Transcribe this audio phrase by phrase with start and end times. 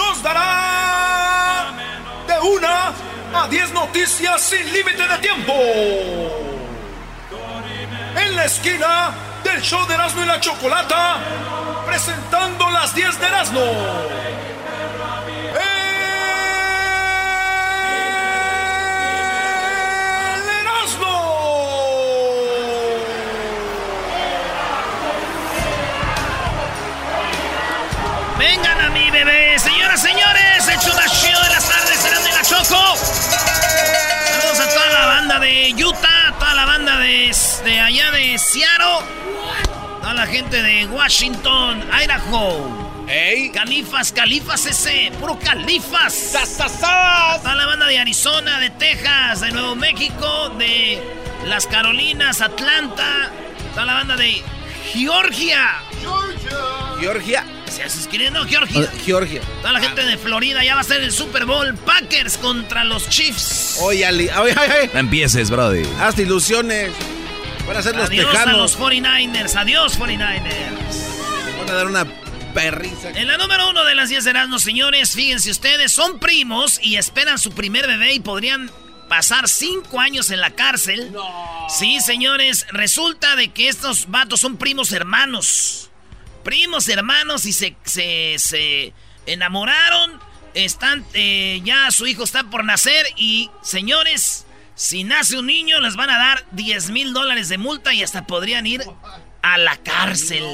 [0.00, 1.72] Nos dará
[2.26, 2.92] de una
[3.34, 5.52] a 10 noticias sin límite de tiempo.
[8.16, 9.12] En la esquina
[9.44, 11.18] del show de Erasmo y la Chocolata,
[11.86, 13.60] presentando las 10 de Erasmo.
[28.38, 29.69] Vengan a mi bebé, señoras, señores, el
[30.80, 32.96] show más chido de las tardes serán de la Choco.
[32.96, 39.06] Saludos a toda la banda de Utah, toda la banda de, de allá de Seattle,
[40.00, 43.06] toda la gente de Washington, Idaho.
[43.08, 43.50] ¡Ey!
[43.50, 46.32] Califas, Califas ese, puro Califas.
[47.42, 51.02] Toda la banda de Arizona, de Texas, de Nuevo México, de
[51.46, 53.30] las Carolinas, Atlanta,
[53.74, 54.42] toda la banda de
[54.92, 55.82] Georgia.
[57.00, 57.44] Georgia.
[57.70, 58.90] Se hace escribiendo Georgia.
[59.04, 59.40] Georgia.
[59.62, 61.74] Toda la gente de Florida ya va a ser el Super Bowl.
[61.74, 63.78] Packers contra los Chiefs.
[63.80, 64.90] Oye, Ali, oye, oye, oye.
[64.92, 65.82] No empieces, Brody.
[66.00, 66.92] Hazte ilusiones.
[67.66, 69.54] Van a ser los Adiós a los 49ers.
[69.54, 71.58] Adiós, 49ers.
[71.58, 72.06] Van a dar una
[72.52, 73.10] perrisa.
[73.10, 76.96] En la número uno de las 10 de Erasmo, señores, fíjense ustedes, son primos y
[76.96, 78.70] esperan su primer bebé y podrían
[79.10, 81.12] pasar cinco años en la cárcel.
[81.68, 85.90] Sí, señores, resulta de que estos vatos son primos hermanos.
[86.44, 88.92] Primos hermanos y se, se, se
[89.26, 90.20] enamoraron.
[90.54, 95.96] Están, eh, ya su hijo está por nacer y, señores, si nace un niño les
[95.96, 98.82] van a dar 10 mil dólares de multa y hasta podrían ir
[99.42, 100.44] a la cárcel.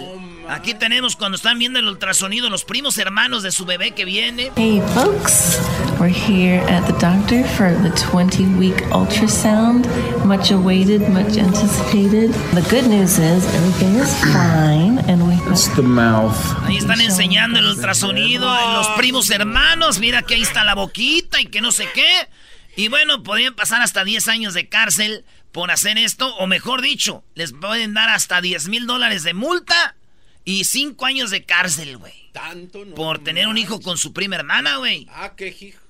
[0.49, 4.53] Aquí tenemos cuando están viendo el ultrasonido los primos hermanos de su bebé que viene.
[4.57, 5.59] Hey folks,
[5.99, 9.87] we're here at the doctor for the 20 week ultrasound.
[10.25, 12.33] Much awaited, much anticipated.
[12.55, 16.37] The good news is everything is fine and we It's the mouth.
[16.65, 20.01] Ahí están enseñando el ultrasonido de los primos hermanos.
[20.01, 22.29] Mira que ahí está la boquita y que no sé qué.
[22.77, 25.25] Y bueno, podrían pasar hasta 10 años de cárcel
[25.57, 26.37] por hacer esto.
[26.37, 29.97] O mejor dicho, les pueden dar hasta 10 mil dólares de multa
[30.45, 32.13] y 5 años de cárcel, güey.
[32.33, 32.95] Tanto no.
[32.95, 35.09] Por tener un hijo con su prima hermana, güey.
[35.11, 35.81] Ah, qué hijo.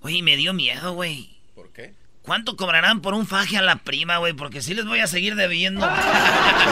[0.00, 1.30] Oye, me dio miedo, güey.
[1.54, 1.94] ¿Por qué?
[2.22, 4.32] ¿Cuánto cobrarán por un faje a la prima, güey?
[4.32, 5.88] Porque sí les voy a seguir debiendo.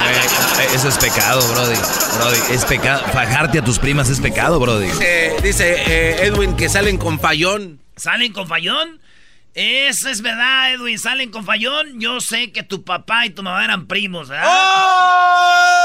[0.04, 1.76] Eh, Eso es pecado, Brody.
[2.16, 3.04] Brody, es pecado.
[3.12, 4.86] Fajarte a tus primas es pecado, Brody.
[4.86, 7.80] Dice, dice eh, Edwin que salen con fallón.
[7.97, 9.00] ¿Salen con fallón?
[9.54, 10.98] Eso es verdad, Edwin.
[10.98, 12.00] Salen con fallón.
[12.00, 14.46] Yo sé que tu papá y tu mamá eran primos, ¿verdad?
[14.48, 15.82] ¡Oh!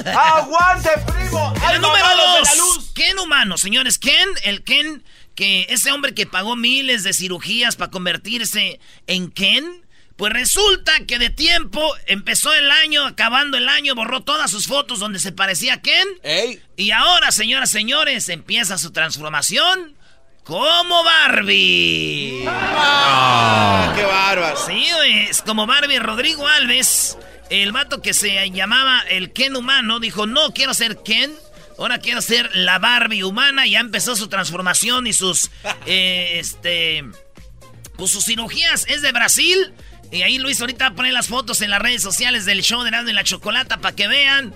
[0.06, 1.52] ¡Aguante, primo!
[1.60, 2.90] ¡Ay, número dos!
[2.94, 3.98] Ken humano, señores.
[3.98, 5.04] Ken, el Ken,
[5.34, 9.84] que ese hombre que pagó miles de cirugías para convertirse en Ken,
[10.16, 15.00] pues resulta que de tiempo empezó el año, acabando el año, borró todas sus fotos
[15.00, 16.08] donde se parecía a Ken.
[16.22, 16.62] ¡Ey!
[16.76, 19.96] Y ahora, señoras, señores, empieza su transformación
[20.44, 22.44] como Barbie.
[22.46, 24.56] Ah, ¡Qué bárbaro!
[24.58, 27.18] Sí, güey, es como Barbie Rodrigo Alves,
[27.50, 31.32] el vato que se llamaba el Ken humano, dijo, no quiero ser Ken,
[31.78, 35.50] ahora quiero ser la Barbie humana, y ya empezó su transformación y sus,
[35.86, 37.04] eh, este,
[37.96, 39.72] pues sus cirugías, es de Brasil,
[40.12, 42.82] y ahí Luis ahorita va a poner las fotos en las redes sociales del show
[42.82, 44.54] de Erasmo y la Chocolata para que vean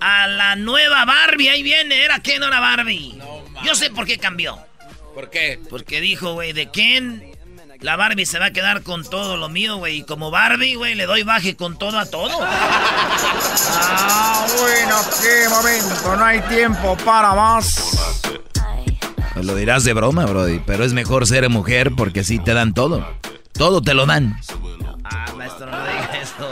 [0.00, 3.18] a la nueva Barbie, ahí viene, era Ken, ahora Barbie.
[3.64, 4.69] Yo sé por qué cambió.
[5.14, 5.60] ¿Por qué?
[5.68, 7.22] Porque dijo, güey, de Ken,
[7.80, 9.98] la Barbie se va a quedar con todo lo mío, güey.
[9.98, 12.38] Y como Barbie, güey, le doy baje con todo a todo.
[12.42, 18.20] Ah, bueno, qué momento, no hay tiempo para más.
[19.36, 23.06] Lo dirás de broma, Brody, pero es mejor ser mujer porque así te dan todo.
[23.52, 24.38] Todo te lo dan.
[25.04, 26.50] Ah, maestro, no diga eso.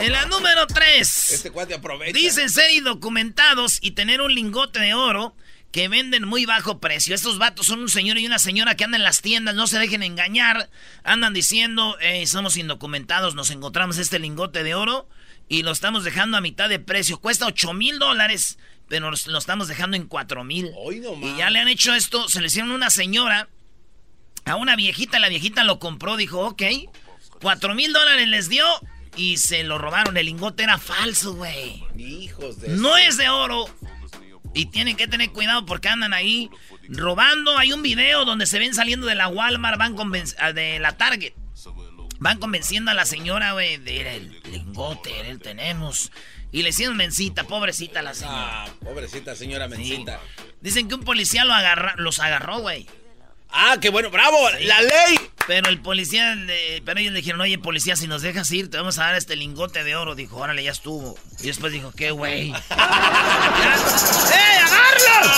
[0.00, 1.32] En la número 3.
[1.32, 2.12] Este cuate aprovecha.
[2.12, 5.34] Dicen ser indocumentados y tener un lingote de oro
[5.74, 7.16] que venden muy bajo precio.
[7.16, 9.80] Estos vatos son un señor y una señora que andan en las tiendas, no se
[9.80, 10.70] dejen engañar.
[11.02, 15.08] Andan diciendo, "Eh, somos indocumentados, nos encontramos este lingote de oro
[15.48, 17.18] y lo estamos dejando a mitad de precio.
[17.18, 18.56] Cuesta 8 mil dólares,
[18.86, 20.70] pero lo estamos dejando en 4 mil.
[21.20, 23.48] Y ya le han hecho esto, se le hicieron una señora,
[24.44, 26.62] a una viejita, la viejita lo compró, dijo, ok,
[27.40, 28.64] 4 mil dólares les dio
[29.16, 30.16] y se lo robaron.
[30.16, 31.82] El lingote era falso, güey.
[31.98, 32.68] Hijos de...
[32.68, 33.66] No es de oro.
[34.54, 36.48] Y tienen que tener cuidado porque andan ahí
[36.88, 37.58] robando.
[37.58, 40.96] Hay un video donde se ven saliendo de la Walmart, van conven- ah, de la
[40.96, 41.32] Target.
[42.20, 46.12] Van convenciendo a la señora, güey, de "Era el lingote, el tenemos.
[46.52, 48.64] Y le hicieron mencita, pobrecita la señora.
[48.64, 50.20] Ah, pobrecita señora Mencita.
[50.60, 52.86] Dicen que un policía lo agarra, los agarró, güey.
[53.56, 55.18] Ah, qué bueno, bravo, la ley.
[55.46, 58.78] Pero el policía, le- pero ellos le dijeron, oye, policía, si nos dejas ir, te
[58.78, 60.14] vamos a dar este lingote de oro.
[60.16, 61.16] Dijo, órale, ya estuvo.
[61.40, 62.50] Y después dijo, ¿qué, güey?
[62.70, 65.30] ¡Eh, agarlo!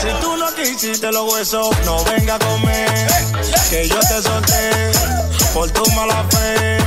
[0.00, 3.08] Si tú no quisiste los huesos, no venga a comer.
[3.70, 4.92] Que yo te solté
[5.52, 6.78] por tu mala fe.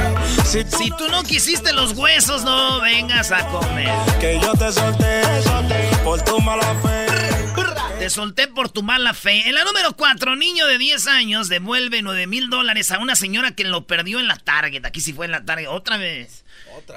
[0.46, 3.92] Si tú, Si tú no quisiste los huesos, no vengas a comer.
[4.22, 5.22] que yo te solté
[6.04, 7.08] por tu mala fe.
[8.00, 9.50] Te solté por tu mala fe.
[9.50, 13.52] En la número 4, niño de 10 años devuelve 9 mil dólares a una señora
[13.56, 14.86] que lo perdió en la Target.
[14.86, 15.68] Aquí sí fue en la Target.
[15.68, 16.46] Otra vez.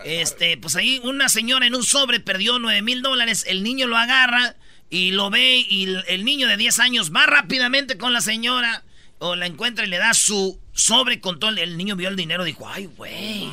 [0.05, 3.45] Este, pues ahí una señora en un sobre perdió 9 mil dólares.
[3.49, 4.55] El niño lo agarra
[4.91, 8.85] y lo ve y el, niño de 10 años va rápidamente con la señora
[9.19, 11.51] o la encuentra y le da su sobre con todo.
[11.51, 13.51] El, niño vio el dinero y dijo, ay, güey.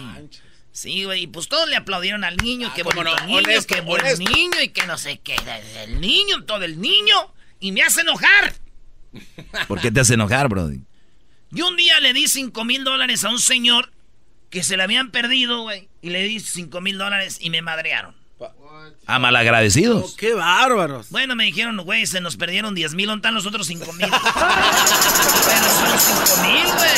[0.71, 3.37] Sí, güey, y pues todos le aplaudieron al niño, Ah, que cómo bonito no, niño,
[3.39, 5.35] honesto, que buen niño y que no sé qué.
[5.83, 8.53] El niño, todo el niño, y me hace enojar.
[9.67, 10.81] ¿Por qué te hace enojar, Brody?
[11.51, 13.91] Yo un día le di 5 mil dólares a un señor
[14.49, 18.15] que se le habían perdido, güey, y le di 5 mil dólares y me madrearon.
[19.05, 20.15] A malagradecidos.
[20.15, 21.09] qué bárbaros.
[21.09, 24.07] Bueno, me dijeron, güey, se nos perdieron 10 mil, ¿dónde están los otros 5 mil?
[24.09, 25.99] Pero son
[26.37, 26.89] 5 mil, güey.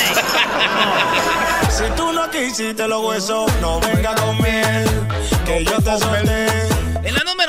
[1.71, 4.89] Si tú no quisiste los huesos, no venga a comer.
[5.45, 6.70] Que yo te solté.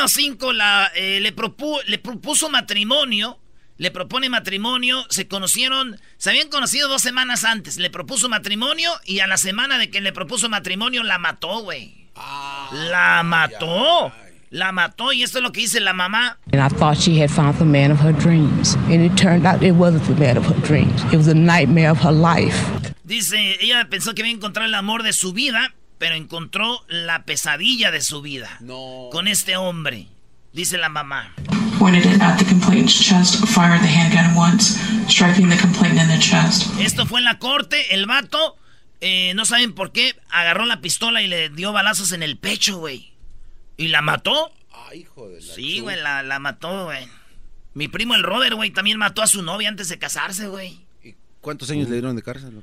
[0.02, 3.38] Número 5 la, eh, le, propu- le propuso matrimonio.
[3.78, 5.04] Le propone matrimonio.
[5.10, 5.96] Se conocieron.
[6.16, 7.76] Se habían conocido dos semanas antes.
[7.76, 8.90] Le propuso matrimonio.
[9.04, 12.08] Y a la semana de que le propuso matrimonio la mató, güey.
[12.72, 14.12] la mató.
[14.50, 15.12] La mató.
[15.12, 16.36] Y esto es lo que dice la mamá.
[16.52, 18.74] And I thought she had found the man of her dreams.
[18.90, 21.00] And it turned out it wasn't the man of her dreams.
[21.12, 22.56] It was a nightmare of her life.
[23.04, 25.72] Dice, ella pensó que iba a encontrar el amor de su vida.
[26.02, 28.56] Pero encontró la pesadilla de su vida.
[28.58, 29.08] No.
[29.12, 30.08] Con este hombre.
[30.52, 31.32] Dice la mamá.
[36.80, 37.94] Esto fue en la corte.
[37.94, 38.56] El vato,
[39.00, 42.78] eh, no saben por qué, agarró la pistola y le dio balazos en el pecho,
[42.78, 43.12] güey.
[43.76, 44.52] ¿Y la mató?
[44.72, 47.06] Ay, hijo de la Sí, güey, la, la mató, güey.
[47.74, 50.80] Mi primo el Robert, güey, también mató a su novia antes de casarse, güey.
[51.04, 52.60] ¿Y ¿Cuántos años le dieron de cárcel?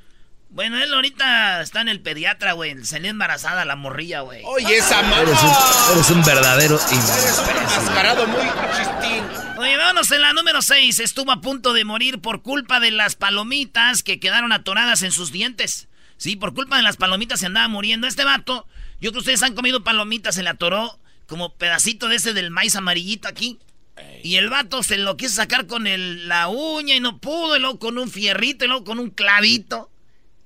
[0.51, 2.83] Bueno, él ahorita está en el pediatra, güey.
[2.83, 4.41] Salió embarazada la morrilla, güey.
[4.45, 5.21] Oye, esa mamá.
[5.21, 9.23] Eres un, eres un verdadero Eres un mascarado muy chistín.
[9.59, 10.99] Oye, vámonos en la número 6.
[11.01, 15.31] Estuvo a punto de morir por culpa de las palomitas que quedaron atoradas en sus
[15.31, 15.87] dientes.
[16.17, 18.07] Sí, por culpa de las palomitas se andaba muriendo.
[18.07, 18.65] Este vato,
[18.99, 22.49] yo creo que ustedes han comido palomitas, se le atoró como pedacito de ese del
[22.49, 23.59] maíz amarillito aquí.
[24.23, 27.59] Y el vato se lo quiso sacar con el- la uña y no pudo, y
[27.59, 29.91] luego con un fierrito, y luego con un clavito.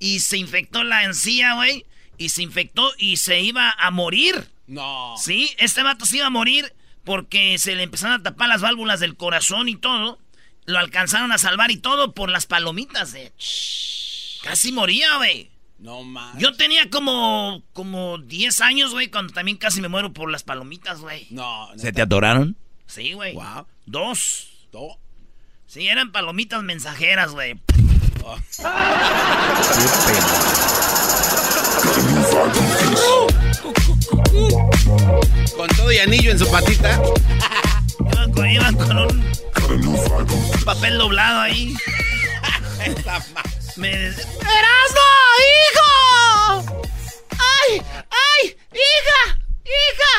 [0.04, 1.86] Y se infectó la encía, güey.
[2.18, 4.50] Y se infectó y se iba a morir.
[4.68, 5.16] No.
[5.18, 6.74] Sí, este vato se iba a morir
[7.06, 10.20] porque se le empezaron a tapar las válvulas del corazón y todo.
[10.66, 13.32] Lo alcanzaron a salvar y todo por las palomitas de...
[14.44, 15.52] Casi moría, güey.
[15.80, 16.38] No más.
[16.38, 21.00] Yo tenía como, como 10 años, güey, cuando también casi me muero por las palomitas,
[21.00, 21.28] güey.
[21.30, 22.58] No, ¿Se te atoraron?
[22.88, 23.36] Sí, güey.
[23.36, 23.68] Wow.
[23.86, 24.68] Dos.
[24.74, 25.00] No.
[25.66, 27.56] Sí, eran palomitas mensajeras, güey.
[35.56, 37.02] Con todo y anillo en su patita.
[38.00, 39.36] Iban con, iban con un
[40.64, 41.76] papel doblado ahí.
[43.76, 43.92] Me...
[43.92, 44.22] ¡Erasmo,
[45.50, 46.66] hijo!
[47.32, 50.14] ¡Ay, ay, hija, hija!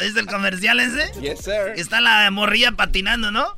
[0.00, 1.12] ¿Viste el comercial ese?
[1.20, 1.74] Yes, sir.
[1.76, 3.56] Está la morrilla patinando, ¿no?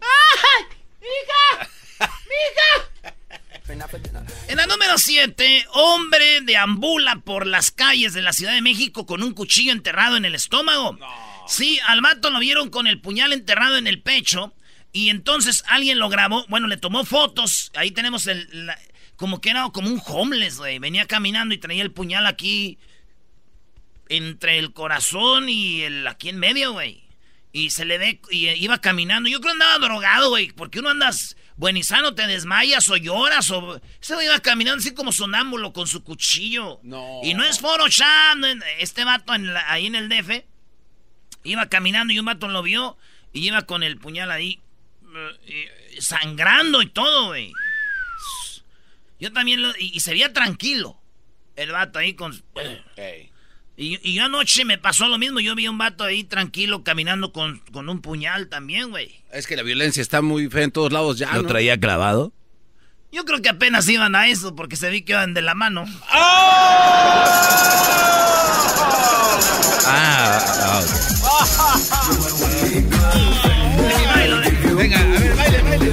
[0.00, 0.66] ¡Ay,
[1.00, 1.68] hija!
[2.00, 2.90] ¡Hija!
[4.48, 9.22] En la número 7, hombre deambula por las calles de la Ciudad de México con
[9.22, 10.96] un cuchillo enterrado en el estómago.
[11.48, 14.52] Sí, al vato lo vieron con el puñal enterrado en el pecho.
[14.92, 16.46] Y entonces alguien lo grabó.
[16.48, 17.70] Bueno, le tomó fotos.
[17.74, 18.48] Ahí tenemos el.
[18.66, 18.78] la-
[19.16, 20.78] como que era como un homeless, güey.
[20.78, 22.78] Venía caminando y traía el puñal aquí.
[24.08, 27.02] Entre el corazón y el aquí en medio, güey.
[27.52, 28.20] Y se le ve.
[28.30, 29.28] Y iba caminando.
[29.28, 30.52] Yo creo que andaba drogado, güey.
[30.52, 33.50] Porque uno andas buen y sano, te desmayas o lloras.
[33.50, 33.80] O...
[34.00, 36.80] Ese güey iba caminando así como sonámbulo con su cuchillo.
[36.82, 37.20] No.
[37.22, 37.60] Y no es
[38.36, 40.44] no es- Este vato en la- ahí en el DF.
[41.44, 42.96] Iba caminando y un vato lo vio.
[43.32, 44.60] Y iba con el puñal ahí.
[45.14, 47.52] eh, eh, sangrando y todo, güey.
[49.18, 49.70] Yo también lo.
[49.78, 51.00] Y, y se veía tranquilo.
[51.54, 52.32] El vato ahí con.
[52.96, 53.30] Ey.
[53.78, 55.38] Y, y yo anoche me pasó lo mismo.
[55.40, 59.14] Yo vi a un vato ahí tranquilo caminando con, con un puñal también, güey.
[59.32, 61.48] Es que la violencia está muy fea en todos lados ya, ¿Lo ¿no?
[61.48, 62.32] traía clavado?
[63.12, 65.84] Yo creo que apenas iban a eso porque se vi que iban de la mano.
[69.88, 70.82] Ah, ah,
[74.40, 74.76] ok.
[74.76, 75.92] Venga, a ver, baile, baile.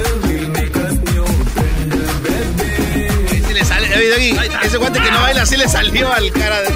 [3.47, 6.61] Sí le sale, David, David, ese guante que no baila sí le salió al cara
[6.61, 6.69] de...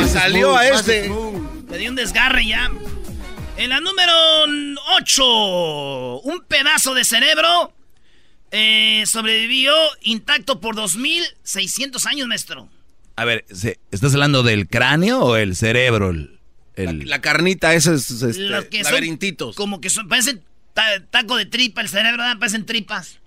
[0.00, 1.10] Le salió a este.
[1.68, 2.70] Me dio un desgarre ya.
[3.56, 4.12] En la número
[4.98, 7.72] 8, un pedazo de cerebro
[8.50, 9.72] eh, sobrevivió
[10.02, 12.68] intacto por 2600 años, maestro.
[13.16, 16.10] A ver, ¿se- ¿estás hablando del cráneo o el cerebro?
[16.10, 16.38] El,
[16.74, 19.56] el- La carnita, esa es este, son laberintitos.
[19.56, 20.42] como que son, parecen
[20.74, 22.38] ta- taco de tripa, el cerebro, ¿verdad?
[22.38, 23.18] parecen tripas.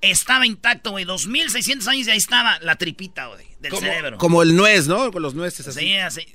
[0.00, 1.04] Estaba intacto, güey.
[1.04, 4.18] 2600 años y ahí estaba la tripita, güey, del como, cerebro.
[4.18, 5.10] como el nuez, ¿no?
[5.10, 5.80] Con los nueces así.
[5.80, 6.26] Sí, así.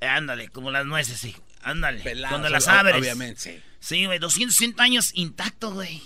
[0.00, 1.34] Eh, ándale, como las nueces, sí.
[1.62, 2.02] Ándale.
[2.28, 2.96] Cuando las abres.
[2.96, 3.60] Obviamente, sí.
[3.78, 6.02] Sí, güey, 260 años intacto, güey.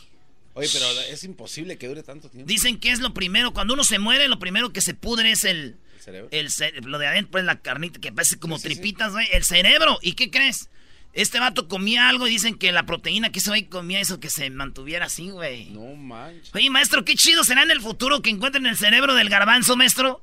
[0.55, 2.47] Oye, pero es imposible que dure tanto tiempo.
[2.49, 5.45] Dicen que es lo primero, cuando uno se muere, lo primero que se pudre es
[5.45, 5.77] el...
[5.97, 6.29] ¿El cerebro?
[6.31, 9.27] el ce- lo de adentro, pues la carnita que parece como tripitas, güey.
[9.33, 9.99] El cerebro.
[10.03, 10.71] ¿Y qué crees?
[11.17, 14.29] Este vato comía algo y dicen que la proteína que ese güey comía eso que
[14.29, 15.71] se mantuviera así, güey.
[15.71, 16.55] No manches.
[16.55, 20.21] Oye, maestro, qué chido será en el futuro que encuentren el cerebro del garbanzo, maestro.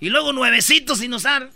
[0.00, 1.50] Y luego nuevecitos sin usar.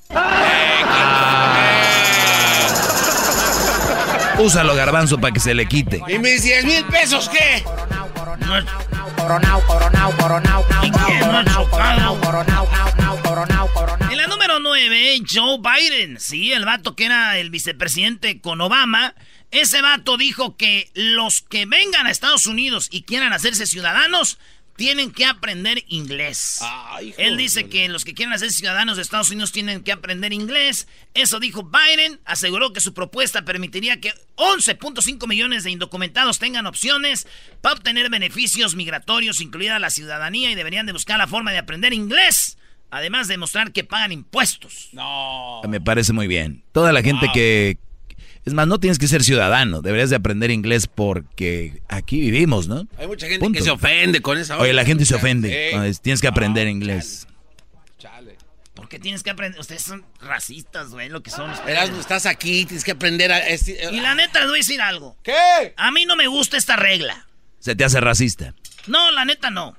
[4.39, 6.01] Úsalo, garbanzo, para que se le quite.
[6.07, 7.65] ¿Y mis 10 mil pesos qué?
[8.47, 8.98] No
[9.37, 12.19] es- ¿Y quién no ha chocado?
[14.11, 16.19] En la número 9, Joe Biden.
[16.19, 19.15] Sí, el vato que era el vicepresidente con Obama.
[19.51, 24.39] Ese vato dijo que los que vengan a Estados Unidos y quieran hacerse ciudadanos
[24.79, 26.61] tienen que aprender inglés.
[27.17, 30.87] Él dice que los que quieran hacer ciudadanos de Estados Unidos tienen que aprender inglés.
[31.15, 32.21] Eso dijo Biden.
[32.25, 37.27] Aseguró que su propuesta permitiría que 11.5 millones de indocumentados tengan opciones
[37.61, 41.93] para obtener beneficios migratorios, incluida la ciudadanía, y deberían de buscar la forma de aprender
[41.93, 42.57] inglés.
[42.91, 44.91] Además de mostrar que pagan impuestos.
[44.93, 45.61] No.
[45.69, 46.63] Me parece muy bien.
[46.71, 47.79] Toda la gente que...
[48.49, 49.83] Es más, no tienes que ser ciudadano.
[49.83, 52.88] Deberías de aprender inglés porque aquí vivimos, ¿no?
[52.99, 53.59] Hay mucha gente Punto.
[53.59, 55.71] que se ofende con esa Oye, la gente se ofende.
[55.93, 55.99] Sí.
[56.02, 57.26] Tienes que aprender inglés.
[57.99, 58.37] Chale.
[58.75, 59.61] ¿Por qué tienes que aprender?
[59.61, 61.50] Ustedes son racistas, güey, lo que son.
[61.67, 63.38] Erasmo, estás aquí, tienes que aprender a...
[63.40, 65.17] es- Y la neta, les voy a decir algo.
[65.23, 65.75] ¿Qué?
[65.76, 67.26] A mí no me gusta esta regla.
[67.59, 68.55] Se te hace racista.
[68.87, 69.76] No, la neta no.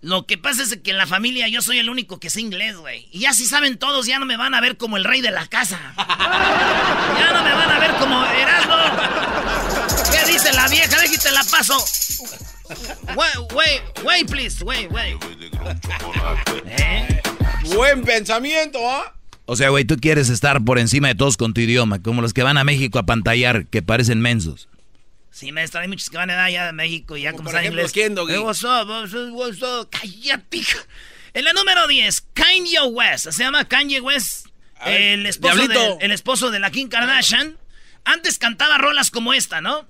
[0.00, 2.76] Lo que pasa es que en la familia yo soy el único que sé inglés,
[2.76, 3.08] güey.
[3.10, 5.32] Y ya si saben todos, ya no me van a ver como el rey de
[5.32, 5.78] la casa.
[5.96, 8.76] ya no me van a ver como Erasmo.
[10.12, 11.00] ¿Qué dice la vieja?
[11.00, 11.76] Déjate la paso.
[13.16, 15.16] Wait, wait, wait, please, wait, wait.
[16.66, 17.20] ¿Eh?
[17.74, 19.14] Buen pensamiento, ¿ah?
[19.46, 22.34] O sea, güey, tú quieres estar por encima de todos con tu idioma, como los
[22.34, 24.68] que van a México a pantallar, que parecen mensos.
[25.30, 27.92] Sí, maestro, hay muchos que van allá de México y ya como ejemplo, inglés.
[27.92, 28.38] ¿quién, Doggy?
[28.38, 29.88] What's up, what's up, what's up?
[29.90, 30.62] Cállate.
[31.34, 33.30] En la número 10, Kanye West.
[33.30, 34.46] Se llama Kanye West.
[34.78, 37.56] A ver, El esposo, de, el esposo de la Kim Kardashian.
[38.04, 39.86] Antes cantaba rolas como esta, ¿no?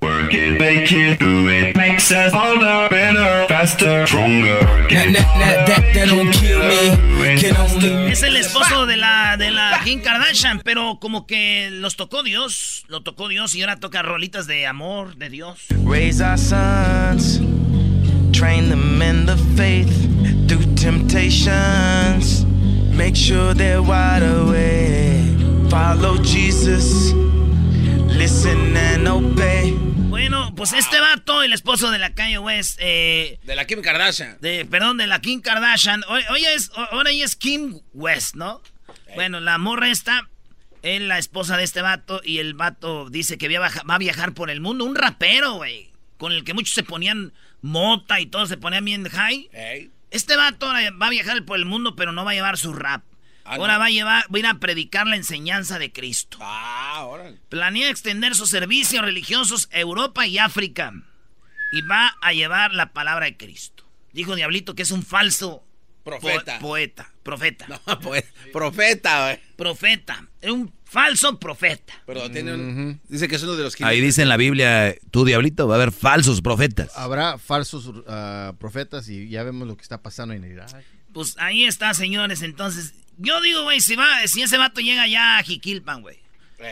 [8.10, 12.84] Es el esposo de la, de la Kim Kardashian, pero como que los tocó Dios.
[12.88, 15.66] Lo tocó Dios y ahora toca rolitas de amor, de Dios.
[15.84, 17.40] Raise our sons,
[18.32, 19.88] train them in the faith
[20.48, 22.44] through temptations.
[22.92, 25.70] Make sure they're wide awake.
[25.70, 27.12] Follow Jesus,
[28.18, 29.72] listen and obey.
[30.08, 34.38] Bueno, pues este vato, el esposo de la Kanye West, eh, De la Kim Kardashian.
[34.40, 36.02] de, perdón, de la Kim Kardashian.
[36.08, 38.60] Hoy, hoy es, ho- ahora ella es Kim West, ¿no?
[39.14, 40.28] Bueno, la morra esta
[40.82, 43.94] es la esposa de este vato y el vato dice que va a baja- va
[43.94, 44.84] a viajar por el mundo.
[44.84, 47.32] Un rapero, güey, con el que muchos se ponían
[47.62, 49.48] mota y todos se ponían bien high.
[50.10, 52.72] Este vato ahora va a viajar por el mundo, pero no va a llevar su
[52.72, 53.02] rap.
[53.56, 56.38] Ahora va a llevar, va a ir a predicar la enseñanza de Cristo.
[56.40, 57.32] Ah, ahora.
[57.48, 60.92] Planea extender sus servicios religiosos a Europa y África.
[61.72, 63.84] Y va a llevar la palabra de Cristo.
[64.12, 65.64] Dijo Diablito que es un falso
[66.04, 66.58] Profeta.
[66.58, 67.12] po- poeta.
[67.22, 67.66] Profeta.
[67.86, 69.40] No, pues, profeta, güey.
[69.56, 70.26] Profeta.
[70.40, 71.92] Es un falso profeta.
[72.06, 75.26] Pero tiene un- Dice que es uno de los Ahí dice en la Biblia, tú
[75.26, 76.90] diablito, va a haber falsos profetas.
[76.96, 80.70] Habrá falsos ah, profetas y ya vemos lo que está pasando en Irak.
[81.12, 82.40] Pues ahí está, señores.
[82.42, 86.18] Entonces, yo digo, güey, si, va, si ese vato llega ya a Jiquilpan, güey.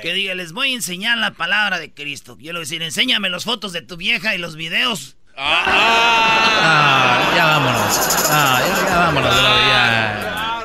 [0.03, 2.37] Que diga, les voy a enseñar la palabra de Cristo.
[2.41, 5.17] Yo le voy a decir, enséñame las fotos de tu vieja y los videos.
[5.37, 8.27] Ah, ya vámonos.
[8.31, 9.35] Ah, ya, ya vámonos.
[9.69, 10.65] ya.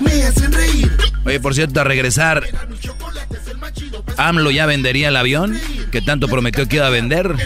[0.00, 0.90] Me hacen reír.
[1.24, 2.44] Oye, por cierto, a regresar,
[4.16, 5.60] AMLO ya vendería el avión
[5.92, 7.36] que tanto prometió que iba a vender.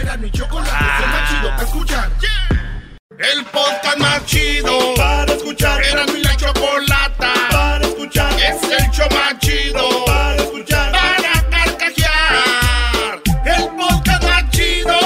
[3.17, 5.83] El podcast más chido para escuchar.
[5.83, 6.35] Era mi la
[8.15, 8.33] escuchar.
[8.39, 10.91] Es el show más chido para escuchar.
[10.91, 13.21] Para carcajear.
[13.45, 14.99] El podcast más chido.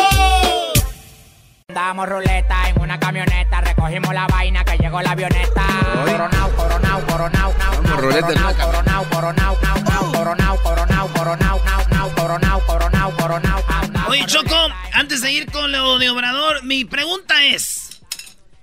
[1.68, 5.66] Damos ruleta en una camioneta, recogimos la vaina que llegó la avioneta.
[6.06, 13.12] Coronao, coronao, coronao, coronao, coronao, coronao, nao, nao, coronao, coronao, coronao, nao, nao, coronao, coronao,
[13.16, 14.10] coronao, nao, nao.
[14.10, 17.89] Oye, Choco, antes de ir con lo de Obrador, mi pregunta es...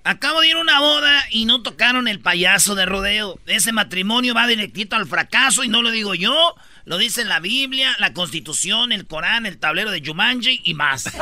[0.07, 3.41] Acabo de ir a una boda y no tocaron el payaso de rodeo.
[3.47, 7.93] Ese matrimonio va directito al fracaso y no lo digo yo, lo dice la Biblia,
[7.99, 11.11] la Constitución, el Corán, el tablero de Jumanji y más.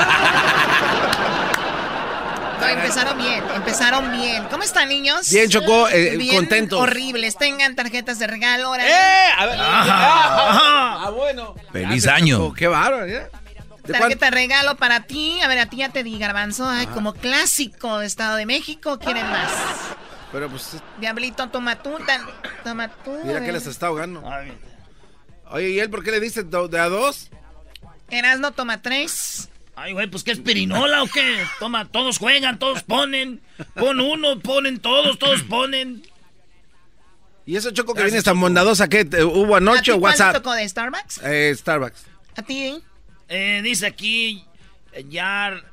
[2.60, 4.44] No, empezaron bien, empezaron bien.
[4.48, 5.28] ¿Cómo están, niños?
[5.30, 6.80] Bien, Chocó, eh, Bien contentos.
[6.80, 7.36] Horribles.
[7.36, 8.68] Tengan tarjetas de regalo.
[8.68, 8.86] Ahora.
[8.86, 9.32] ¡Eh!
[9.36, 11.04] A ver, Ajá.
[11.04, 11.54] Ah, bueno.
[11.72, 12.38] Feliz año.
[12.38, 13.28] Chocó, Qué bárbaro, ¿eh?
[13.84, 15.40] ¿De Tarjeta de regalo para ti.
[15.42, 16.66] A ver, a ti ya te di, Garbanzo.
[16.68, 18.98] Ay, como clásico de Estado de México.
[18.98, 19.50] ¿Quieren más?
[20.32, 21.96] Pero pues, Diablito, toma tú.
[22.06, 22.26] tan-
[22.64, 23.12] toma tú.
[23.24, 23.52] mira que eh.
[23.52, 24.22] les está ahogando.
[25.50, 27.28] Oye, ¿y él por qué le dice do- de a dos?
[28.10, 29.48] Erasno, toma tres.
[29.76, 31.44] Ay, güey, pues ¿qué es pirinola o qué?
[31.58, 33.40] Toma, todos juegan, todos ponen.
[33.74, 36.02] Pon uno, ponen todos, todos ponen.
[37.46, 40.22] ¿Y eso Choco que viene tan bondadosa que hubo anoche ¿A o ti cuál te
[40.22, 40.34] WhatsApp?
[40.42, 41.20] tocó de Starbucks?
[41.24, 42.04] Eh, Starbucks.
[42.36, 42.82] ¿A ti?
[43.36, 44.44] Eh, dice aquí,
[45.10, 45.64] Yar,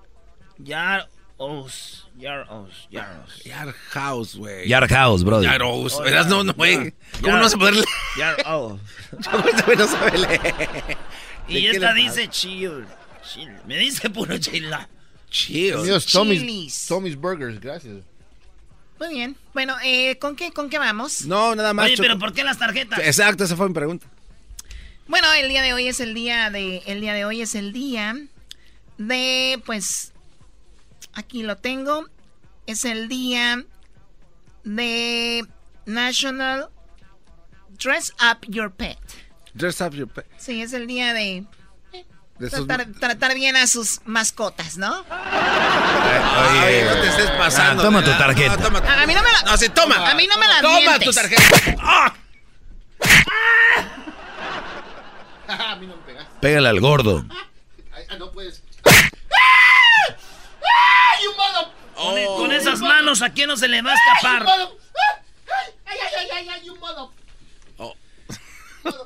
[0.58, 3.44] Yar Os, Yar Os, Yar Os.
[3.44, 4.68] Yard House, güey.
[4.68, 5.48] Yard House, brother.
[5.48, 6.02] Yard House.
[6.04, 6.92] Verás, no, no, güey.
[7.22, 7.88] ¿Cómo no vas a poder leer?
[8.18, 8.80] Yar Os.
[9.66, 10.98] Güey no sabe leer.
[11.48, 12.84] ¿De Y esta dice chill,
[13.32, 13.52] chill.
[13.68, 14.90] Me dice puro chila.
[15.30, 15.88] Chill.
[15.88, 16.86] Es Tommy's, Chilis.
[16.88, 18.04] Tommy's Burgers, gracias.
[19.00, 19.38] Muy bien.
[19.54, 21.26] Bueno, eh, ¿con qué, ¿con qué vamos?
[21.26, 21.86] No, nada más.
[21.86, 22.98] Oye, pero ¿por qué las tarjetas?
[23.00, 24.08] Exacto, esa fue mi pregunta.
[25.12, 26.82] Bueno, el día de hoy es el día de.
[26.86, 28.16] El día de hoy es el día
[28.98, 29.62] de.
[29.66, 30.14] Pues.
[31.14, 32.08] Aquí lo tengo.
[32.66, 33.62] Es el día
[34.64, 35.46] de
[35.86, 36.70] National
[37.78, 38.98] Dress Up Your Pet.
[39.54, 40.26] Dress up your pet.
[40.38, 41.44] Sí, es el día de
[42.50, 45.04] tratar, tratar bien a sus mascotas, ¿no?
[45.10, 47.84] Ay, no te estés pasando.
[47.84, 48.14] Ah, toma ¿verdad?
[48.14, 48.56] tu tarjeta.
[48.56, 49.42] No, toma tu- A, a mí no me la.
[49.44, 50.10] No, sí, toma.
[50.10, 51.04] A mí no me la Toma mientes.
[51.10, 51.76] tu tarjeta.
[51.82, 52.14] ¡Ah!
[55.72, 56.32] a mí no me pegaste.
[56.40, 57.26] Pégale al gordo.
[57.94, 58.62] Ay, ah, no puedes.
[61.96, 64.46] Con, e- con esas manos, ¿a quién no se le va a escapar?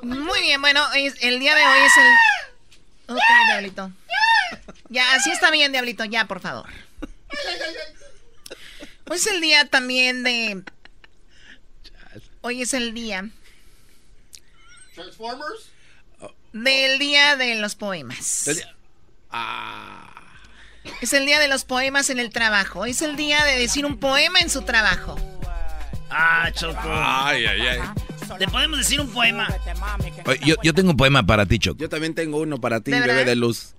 [0.02, 3.14] Muy bien, bueno, es- el día de hoy es el.
[3.14, 3.90] Ok, Diablito.
[4.88, 6.66] Ya, así está bien, Diablito, ya, por favor.
[9.08, 10.62] Hoy es el día también de.
[12.40, 13.28] Hoy es el día
[14.94, 15.68] Transformers.
[16.62, 18.46] Del día de los poemas.
[18.48, 18.76] El día-
[19.30, 20.02] Ah.
[21.00, 22.80] Es el día de los poemas en el trabajo.
[22.80, 25.16] Hoy es el día de decir un poema en su trabajo.
[26.10, 26.78] Ah, Choco.
[26.84, 27.80] Ay, ay, ay.
[28.38, 29.48] ¿Te podemos decir un poema?
[30.26, 31.78] Oye, yo, yo tengo un poema para ti, Choco.
[31.78, 33.74] Yo también tengo uno para ti, ¿De bebé de luz.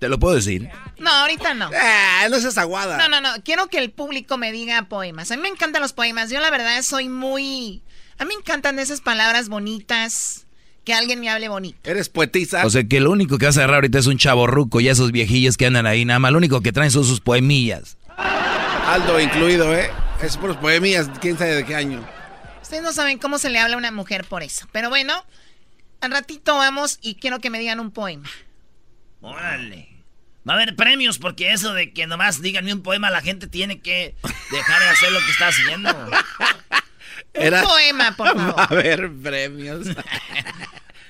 [0.00, 0.68] ¿Te lo puedo decir?
[0.98, 1.70] No, ahorita no.
[1.80, 2.96] Ah, no seas aguada.
[2.98, 3.40] No, no, no.
[3.44, 5.30] Quiero que el público me diga poemas.
[5.30, 6.28] A mí me encantan los poemas.
[6.30, 7.82] Yo la verdad soy muy...
[8.18, 10.46] A mí me encantan esas palabras bonitas.
[10.84, 11.78] Que alguien me hable bonito.
[11.88, 12.66] Eres poetisa.
[12.66, 14.88] O sea que lo único que vas a agarrar ahorita es un chavo ruco y
[14.88, 17.96] esos viejillos que andan ahí, nada más lo único que traen son sus poemillas.
[18.86, 19.90] Aldo incluido, ¿eh?
[20.22, 22.04] Es por poemillas, quién sabe de qué año.
[22.60, 24.66] Ustedes no saben cómo se le habla a una mujer por eso.
[24.72, 25.24] Pero bueno,
[26.00, 28.28] al ratito vamos y quiero que me digan un poema.
[29.20, 29.88] Órale.
[30.48, 33.80] Va a haber premios porque eso de que nomás díganme un poema, la gente tiene
[33.80, 34.16] que
[34.50, 35.90] dejar de hacer lo que está haciendo.
[37.34, 38.58] Era- Un poema, por favor.
[38.58, 39.86] Va a haber premios.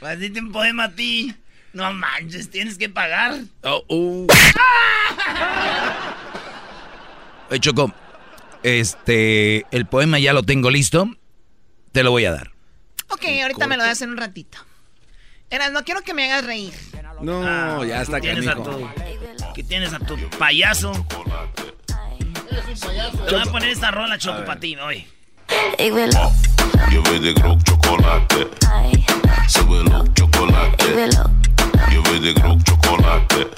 [0.00, 1.32] Pues dite un poema a ti.
[1.72, 3.38] No manches, tienes que pagar.
[3.62, 4.26] Oh, uh.
[7.50, 7.92] Oye, Choco,
[8.64, 11.08] este, el poema ya lo tengo listo.
[11.92, 12.50] te lo voy a dar.
[13.10, 14.58] Ok, ahorita me lo das en un ratito.
[15.50, 16.72] Eras, no quiero que me hagas reír.
[17.20, 18.88] No, Ah, ya está aquí tienes a tu,
[19.50, 20.92] aquí tienes a tu payaso.
[23.28, 24.74] Te voy a poner esta rola, Choco, para ti,
[25.56, 26.10] oye.
[26.92, 28.48] Yo voy de Grok chocolate.
[29.48, 30.84] Súbelo chocolate.
[31.92, 33.48] Yo voy de Grok chocolate.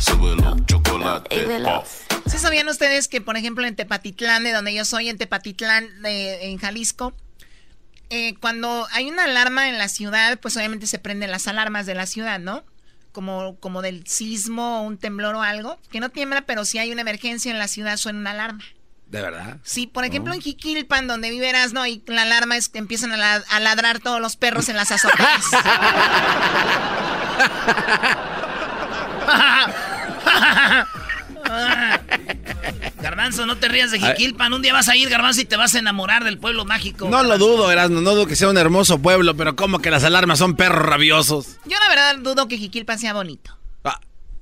[0.00, 1.36] Súbelo chocolate.
[1.80, 1.84] Oh.
[2.26, 6.46] ¿Sí sabían ustedes que, por ejemplo, en Tepatitlán, de donde yo soy, en Tepatitlán, de-
[6.50, 7.12] en Jalisco,
[8.10, 11.94] eh, cuando hay una alarma en la ciudad, pues obviamente se prenden las alarmas de
[11.94, 12.64] la ciudad, ¿no?
[13.12, 16.90] Como, como del sismo o un temblor o algo, que no tiembla, pero si hay
[16.92, 18.64] una emergencia en la ciudad suena una alarma.
[19.14, 19.58] ¿De verdad?
[19.62, 21.86] Sí, por ejemplo, en Jiquilpan, donde viverás, ¿no?
[21.86, 24.90] Y la alarma es que empiezan a, la- a ladrar todos los perros en las
[24.90, 25.44] azoteas.
[33.00, 34.52] Garbanzo, no te rías de Jiquilpan.
[34.52, 37.08] Un día vas a ir, Garbanzo, y te vas a enamorar del pueblo mágico.
[37.08, 40.04] No lo dudo, Erasmo, no dudo que sea un hermoso pueblo, pero como que las
[40.04, 41.56] alarmas son perros rabiosos.
[41.64, 43.56] Yo la verdad dudo que Jiquilpan sea bonito.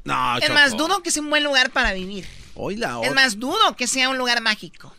[0.05, 0.55] No, es Choco.
[0.55, 2.27] más, dudo que sea un buen lugar para vivir.
[2.55, 4.95] Hoy la Es más, dudo que sea un lugar mágico.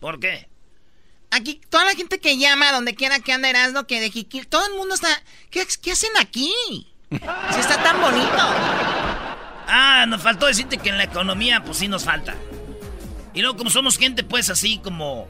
[0.00, 0.48] ¿Por qué?
[1.30, 4.66] Aquí, toda la gente que llama, donde quiera que anda Erasmo, que de Jiquil, todo
[4.66, 5.08] el mundo está...
[5.50, 6.52] ¿Qué, qué hacen aquí?
[7.10, 8.36] Si está tan bonito.
[9.66, 12.34] Ah, nos faltó decirte que en la economía, pues sí nos falta.
[13.34, 15.28] Y luego, como somos gente, pues así como.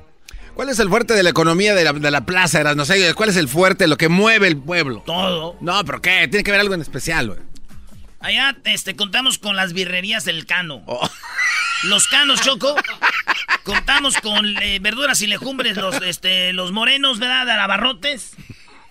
[0.55, 2.85] ¿Cuál es el fuerte de la economía de la, de la plaza, Erasmo?
[3.15, 5.03] ¿Cuál es el fuerte, lo que mueve el pueblo?
[5.07, 5.57] Todo.
[5.61, 6.27] No, pero ¿qué?
[6.29, 7.41] Tiene que haber algo en especial, güey.
[8.21, 10.83] Allá este, contamos con las birrerías del Cano.
[10.87, 11.09] Oh.
[11.85, 12.75] Los Canos, Choco.
[13.63, 17.47] contamos con eh, verduras y legumbres, los, este, los morenos, ¿verdad?
[17.47, 18.35] De abarrotes.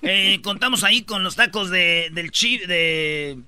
[0.03, 3.39] Eh, contamos ahí con los tacos de, del chi, de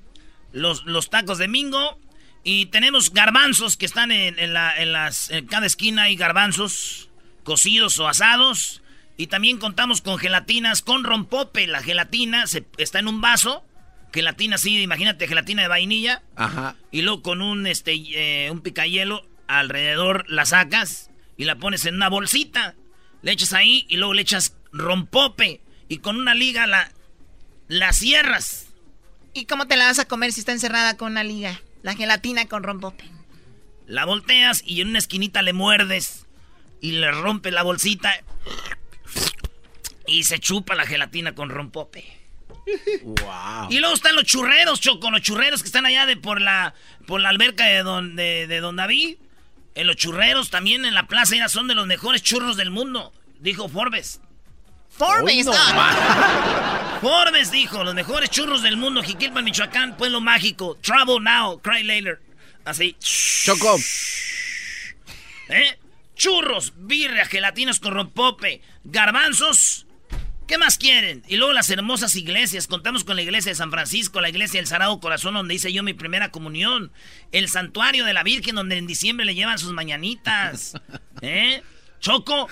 [0.51, 1.99] los, los tacos de Mingo.
[2.43, 7.09] Y tenemos garbanzos que están en, en la, en, las, en cada esquina hay garbanzos
[7.43, 8.81] cocidos o asados.
[9.15, 11.67] Y también contamos con gelatinas con rompope.
[11.67, 13.63] La gelatina se, está en un vaso.
[14.11, 16.23] Gelatina así, imagínate, gelatina de vainilla.
[16.35, 16.75] Ajá.
[16.91, 21.95] Y luego con un, este, eh, un picayelo alrededor la sacas y la pones en
[21.95, 22.75] una bolsita.
[23.21, 25.61] Le echas ahí y luego le echas rompope.
[25.87, 26.91] Y con una liga la,
[27.67, 28.67] la cierras.
[29.33, 31.61] ¿Y cómo te la vas a comer si está encerrada con una liga?
[31.81, 33.05] La gelatina con rompope.
[33.87, 36.25] La volteas y en una esquinita le muerdes.
[36.81, 38.13] Y le rompe la bolsita.
[40.07, 42.18] Y se chupa la gelatina con rompope.
[43.03, 43.67] Wow.
[43.69, 46.73] Y luego están los churreros, Choco, los churreros que están allá de por la
[47.07, 49.17] por la alberca de don, de, de don David.
[49.75, 53.13] En los churreros también en la plaza ya son de los mejores churros del mundo,
[53.39, 54.19] dijo Forbes.
[54.89, 56.97] Forbes, no, ah.
[57.01, 60.77] Forbes dijo, los mejores churros del mundo, Jiquilpan, Michoacán, pueblo mágico.
[60.81, 62.19] Travel now, cry later.
[62.65, 62.95] Así.
[62.99, 63.77] Choco.
[65.47, 65.77] ¿Eh?
[66.15, 69.85] Churros, birria, gelatinas con rompope, garbanzos.
[70.49, 71.21] ¿Qué más quieren?
[71.27, 72.65] Y luego las hermosas iglesias.
[72.65, 75.83] Contamos con la iglesia de San Francisco, la iglesia del Sagrado Corazón, donde hice yo
[75.83, 76.91] mi primera comunión.
[77.31, 80.73] El santuario de la Virgen, donde en diciembre le llevan sus mañanitas.
[81.21, 81.61] ¿Eh?
[81.99, 82.47] Choco.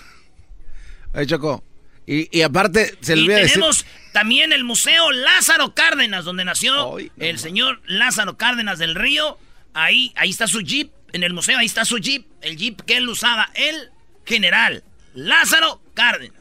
[1.11, 1.63] Ay, Choco.
[2.05, 3.53] Y, y aparte, se le olvida decir...
[3.53, 3.83] tenemos
[4.13, 9.39] también el Museo Lázaro Cárdenas, donde nació el señor Lázaro Cárdenas del Río.
[9.73, 10.91] Ahí, ahí está su jeep.
[11.13, 12.27] En el museo ahí está su jeep.
[12.41, 13.49] El jeep que él usaba.
[13.55, 13.89] El
[14.23, 14.83] general
[15.15, 16.36] Lázaro Cárdenas.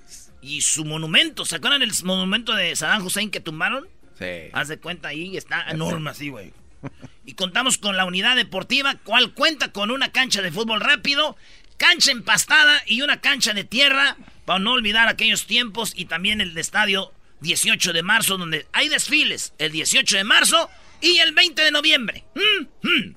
[0.47, 1.45] Y su monumento.
[1.45, 3.89] ¿Se acuerdan del monumento de Saddam Hussein que tumbaron?
[4.17, 4.49] Sí.
[4.53, 6.53] Haz de cuenta ahí, está enorme así, güey.
[7.25, 11.37] Y contamos con la unidad deportiva, cual cuenta con una cancha de fútbol rápido,
[11.77, 16.57] cancha empastada y una cancha de tierra, para no olvidar aquellos tiempos, y también el
[16.57, 21.73] estadio 18 de marzo, donde hay desfiles el 18 de marzo y el 20 de
[21.73, 22.25] noviembre.
[22.37, 23.17] Mm, mm.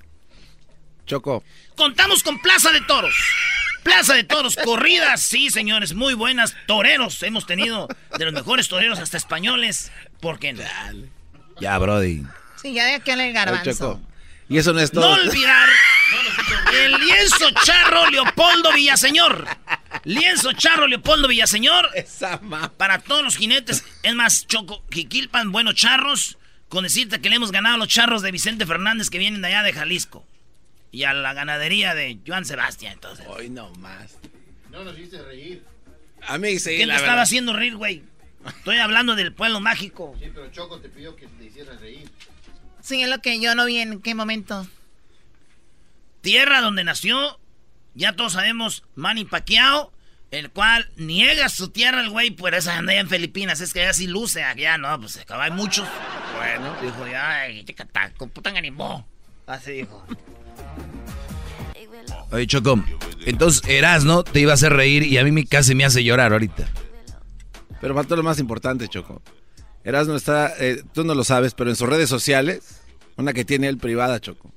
[1.06, 1.44] Choco.
[1.76, 3.16] Contamos con Plaza de Toros.
[3.84, 6.56] Plaza de Toros, corridas, sí, señores, muy buenas.
[6.68, 7.88] Toreros, hemos tenido
[8.18, 9.92] de los mejores toreros hasta españoles.
[10.20, 10.64] ¿Por qué no?
[11.60, 12.24] Ya, Brody.
[12.62, 14.02] Sí, ya de que el Ay, garbanzo.
[14.48, 15.14] Y eso no es No todo.
[15.14, 15.70] olvidar
[16.74, 19.46] el lienzo charro Leopoldo Villaseñor.
[20.06, 21.90] Lienzo charro Leopoldo Villaseñor.
[22.78, 23.84] Para todos los jinetes.
[24.04, 26.38] Es más, Choco, Jiquilpan, buenos charros.
[26.68, 29.48] Con decirte que le hemos ganado a los charros de Vicente Fernández que vienen de
[29.50, 30.26] allá de Jalisco.
[30.92, 33.26] Y a la ganadería de Joan Sebastián, entonces.
[33.28, 34.18] Hoy no más.
[34.72, 35.64] No nos hiciste reír.
[36.28, 37.24] A mí sí, ¿Quién la te estaba verdad.
[37.24, 38.04] haciendo reír, güey?
[38.48, 40.16] Estoy hablando del pueblo mágico.
[40.20, 42.10] Sí, pero Choco te pidió que te hicieras reír.
[42.82, 44.66] Sí, es lo que yo no vi en qué momento.
[46.22, 47.40] Tierra donde nació,
[47.94, 49.92] ya todos sabemos, Manny Pacquiao,
[50.32, 53.94] el cual niega su tierra el güey, por esa anda en Filipinas, es que allá
[53.94, 55.88] sí luce, allá no, pues acá hay muchos.
[56.36, 59.08] Bueno, dijo, ay, chicata, con puta animó.
[59.48, 60.06] Así dijo.
[62.32, 62.84] Oye, Choco,
[63.26, 66.32] entonces Erasno te iba a hacer reír y a mí me casi me hace llorar
[66.32, 66.68] ahorita.
[67.82, 69.22] Pero faltó lo más importante, Choco.
[69.84, 72.82] Erasmo está, eh, tú no lo sabes, pero en sus redes sociales,
[73.18, 74.52] una que tiene él privada, Choco,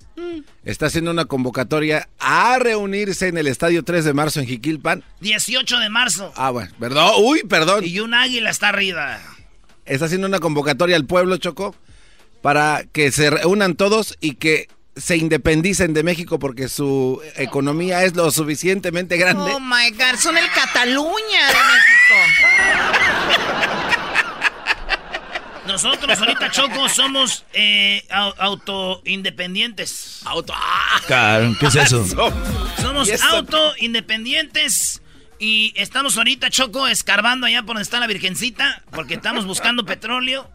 [0.65, 5.03] está haciendo una convocatoria a reunirse en el estadio 3 de marzo en Jiquilpan.
[5.21, 6.33] 18 de marzo.
[6.37, 7.85] Ah, bueno, perdón, uy, perdón.
[7.85, 9.19] Y un águila está arriba.
[9.85, 11.75] Está haciendo una convocatoria al pueblo, Choco,
[12.43, 18.15] para que se reúnan todos y que se independicen de México porque su economía es
[18.15, 19.51] lo suficientemente grande.
[19.55, 22.15] Oh my God, son el Cataluña de México.
[25.67, 30.21] Nosotros ahorita, Choco, somos eh, au- autoindependientes.
[30.25, 30.53] Auto.
[31.07, 32.05] Claro, ¿Qué es eso?
[32.83, 35.03] Somos autoindependientes
[35.39, 40.51] y estamos ahorita, Choco, escarbando allá por donde está la Virgencita, porque estamos buscando petróleo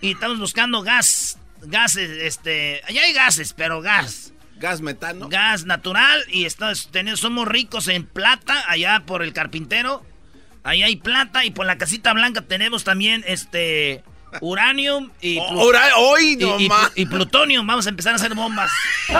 [0.00, 1.36] y estamos buscando gas.
[1.66, 2.82] Gases, este.
[2.88, 4.32] Allá hay gases, pero gas.
[4.56, 5.28] Gas metano.
[5.28, 10.04] Gas natural y estamos teniendo, somos ricos en plata allá por el carpintero.
[10.62, 14.02] Ahí hay plata y por la casita blanca tenemos también este
[14.40, 17.62] uranium y, Oh, ¡Hoy no y, y plutonio.
[17.64, 18.70] Vamos a empezar a hacer bombas.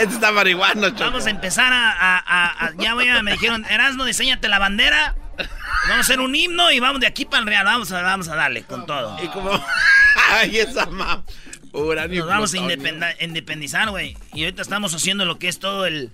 [0.00, 1.04] Este está marihuano, Choco.
[1.04, 4.58] Vamos a empezar a, a- a- a- ya voy a, me dijeron, Erasmo, diseñate la
[4.58, 5.14] bandera.
[5.36, 7.64] Vamos a hacer un himno y vamos de aquí para el Real.
[7.64, 9.16] Vamos a, vamos a darle con todo.
[9.22, 9.50] Y como.
[10.30, 11.22] Ay, esa ma.
[11.72, 12.20] Uranio.
[12.26, 12.58] Nos vamos a
[13.24, 14.16] independizar, güey.
[14.34, 16.10] Y ahorita estamos haciendo lo que es todo el.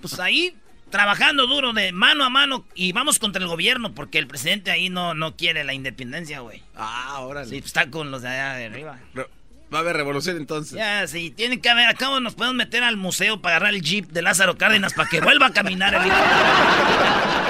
[0.00, 0.56] Pues ahí,
[0.90, 2.64] trabajando duro de mano a mano.
[2.74, 6.62] Y vamos contra el gobierno, porque el presidente ahí no, no quiere la independencia, güey.
[6.76, 7.46] Ah, órale.
[7.48, 8.98] Sí, pues, está con los de allá de arriba.
[9.14, 9.28] Re-
[9.74, 10.74] Va a haber revolución entonces.
[10.76, 11.88] Ya, sí, tiene que haber.
[11.88, 15.20] Acabo nos podemos meter al museo para agarrar el jeep de Lázaro Cárdenas para que
[15.22, 16.14] vuelva a caminar el hijo.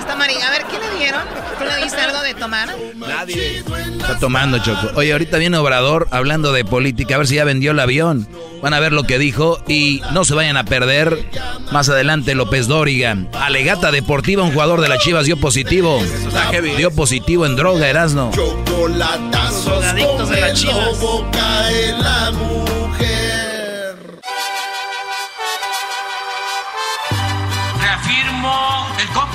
[0.00, 0.34] está Mari.
[0.34, 1.22] A ver, ¿qué le dieron?
[1.58, 2.68] ¿Tú le diste algo de tomar?
[2.96, 3.58] Nadie.
[3.58, 4.90] Está tomando, Choco.
[4.96, 8.26] Oye, ahorita viene Obrador hablando de política, a ver si ya vendió el avión.
[8.62, 11.24] Van a ver lo que dijo y no se vayan a perder.
[11.72, 13.16] Más adelante, López Dóriga.
[13.32, 16.02] Alegata deportiva, un jugador de las Chivas dio positivo.
[16.76, 18.30] Dio positivo en droga, Erasno.
[18.34, 20.76] Chocolatazos Drogadictos de las Chivas.
[20.76, 23.19] luego cae la mujer.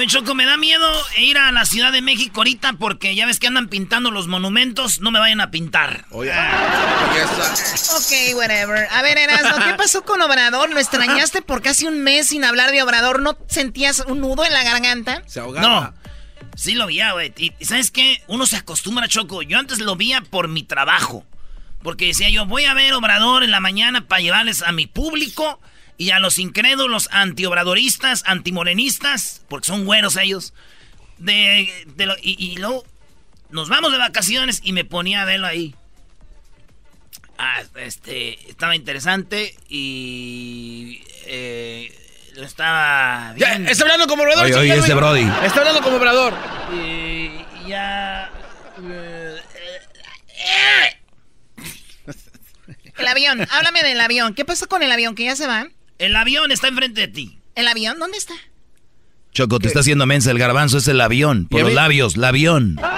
[0.00, 3.38] Oye, Choco, me da miedo ir a la Ciudad de México ahorita porque ya ves
[3.38, 5.02] que andan pintando los monumentos.
[5.02, 6.06] No me vayan a pintar.
[6.08, 7.96] Oye, ya está.
[7.96, 8.88] Ok, whatever.
[8.92, 10.70] A ver, Erasmo, ¿qué pasó con Obrador?
[10.70, 13.20] ¿Lo extrañaste por casi un mes sin hablar de Obrador?
[13.20, 15.22] ¿No sentías un nudo en la garganta?
[15.26, 15.68] Se ahogaba.
[15.68, 15.94] No.
[16.56, 17.34] Sí lo veía, güey.
[17.36, 18.22] Y, y ¿sabes qué?
[18.26, 19.42] Uno se acostumbra, Choco.
[19.42, 21.26] Yo antes lo veía por mi trabajo.
[21.82, 25.60] Porque decía yo, voy a ver Obrador en la mañana para llevarles a mi público
[26.00, 30.54] y a los incrédulos antiobradoristas, antimorenistas, porque son güeros ellos.
[31.18, 32.86] De, de lo- y, y luego
[33.50, 35.74] nos vamos de vacaciones y me ponía a verlo ahí.
[37.36, 41.92] Ah, este, estaba interesante y eh,
[42.36, 43.70] lo estaba Ya, viendo.
[43.70, 44.44] está hablando como obrador.
[44.46, 44.94] Oye, oye, este.
[44.94, 45.28] Brody.
[45.44, 46.32] Está hablando como obrador.
[46.72, 47.30] Y
[47.68, 48.30] ya.
[48.82, 49.36] eh,
[52.96, 54.34] El avión, háblame del avión.
[54.34, 55.14] ¿Qué pasó con el avión?
[55.14, 55.66] ¿Que ya se va?
[56.00, 57.38] El avión está enfrente de ti.
[57.54, 57.98] ¿El avión?
[57.98, 58.32] ¿Dónde está?
[59.32, 61.46] Choco, te está haciendo mensa el garbanzo, es el avión.
[61.46, 62.80] Por ¿Y a los labios, el avión.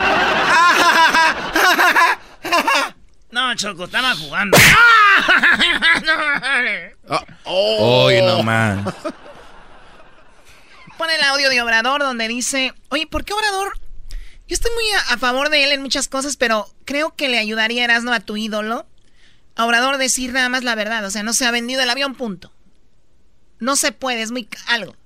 [3.32, 4.58] No, Choco, estaba jugando.
[4.60, 6.04] Ah,
[7.44, 8.04] oh.
[8.04, 8.94] Oye, no más.
[10.98, 13.72] Pon el audio de Obrador donde dice, oye, ¿por qué Obrador?
[14.46, 17.38] Yo estoy muy a, a favor de él en muchas cosas, pero creo que le
[17.38, 18.86] ayudaría Erasmo a tu ídolo.
[19.56, 22.14] A Obrador decir nada más la verdad, o sea, no se ha vendido el avión,
[22.14, 22.52] punto.
[23.62, 24.96] No se puede, es muy algo.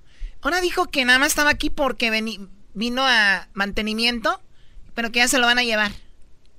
[0.41, 2.11] Ahora dijo que nada más estaba aquí porque
[2.73, 4.41] vino a mantenimiento,
[4.95, 5.93] pero que ya se lo van a llevar.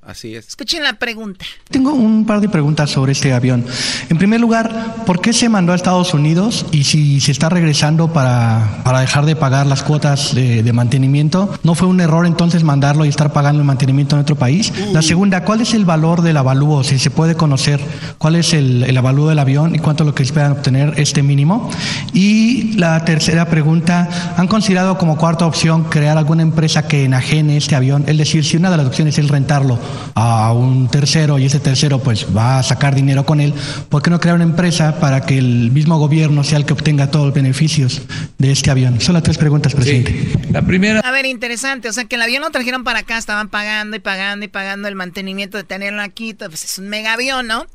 [0.07, 0.47] Así es.
[0.47, 1.45] Escuchen la pregunta.
[1.69, 3.65] Tengo un par de preguntas sobre este avión.
[4.09, 8.13] En primer lugar, ¿por qué se mandó a Estados Unidos y si se está regresando
[8.13, 11.53] para, para dejar de pagar las cuotas de, de mantenimiento?
[11.63, 14.71] ¿No fue un error entonces mandarlo y estar pagando el mantenimiento en otro país?
[14.93, 16.85] La segunda, ¿cuál es el valor del avalúo?
[16.85, 17.81] Si se puede conocer
[18.17, 21.21] cuál es el, el avalúo del avión y cuánto es lo que esperan obtener este
[21.21, 21.69] mínimo.
[22.13, 27.75] Y la tercera pregunta, ¿han considerado como cuarta opción crear alguna empresa que enajene este
[27.75, 28.05] avión?
[28.07, 29.77] Es decir, si una de las opciones es rentarlo
[30.15, 33.53] a un tercero y ese tercero pues va a sacar dinero con él,
[33.89, 37.11] ¿por qué no crear una empresa para que el mismo gobierno sea el que obtenga
[37.11, 38.01] todos los beneficios
[38.37, 38.99] de este avión?
[39.01, 40.31] Son las tres preguntas, presidente.
[40.51, 40.99] La primera...
[41.01, 41.89] A ver, interesante.
[41.89, 44.87] O sea, que el avión lo trajeron para acá, estaban pagando y pagando y pagando
[44.87, 46.33] el mantenimiento de tenerlo aquí.
[46.33, 47.65] Pues es un mega avión, ¿no?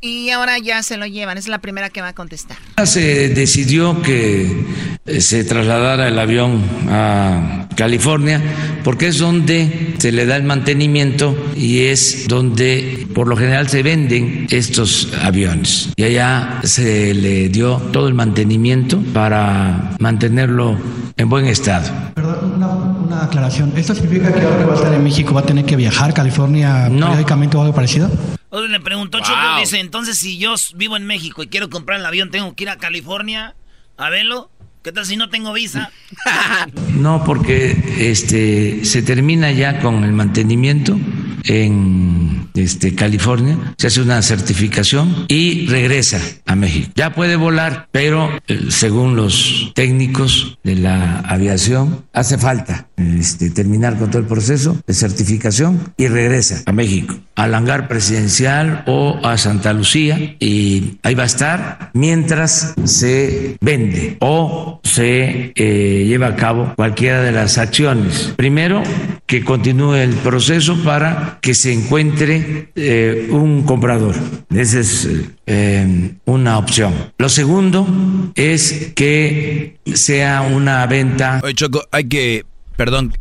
[0.00, 1.38] Y ahora ya se lo llevan.
[1.38, 2.56] Es la primera que va a contestar.
[2.84, 4.64] Se decidió que
[5.06, 8.40] eh, se trasladara el avión a California
[8.84, 13.82] porque es donde se le da el mantenimiento y es donde por lo general se
[13.82, 15.88] venden estos aviones.
[15.96, 20.78] Y allá se le dio todo el mantenimiento para mantenerlo
[21.16, 21.90] en buen estado.
[22.14, 23.72] Perdón, una, una aclaración.
[23.76, 26.10] ¿Esto significa que ahora que va a estar en México va a tener que viajar
[26.10, 28.08] a California periódicamente o algo parecido?
[28.50, 32.06] O le preguntó Choco, dice, entonces si yo vivo en México y quiero comprar el
[32.06, 33.54] avión, ¿tengo que ir a California
[33.96, 34.50] a verlo?
[34.82, 35.90] ¿Qué tal si no tengo visa?
[36.94, 40.98] No, porque este se termina ya con el mantenimiento
[41.44, 46.90] en este, California, se hace una certificación y regresa a México.
[46.94, 53.98] Ya puede volar, pero eh, según los técnicos de la aviación, hace falta este, terminar
[53.98, 59.38] con todo el proceso de certificación y regresa a México, al hangar presidencial o a
[59.38, 66.36] Santa Lucía y ahí va a estar mientras se vende o se eh, lleva a
[66.36, 68.34] cabo cualquiera de las acciones.
[68.36, 68.82] Primero,
[69.26, 74.14] que continúe el proceso para que se encuentre eh, un comprador.
[74.54, 75.08] Esa es
[75.46, 76.94] eh, una opción.
[77.18, 77.86] Lo segundo
[78.34, 81.40] es que sea una venta.
[81.42, 82.44] Oye, Choco, hay que,
[82.76, 83.12] perdón,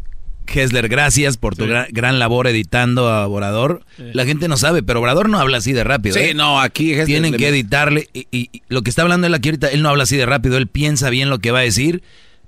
[0.50, 3.82] Hesler, gracias por tu gran, gran labor editando a Obrador.
[3.98, 6.16] La gente no sabe, pero Obrador no habla así de rápido.
[6.16, 6.34] Sí, ¿eh?
[6.34, 8.08] no, aquí Hesler Tienen que editarle.
[8.14, 10.26] Y, y- y lo que está hablando él aquí ahorita, él no habla así de
[10.26, 10.58] rápido.
[10.58, 12.02] Él piensa bien lo que va a decir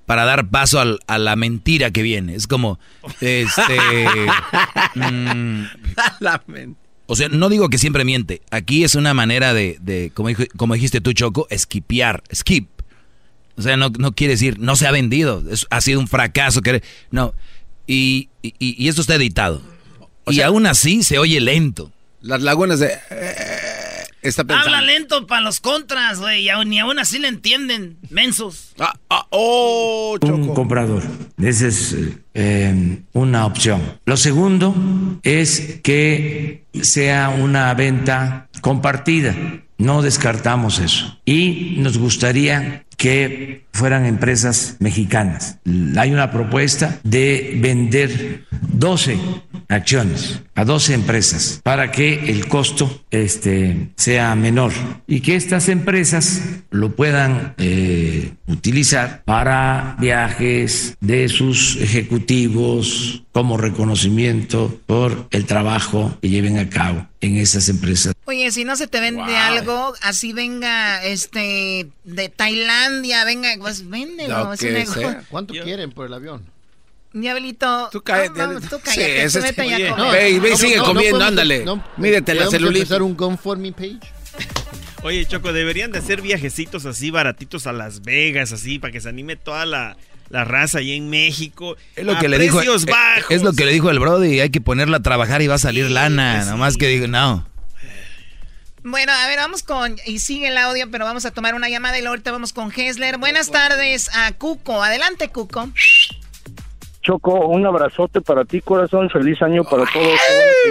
[0.10, 2.34] para dar paso al- a la mentira que viene.
[2.34, 2.80] Es como,
[3.22, 3.78] este...
[4.95, 5.63] mm,
[7.06, 8.41] o sea, no digo que siempre miente.
[8.50, 12.24] Aquí es una manera de, de como, dijo- como dijiste tú, Choco, esquipear.
[12.34, 12.67] Skip.
[13.56, 15.43] O sea, no, no quiere decir, no se ha vendido.
[15.52, 16.62] es- ha sido un fracaso.
[16.63, 17.36] que- No.
[17.86, 19.62] Y, y, y esto está editado.
[20.26, 21.91] y aún así se oye lento.
[22.22, 22.88] Las lagunas de...
[23.12, 23.36] eh,
[24.21, 24.75] está pensando.
[24.75, 26.43] Habla lento para los contras, güey.
[26.43, 27.97] y aún- Ni aún así le entienden.
[28.10, 28.73] Mensos.
[29.29, 31.03] oh, un comprador.
[31.41, 31.95] Esa es
[32.34, 33.99] eh, una opción.
[34.05, 34.75] Lo segundo
[35.23, 39.36] es que sea una venta compartida.
[39.77, 41.19] No descartamos eso.
[41.25, 45.58] Y nos gustaría que fueran empresas mexicanas.
[45.97, 49.17] Hay una propuesta de vender 12
[49.69, 54.73] acciones a 12 empresas para que el costo este, sea menor
[55.08, 64.79] y que estas empresas lo puedan eh, utilizar para viajes de sus ejecutivos como reconocimiento
[64.86, 68.13] por el trabajo que lleven a cabo en esas empresas.
[68.25, 73.82] Oye, si no se te vende algo, así venga este de Tailandia, venga, pues es
[73.82, 75.15] un negocio.
[75.30, 76.43] ¿Cuánto quieren por el avión?
[77.12, 78.39] Diablito, tú cállate.
[78.69, 80.12] tú Sí, cállate, ese tú es- vete ya Oye, a no, comer.
[80.34, 81.65] ve, ve, sigue comiendo, podemos- ándale.
[81.98, 82.82] Mídete la ¿podemos celulitis.
[82.84, 84.00] empezar un GoFundMe page?
[85.02, 89.10] Oye, Choco, deberían de hacer viajecitos así baratitos a Las Vegas, así, para que se
[89.10, 89.98] anime toda la,
[90.30, 91.78] la raza ahí en México.
[91.95, 92.58] Es lo a que le dijo.
[92.58, 93.32] precios eh, bajos.
[93.32, 94.41] Es lo que le dijo el Brody.
[94.41, 96.45] Hay que ponerla a trabajar y va a salir lana.
[96.45, 97.48] Nomás que digo, no.
[98.84, 101.98] Bueno, a ver, vamos con, y sigue el audio, pero vamos a tomar una llamada
[101.98, 103.18] y luego ahorita vamos con Hessler.
[103.18, 104.82] Buenas tardes a Cuco.
[104.82, 105.70] Adelante, Cuco.
[107.02, 109.10] Choco, un abrazote para ti, corazón.
[109.10, 110.20] Feliz año para todos.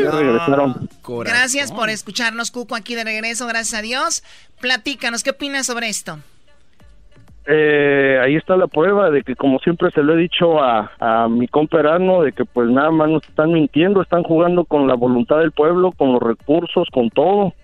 [0.03, 0.88] Ya regresaron.
[1.25, 4.23] Gracias por escucharnos, Cuco, aquí de regreso, gracias a Dios.
[4.61, 6.18] Platícanos, ¿qué opinas sobre esto?
[7.51, 11.29] Eh, ahí está la prueba de que, como siempre se lo he dicho a, a
[11.29, 14.94] mi compa Erasmo, de que pues nada más nos están mintiendo, están jugando con la
[14.94, 17.55] voluntad del pueblo, con los recursos, con todo.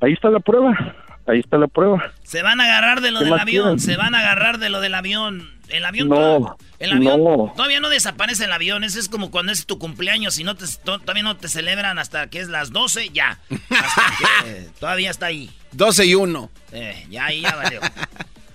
[0.00, 0.94] Ahí está la prueba.
[1.26, 2.12] Ahí está la prueba.
[2.22, 3.64] Se van a agarrar de lo ¿Qué del avión.
[3.64, 3.78] quieren?
[3.80, 5.50] Se van a agarrar de lo del avión.
[5.68, 6.08] El avión.
[6.08, 7.52] No, el avión no.
[7.54, 8.82] todavía no desaparece el avión.
[8.84, 11.98] Ese es como cuando es tu cumpleaños y no te, to- todavía no te celebran
[11.98, 13.38] hasta que es las 12, ya.
[13.50, 14.02] Hasta
[14.44, 15.50] que todavía está ahí.
[15.72, 16.50] 12 y 1.
[16.72, 17.80] Eh, ya ahí ya valió.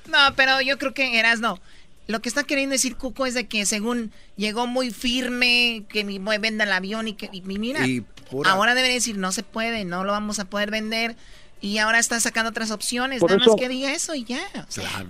[0.10, 1.60] No, pero yo creo que eras no.
[2.08, 6.20] Lo que está queriendo decir Cuco es de que según llegó muy firme, que mi
[6.20, 9.86] venda el avión y que y mira, Y pura- ahora debe decir no se puede,
[9.86, 11.16] no lo vamos a poder vender
[11.62, 14.42] y ahora está sacando otras opciones, Por nada eso- más que diga eso y ya.
[14.68, 15.06] o sea,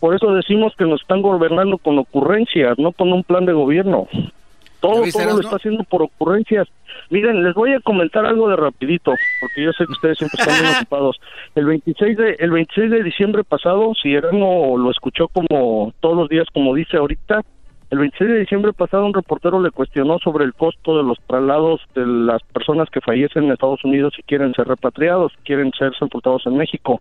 [0.00, 4.06] Por eso decimos que nos están gobernando con ocurrencias, no con un plan de gobierno.
[4.80, 6.68] Todo, ¿Ya viste, todo lo está haciendo por ocurrencias.
[7.10, 10.64] Miren, les voy a comentar algo de rapidito, porque yo sé que ustedes siempre están
[10.64, 11.20] muy ocupados.
[11.54, 16.28] El 26 de el 26 de diciembre pasado, si Erasmo lo escuchó como todos los
[16.28, 17.42] días, como dice ahorita,
[17.90, 21.80] el 26 de diciembre pasado un reportero le cuestionó sobre el costo de los traslados
[21.94, 26.44] de las personas que fallecen en Estados Unidos y quieren ser repatriados, quieren ser sepultados
[26.46, 27.00] en México.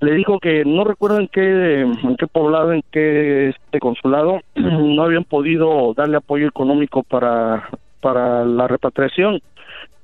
[0.00, 5.02] le dijo que no recuerdo en qué, en qué poblado, en qué este consulado, no
[5.02, 7.70] habían podido darle apoyo económico para,
[8.04, 9.40] para la repatriación.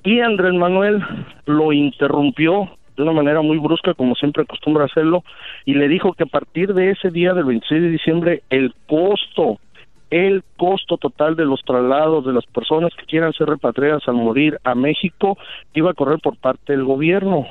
[0.02, 1.04] Y Andrés Manuel
[1.44, 5.22] lo interrumpió de una manera muy brusca, como siempre acostumbra hacerlo,
[5.66, 9.60] y le dijo que a partir de ese día del 26 de diciembre, el costo,
[10.08, 14.58] el costo total de los traslados de las personas que quieran ser repatriadas al morir
[14.64, 15.36] a México
[15.74, 17.46] iba a correr por parte del gobierno.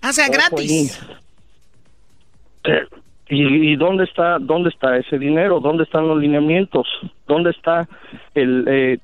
[0.00, 1.04] Ah, sea, gratis.
[2.62, 2.86] Eh,
[3.34, 5.58] ¿Y, y dónde está dónde está ese dinero?
[5.60, 6.86] ¿Dónde están los lineamientos?
[7.26, 7.88] ¿Dónde está
[8.34, 8.98] el eh,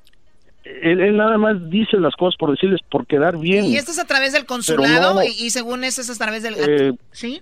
[0.63, 3.65] él, él nada más dice las cosas por decirles por quedar bien.
[3.65, 6.43] Y esto es a través del consulado no- y, y según eso es a través
[6.43, 6.55] del...
[6.57, 7.41] Eh, ¿Sí?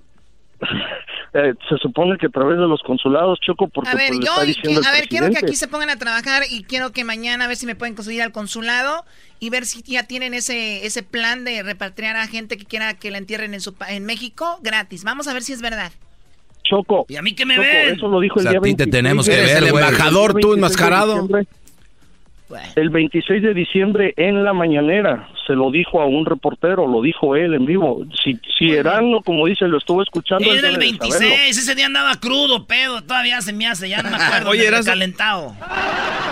[1.33, 4.31] Eh, se supone que a través de los consulados choco porque A ver, pues, yo,
[4.31, 7.45] está diciendo a ver, quiero que aquí se pongan a trabajar y quiero que mañana
[7.45, 9.03] a ver si me pueden conseguir al consulado
[9.39, 13.11] y ver si ya tienen ese ese plan de repatriar a gente que quiera que
[13.11, 15.03] la entierren en su en México gratis.
[15.03, 15.91] Vamos a ver si es verdad.
[16.70, 17.05] Choco.
[17.09, 17.95] ¿Y a mí que me Choco, ven?
[17.95, 19.72] Eso lo dijo el O sea, día a ti te 26 tenemos que ver, el
[19.72, 19.84] güey.
[19.86, 21.28] embajador, tú 26 enmascarado.
[22.78, 27.36] El 26 de diciembre en la mañanera se lo dijo a un reportero, lo dijo
[27.36, 28.05] él en vivo.
[28.24, 30.45] Si, si Erasmo, como dice, lo estuvo escuchando.
[30.45, 31.36] Era el debe de 26, saberlo.
[31.49, 34.49] ese día andaba crudo, pedo, todavía se me hace, ya no me acuerdo.
[34.51, 34.91] Oye, Erasmo.
[34.93, 35.55] calentado.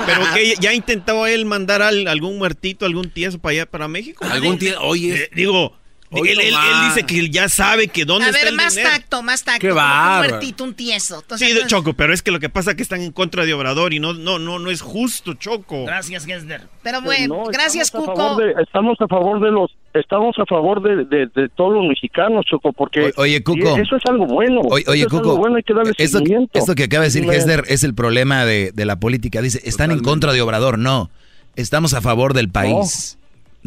[0.06, 4.26] Pero que ya intentaba él mandar al- algún muertito, algún tieso para allá, para México.
[4.32, 5.16] Algún tie- oye.
[5.24, 5.74] Eh, digo,
[6.12, 6.68] él, él- nomás.
[6.70, 8.90] él dice que él ya sabe que dónde A está ver, el más dinero.
[8.96, 9.60] tacto, más tacto.
[9.62, 11.20] Qué como Un muertito, un tieso.
[11.22, 13.46] Entonces, Sí, entonces- Choco, pero es que lo que pasa es que están en contra
[13.46, 15.86] de Obrador y no, no, no, no es justo, Choco.
[15.86, 16.62] Gracias, Gessner.
[16.84, 18.36] Pero Pues bueno, no, gracias, Cuco.
[18.38, 22.46] de- estamos a favor de los estamos a favor de, de- de todos los mexicanos,
[22.50, 23.78] Choco, porque O- oye, Cuco.
[23.78, 24.60] eso es algo bueno.
[24.70, 26.60] Oye, Eso oye, es algo Cuco, bueno, hay que darle esto, seguimiento.
[26.60, 27.24] esto que acaba de decir.
[27.32, 29.42] Hesder es el problema de, de la política.
[29.42, 30.78] Dice, están en contra de Obrador.
[30.78, 31.10] No,
[31.56, 33.18] estamos a favor del país.
[33.20, 33.25] No,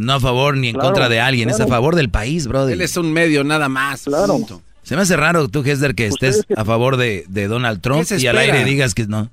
[0.09, 1.71] a favor ni en Claro, contra de alguien, es a claro.
[1.73, 2.75] favor del país, brother.
[2.75, 4.05] Él es un medio nada más.
[4.05, 4.63] punto.
[4.83, 8.17] Se me hace raro tú, Hesder, que estés a favor de, de Donald Trump ¿Qué
[8.17, 9.31] y al aire digas que no.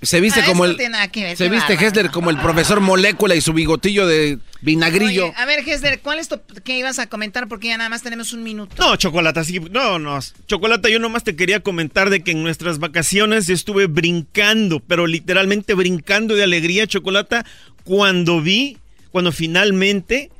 [0.00, 1.88] Se viste Ah, como el no tiene nada que ver, se qué viste bárbaro.
[1.88, 5.26] Hessler como el profesor Molécula y su bigotillo de vinagrillo.
[5.26, 7.48] Oye, a ver, Gessler, ¿cuál es tu que ibas a comentar?
[7.48, 8.74] Porque ya nada más tenemos un minuto.
[8.78, 10.18] No, Chocolata, sí, no, no.
[10.46, 15.72] Chocolata, yo nomás te quería comentar de que en nuestras vacaciones estuve brincando, pero literalmente
[15.72, 17.46] brincando de alegría, Chocolata,
[17.84, 18.76] cuando vi,
[19.14, 20.32] cuando finalmente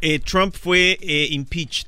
[0.00, 1.86] eh, Trump fue eh, impeached.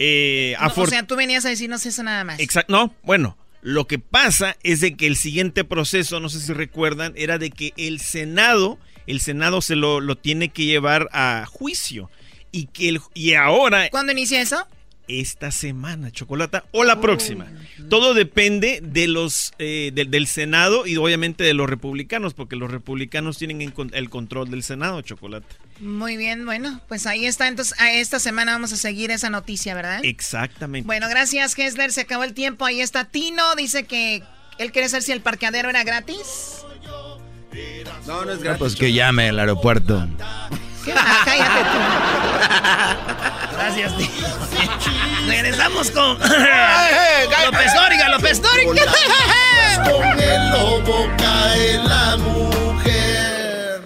[0.00, 2.40] Eh, No, o afor- sea, tú venías a decirnos eso nada más.
[2.40, 2.72] Exacto.
[2.72, 7.12] No, bueno, lo que pasa es de que el siguiente proceso, no sé si recuerdan,
[7.16, 12.10] era de que el Senado, el Senado se lo, lo tiene que llevar a juicio.
[12.50, 14.66] Y que el, y ahora, ¿Cuándo inicia eso?
[15.08, 17.46] Esta semana, Chocolata, o la próxima.
[17.90, 22.70] Todo depende de los eh, del- del Senado y obviamente de los republicanos, porque los
[22.70, 23.60] republicanos tienen
[23.92, 25.46] el control del Senado, Chocolata.
[25.80, 27.48] Muy bien, bueno, pues ahí está.
[27.48, 30.00] Entonces, a esta semana vamos a seguir esa noticia, ¿verdad?
[30.04, 30.86] Exactamente.
[30.86, 31.92] Bueno, gracias, Gessler.
[31.92, 32.64] Se acabó el tiempo.
[32.64, 33.54] Ahí está Tino.
[33.56, 34.22] Dice que
[34.58, 36.62] él quiere saber si el parqueadero era gratis.
[38.06, 40.06] No, no es Ah, pues que llame al aeropuerto.
[40.84, 41.78] Cállate tú.
[43.56, 44.08] Gracias, tío.
[45.26, 48.84] Regresamos con López Dóriga, López Dóriga.
[49.84, 53.82] Con el lobo cae la mujer.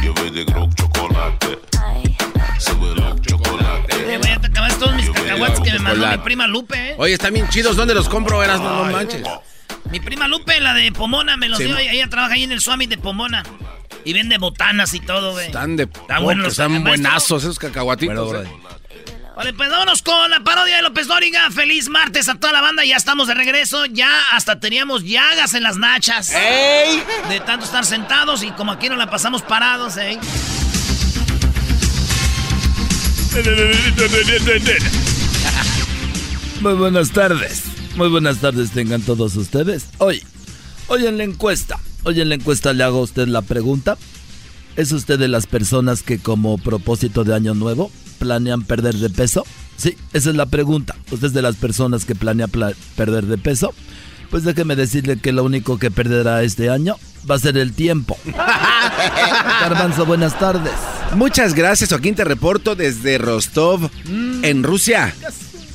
[0.00, 1.58] Lleve de Grok chocolate.
[4.40, 6.94] Te acabas todos mis cacahuates que me mandó mi prima Lupe, ¿eh?
[6.98, 7.76] Oye, están bien chidos.
[7.76, 8.42] ¿Dónde los compro?
[8.42, 9.22] Eras no, no manches.
[9.90, 11.76] Mi prima Lupe, la de Pomona, me los Sí, dio.
[11.78, 13.42] Ella trabaja ahí en el Swami de Pomona.
[14.04, 15.46] Y vende botanas y todo, güey.
[15.46, 18.46] Están de Está bueno los están buenazos esos cacahuatitos.
[19.36, 21.50] Vale, pues vámonos con la parodia de López Dóriga.
[21.50, 22.84] Feliz martes a toda la banda.
[22.84, 23.84] Ya estamos de regreso.
[23.86, 26.30] Ya hasta teníamos llagas en las nachas.
[26.30, 27.02] ¡Ey!
[27.28, 30.20] De tanto estar sentados y como aquí no la pasamos parados, ¿eh?
[36.60, 37.64] Muy buenas tardes.
[37.96, 39.86] Muy buenas tardes tengan todos ustedes.
[39.98, 40.22] Hoy,
[40.86, 43.98] hoy en la encuesta, hoy en la encuesta le hago a usted la pregunta.
[44.76, 47.90] ¿Es usted de las personas que como propósito de año nuevo
[48.24, 49.44] planean perder de peso?
[49.76, 50.94] Sí, esa es la pregunta.
[51.10, 53.74] ¿Usted es de las personas que planea pla- perder de peso?
[54.30, 56.96] Pues déjeme decirle que lo único que perderá este año
[57.30, 58.16] va a ser el tiempo.
[59.60, 60.72] Garbanzo, buenas tardes.
[61.14, 62.14] Muchas gracias, Joaquín.
[62.14, 63.90] Te reporto desde Rostov,
[64.42, 65.14] en Rusia.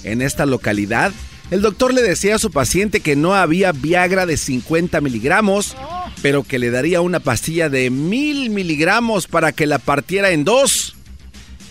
[0.04, 1.12] En esta localidad,
[1.52, 5.76] el doctor le decía a su paciente que no había Viagra de 50 miligramos,
[6.22, 10.96] pero que le daría una pastilla de 1000 miligramos para que la partiera en dos.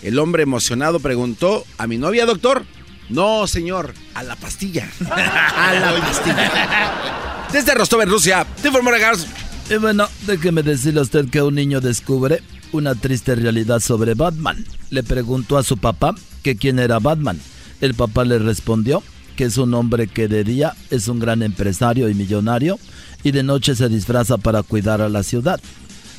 [0.01, 2.65] El hombre emocionado preguntó, ¿a mi novia, doctor?
[3.09, 4.89] No, señor, a la pastilla.
[5.09, 7.47] A la pastilla.
[7.51, 9.25] Desde Rostov, en Rusia, te informó Garz.
[9.69, 14.63] Y bueno, déjeme decirle a usted que un niño descubre una triste realidad sobre Batman.
[14.91, 17.39] Le preguntó a su papá que quién era Batman.
[17.81, 19.03] El papá le respondió
[19.35, 22.77] que es un hombre que de día es un gran empresario y millonario
[23.23, 25.59] y de noche se disfraza para cuidar a la ciudad.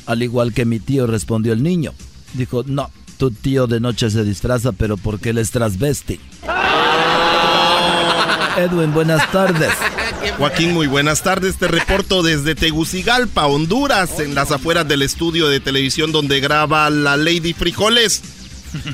[0.06, 1.92] Al igual que mi tío respondió el niño.
[2.34, 6.18] Dijo, no, tu tío de noche se disfraza pero porque él es transvesti.
[8.56, 9.72] Edwin, buenas tardes.
[10.38, 11.58] Joaquín, muy buenas tardes.
[11.58, 17.18] Te reporto desde Tegucigalpa, Honduras, en las afueras del estudio de televisión donde graba la
[17.18, 18.39] Lady Frijoles.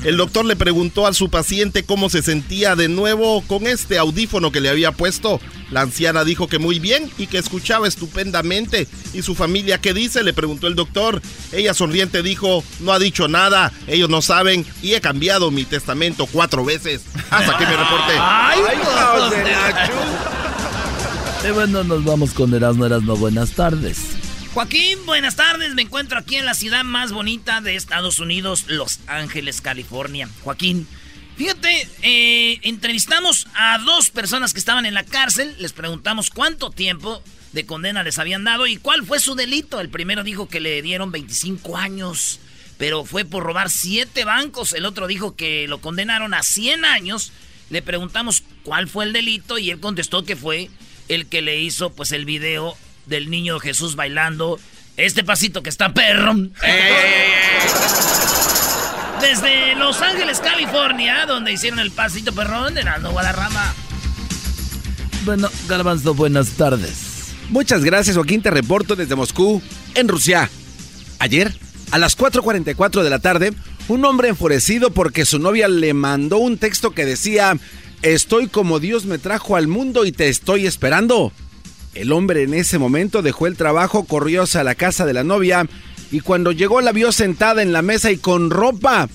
[0.05, 4.53] El doctor le preguntó a su paciente cómo se sentía de nuevo con este audífono
[4.53, 5.41] que le había puesto.
[5.71, 8.87] La anciana dijo que muy bien y que escuchaba estupendamente.
[9.13, 10.23] ¿Y su familia qué dice?
[10.23, 11.21] Le preguntó el doctor.
[11.53, 16.27] Ella sonriente dijo, no ha dicho nada, ellos no saben y he cambiado mi testamento
[16.27, 17.03] cuatro veces.
[17.31, 18.15] Hasta que me reporté.
[18.19, 18.61] ¡Ay,
[21.47, 23.17] Y bueno, nos vamos con Erasmo Erasmo.
[23.17, 23.99] Buenas tardes.
[24.57, 25.75] Joaquín, buenas tardes.
[25.75, 30.31] Me encuentro aquí en la ciudad más bonita de Estados Unidos, Los Ángeles, California.
[30.45, 30.89] Joaquín,
[31.37, 35.55] fíjate, eh, entrevistamos a dos personas que estaban en la cárcel.
[35.59, 39.79] Les preguntamos cuánto tiempo de condena les habían dado y cuál fue su delito.
[39.79, 42.41] El primero dijo que le dieron 25 años,
[42.79, 44.73] pero fue por robar siete bancos.
[44.73, 47.31] El otro dijo que lo condenaron a 100 años.
[47.69, 50.71] Le preguntamos cuál fue el delito y él contestó que fue
[51.09, 52.75] el que le hizo pues el video
[53.07, 54.59] del niño Jesús bailando.
[54.97, 56.35] Este pasito que está perro.
[59.21, 63.75] Desde Los Ángeles, California, donde hicieron el pasito perrón de la Guadarrama.
[65.25, 67.35] Bueno, Garbanzo, buenas tardes.
[67.51, 68.43] Muchas gracias, Joaquín.
[68.43, 69.63] Te reporto desde Moscú,
[69.95, 70.51] en Rusia.
[71.19, 71.53] Ayer,
[71.91, 73.53] a las 4.44 de la tarde,
[73.89, 77.57] un hombre enfurecido porque su novia le mandó un texto que decía,
[78.03, 81.33] estoy como Dios me trajo al mundo y te estoy esperando.
[81.97, 85.67] El hombre en ese momento dejó el trabajo, corrió hacia la casa de la novia
[86.11, 89.09] y cuando llegó la vio sentada en la mesa y con ropa.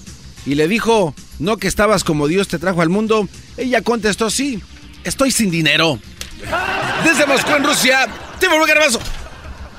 [0.47, 3.29] Y le dijo, ¿no que estabas como Dios te trajo al mundo?
[3.55, 4.59] Ella contestó, sí,
[5.03, 5.99] estoy sin dinero.
[7.03, 8.07] Desde Moscú, en Rusia,
[8.39, 8.99] Timo Garbazo.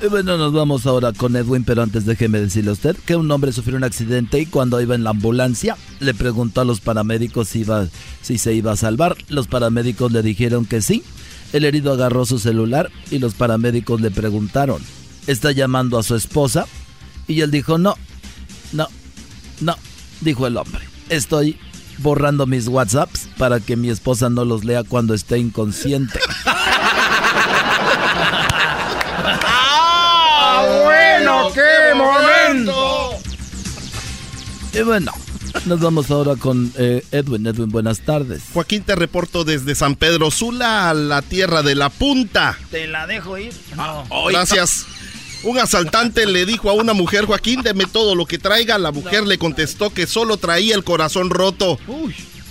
[0.01, 3.29] Y bueno, nos vamos ahora con Edwin, pero antes déjeme decirle a usted que un
[3.31, 7.49] hombre sufrió un accidente y cuando iba en la ambulancia le preguntó a los paramédicos
[7.49, 7.87] si, iba,
[8.21, 9.17] si se iba a salvar.
[9.27, 11.03] Los paramédicos le dijeron que sí.
[11.53, 14.81] El herido agarró su celular y los paramédicos le preguntaron,
[15.27, 16.65] ¿está llamando a su esposa?
[17.27, 17.95] Y él dijo, no,
[18.71, 18.87] no,
[19.61, 19.75] no,
[20.21, 21.59] dijo el hombre, estoy
[21.99, 26.19] borrando mis WhatsApps para que mi esposa no los lea cuando esté inconsciente.
[29.45, 33.11] ¡Ah, bueno, qué momento!
[34.73, 35.11] Y bueno,
[35.65, 37.45] nos vamos ahora con eh, Edwin.
[37.47, 38.43] Edwin, buenas tardes.
[38.53, 42.57] Joaquín, te reporto desde San Pedro Sula a la tierra de la punta.
[42.71, 43.53] Te la dejo ir.
[43.75, 44.05] No.
[44.29, 44.85] Gracias.
[45.43, 48.77] Un asaltante le dijo a una mujer, Joaquín, deme todo lo que traiga.
[48.77, 51.77] La mujer le contestó que solo traía el corazón roto.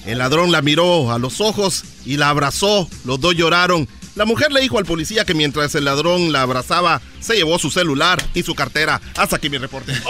[0.05, 2.89] El ladrón la miró a los ojos y la abrazó.
[3.05, 3.89] Los dos lloraron.
[4.15, 7.71] La mujer le dijo al policía que mientras el ladrón la abrazaba, se llevó su
[7.71, 9.01] celular y su cartera.
[9.17, 9.95] Hasta aquí mi reporte.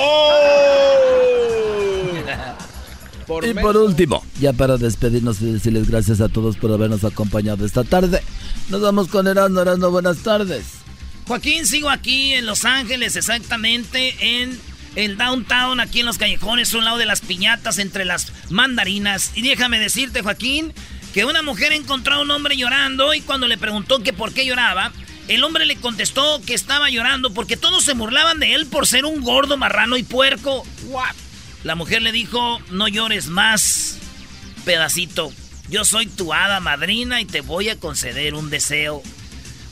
[3.43, 7.85] y por último, ya para despedirnos y decirles gracias a todos por habernos acompañado esta
[7.85, 8.23] tarde.
[8.69, 10.65] Nos vamos con Erasmo, Erasmo, buenas tardes.
[11.27, 14.59] Joaquín, sigo aquí en Los Ángeles, exactamente en
[14.97, 19.33] el downtown, aquí en los callejones, a un lado de las piñatas, entre las mandarinas.
[19.35, 20.73] Y déjame decirte, Joaquín,
[21.15, 24.45] que una mujer encontró a un hombre llorando y cuando le preguntó que por qué
[24.45, 24.93] lloraba,
[25.29, 29.05] el hombre le contestó que estaba llorando porque todos se burlaban de él por ser
[29.05, 30.65] un gordo, marrano y puerco.
[31.65, 33.99] La mujer le dijo, no llores más,
[34.65, 35.33] pedacito.
[35.69, 39.03] Yo soy tu hada madrina y te voy a conceder un deseo.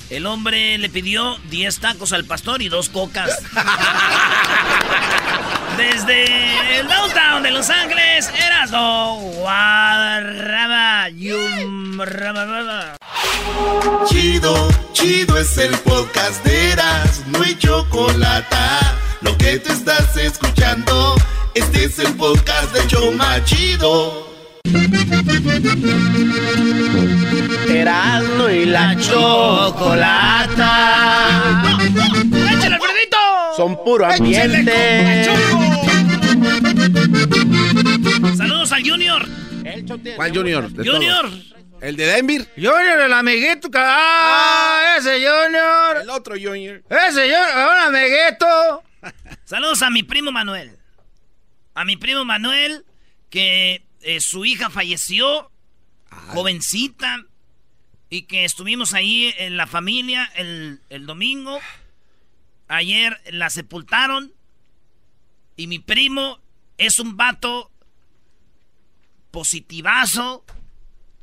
[0.09, 3.31] El hombre le pidió 10 tacos al pastor y dos cocas.
[5.77, 11.09] Desde el downtown de Los Ángeles, Erasmo Guadarrama.
[14.09, 18.57] Chido, chido es el podcast de Eras, no hay chocolate.
[19.23, 21.15] Lo que te estás escuchando,
[21.55, 24.29] este es el podcast de Choma Chido.
[27.69, 30.69] Erasmo y la chocolata.
[32.53, 33.17] ¡Échale, Alfredito!
[33.57, 35.25] Son puro ambiente.
[38.37, 39.27] Saludos al Junior.
[40.17, 40.71] ¿Cuál Junior?
[40.71, 41.23] De Junior.
[41.29, 41.55] todos.
[41.81, 42.47] ¿El de Denver?
[42.57, 43.71] Junior, el amiguito.
[43.71, 44.97] ca- ¡Ah!
[44.99, 46.03] Ese Junior.
[46.03, 46.83] El otro Junior.
[46.91, 48.83] Ese Junior, un amiguito.
[49.45, 50.77] Saludos a mi primo Manuel.
[51.75, 52.85] A mi primo Manuel,
[53.31, 55.51] que eh, su hija falleció,
[56.29, 57.25] jovencita,
[58.09, 61.61] y que estuvimos ahí en la familia el, el domingo.
[62.67, 64.33] Ayer la sepultaron.
[65.57, 66.41] Y mi primo
[66.77, 67.71] es un vato
[69.31, 70.45] positivazo.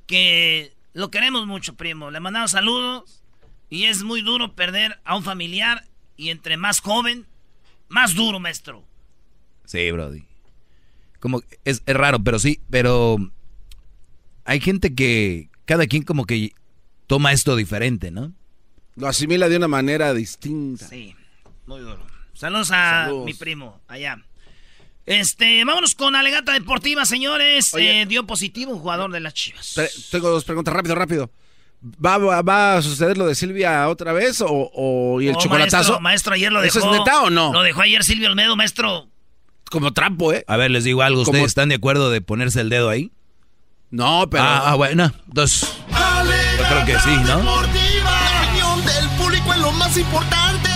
[0.06, 2.10] que lo queremos mucho, primo.
[2.10, 3.24] Le mandamos saludos
[3.70, 5.86] y es muy duro perder a un familiar
[6.16, 7.28] y entre más joven,
[7.90, 8.86] más duro, maestro.
[9.66, 10.27] Sí, Brody.
[11.20, 13.18] Como es, es raro, pero sí, pero
[14.46, 16.54] hay gente que cada quien como que
[17.08, 18.34] toma esto diferente, ¿no?
[18.96, 20.88] Lo asimila de una manera distinta.
[20.88, 21.16] Sí,
[21.66, 22.06] muy duro.
[22.34, 24.24] Saludos a mi primo allá.
[25.06, 27.74] Este, vámonos con Alegata Deportiva, señores.
[27.76, 29.76] Eh, dio positivo un jugador de las Chivas.
[30.12, 31.32] tengo dos preguntas, rápido, rápido.
[32.04, 36.00] ¿Va, va, a suceder lo de Silvia otra vez o, y el chocolatazo?
[36.00, 36.80] Maestro, ayer lo dejó.
[36.80, 37.54] ¿Eso es neta o no?
[37.54, 39.08] Lo dejó ayer Silvia Olmedo, maestro.
[39.70, 40.44] Como trampo, ¿eh?
[40.48, 41.22] A ver, les digo algo.
[41.22, 43.12] ¿Ustedes están de acuerdo de ponerse el dedo ahí?
[43.90, 44.44] No, pero...
[44.44, 45.12] Ah, ah bueno.
[45.28, 45.70] Entonces,
[46.58, 47.44] yo creo que sí, ¿no?
[47.44, 50.70] La opinión del público es lo más importante.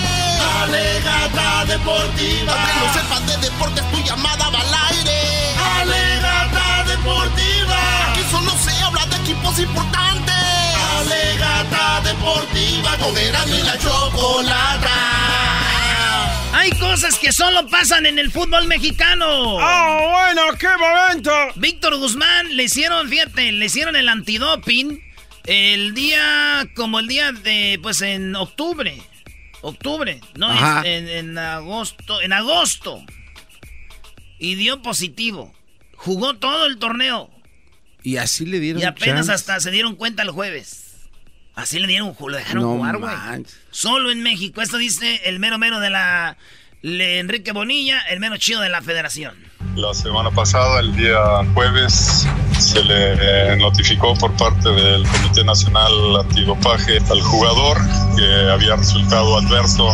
[0.62, 2.54] Alegata deportiva.
[2.54, 5.56] Que no sepas de deportes, tu llamada va al aire.
[5.82, 8.12] Alegata deportiva.
[8.12, 10.36] Aquí solo se habla de equipos importantes.
[11.00, 12.98] Alegata deportiva.
[12.98, 15.61] Con y la chocolata.
[16.54, 19.58] Hay cosas que solo pasan en el fútbol mexicano.
[19.60, 20.58] ¡Ah, bueno!
[20.58, 21.32] ¡Qué momento!
[21.56, 25.02] Víctor Guzmán le hicieron, fíjate, le hicieron el antidoping
[25.46, 29.02] el día, como el día de, pues en octubre.
[29.62, 30.52] Octubre, no,
[30.84, 33.04] en, en, agosto, en agosto.
[34.38, 35.54] Y dio positivo.
[35.96, 37.30] Jugó todo el torneo.
[38.04, 40.91] Y así le dieron Y apenas hasta se dieron cuenta el jueves.
[41.62, 43.14] Así le dieron, lo dejaron jugar, güey.
[43.70, 44.62] Solo en México.
[44.62, 46.38] Esto dice el mero mero de la
[46.82, 49.36] Enrique Bonilla, el mero chido de la federación.
[49.76, 51.18] La semana pasada, el día
[51.54, 52.28] jueves,
[52.60, 57.78] se le notificó por parte del Comité Nacional Antidopaje al jugador
[58.18, 59.90] que había resultado adverso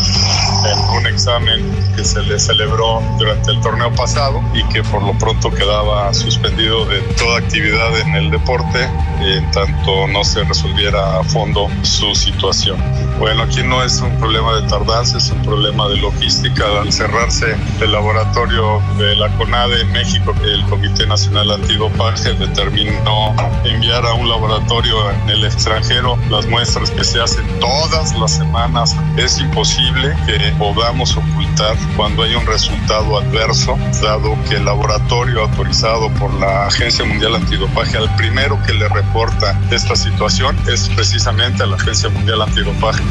[0.65, 5.17] en un examen que se le celebró durante el torneo pasado y que por lo
[5.17, 8.89] pronto quedaba suspendido de toda actividad en el deporte
[9.21, 12.77] en tanto no se resolviera a fondo su situación.
[13.19, 16.65] Bueno, aquí no es un problema de tardanza, es un problema de logística.
[16.81, 23.35] Al cerrarse el laboratorio de la CONADE en México, el Comité Nacional Antidopaje determinó
[23.65, 28.95] enviar a un laboratorio en el extranjero las muestras que se hacen todas las semanas.
[29.17, 36.13] Es imposible que podamos ocultar cuando hay un resultado adverso, dado que el laboratorio autorizado
[36.13, 41.65] por la Agencia Mundial Antidopaje, al primero que le reporta esta situación es precisamente a
[41.65, 43.03] la Agencia Mundial Antidopaje.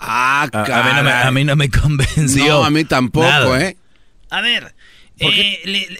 [0.00, 2.60] Ah, a, mí no me, convenció.
[2.60, 3.76] No, a mí tampoco, ¿eh?
[4.34, 4.74] A ver,
[5.20, 5.96] eh,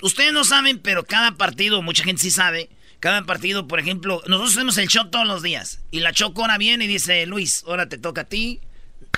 [0.00, 2.70] ustedes no saben, pero cada partido, mucha gente sí sabe,
[3.00, 5.80] cada partido, por ejemplo, nosotros hacemos el show todos los días.
[5.90, 8.62] Y la Choco ahora viene y dice, Luis, ahora te toca a ti.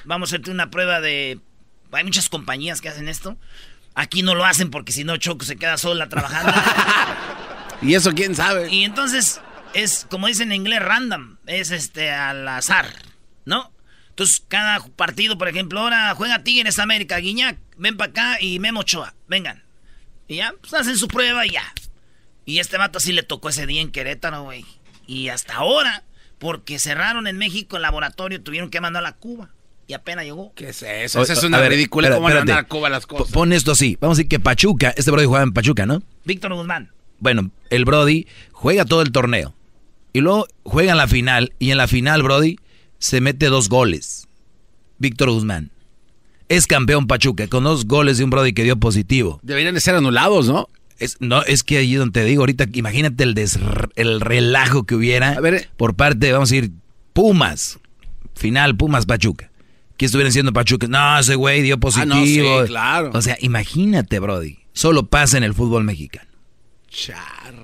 [0.05, 1.39] Vamos a hacerte una prueba de...
[1.93, 3.39] Hay muchas compañías que hacen esto.
[3.95, 6.53] Aquí no lo hacen porque si no Choco se queda sola trabajando.
[7.83, 8.75] ¿Y eso quién sabe?
[8.75, 9.41] Y entonces
[9.73, 11.37] es, como dicen en inglés, random.
[11.47, 12.93] Es este al azar,
[13.45, 13.73] ¿no?
[14.19, 18.81] Entonces, cada partido, por ejemplo, ahora juega Tigres América, Guiñac, ven para acá y Memo
[18.81, 19.63] Ochoa, vengan.
[20.27, 21.63] Y ya, pues hacen su prueba y ya.
[22.45, 24.65] Y este vato sí le tocó ese día en Querétaro, güey.
[25.07, 26.03] Y hasta ahora,
[26.41, 29.51] porque cerraron en México el laboratorio, tuvieron que mandar a Cuba.
[29.87, 30.53] Y apenas llegó.
[30.57, 31.23] ¿Qué es eso?
[31.23, 32.11] Esa es una ridícula.
[32.11, 33.33] ¿Cómo mandar a Cuba las cosas?
[33.33, 33.99] Pon esto así.
[34.01, 36.03] Vamos a decir que Pachuca, este Brody juega en Pachuca, ¿no?
[36.25, 36.91] Víctor Guzmán.
[37.21, 39.55] Bueno, el Brody juega todo el torneo.
[40.13, 41.53] Y luego juega en la final.
[41.61, 42.59] Y en la final, Brody,
[42.99, 44.29] se mete dos goles.
[44.99, 45.71] Víctor Guzmán.
[46.49, 49.39] Es campeón Pachuca con dos goles de un Brody que dio positivo.
[49.43, 50.69] Deberían de ser anulados, ¿no?
[50.99, 53.35] Es, no, es que ahí donde te digo ahorita, imagínate el,
[53.95, 55.39] el relajo que hubiera
[55.77, 56.73] por parte, vamos a ir,
[57.13, 57.79] Pumas.
[58.35, 59.51] Final, Pumas Pachuca.
[59.97, 60.87] ¿Qué estuvieran siendo Pachuca?
[60.89, 62.59] No, ese güey dio positivo.
[62.59, 63.11] Ah, no, claro.
[63.15, 64.59] O sea, imagínate, Brody.
[64.73, 66.29] Solo pasa en el fútbol mexicano.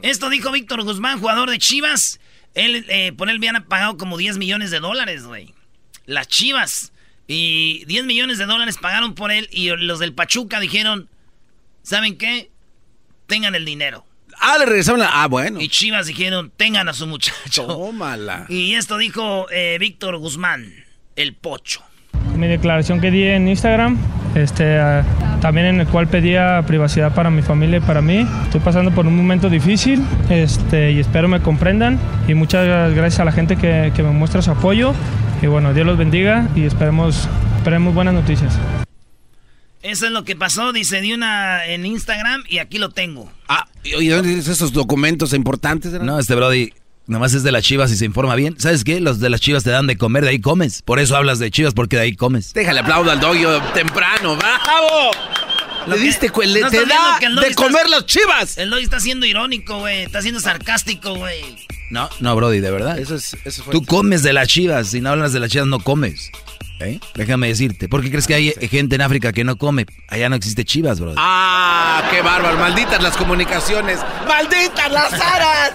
[0.03, 2.21] Esto dijo Víctor Guzmán, jugador de Chivas.
[2.55, 5.55] Él, eh, por él habían pagado como 10 millones de dólares, güey.
[6.07, 6.93] Las Chivas.
[7.27, 9.49] Y 10 millones de dólares pagaron por él.
[9.51, 11.09] Y los del Pachuca dijeron:
[11.83, 12.51] ¿Saben qué?
[13.27, 14.05] Tengan el dinero.
[14.41, 15.23] Ah, le regresaron la...
[15.23, 15.61] Ah, bueno.
[15.61, 17.67] Y Chivas dijeron: Tengan a su muchacho.
[17.67, 18.47] Tómala.
[18.49, 20.73] Y esto dijo eh, Víctor Guzmán,
[21.17, 21.83] el pocho.
[22.37, 23.99] Mi declaración que di en Instagram,
[24.35, 25.05] este, ah,
[25.45, 28.27] también en el cual pedía privacidad para mi familia y para mí.
[28.45, 32.01] Estoy pasando por un momento difícil este, y espero me comprendan.
[32.27, 34.95] Y muchas gracias a la gente que, que me muestra su apoyo.
[35.43, 37.29] Y bueno, Dios los bendiga y esperemos,
[37.59, 38.57] esperemos buenas noticias.
[39.83, 43.31] Eso es lo que pasó, dice, di una en Instagram y aquí lo tengo.
[43.47, 45.93] Ah, ¿y dónde tienes esos documentos importantes?
[45.93, 46.73] No, este Brody
[47.07, 48.59] Nomás es de las chivas y se informa bien.
[48.59, 48.99] ¿Sabes qué?
[48.99, 50.81] Los de las chivas te dan de comer, de ahí comes.
[50.83, 52.55] Por eso hablas de chivas, porque de ahí comes.
[52.55, 55.11] Déjale aplaudo al dogio temprano, ¡bravo!
[55.87, 58.57] Le diste, te da de comer las chivas.
[58.57, 60.03] El Doggy está siendo irónico, güey.
[60.03, 61.43] Está siendo sarcástico, güey.
[61.91, 62.99] No, no, Brody, de verdad.
[62.99, 64.89] Eso es, eso fue Tú comes de las chivas.
[64.89, 66.31] Si no hablas de las chivas, no comes.
[66.81, 67.01] ¿Eh?
[67.15, 67.87] Déjame decirte.
[67.89, 69.85] ¿Por qué crees que hay gente en África que no come?
[70.09, 71.17] Allá no existe chivas, Brody.
[71.19, 72.03] ¡Ah!
[72.11, 72.57] ¡Qué bárbaro!
[72.57, 74.01] ¡Malditas las comunicaciones!
[74.27, 75.73] ¡Malditas las aras!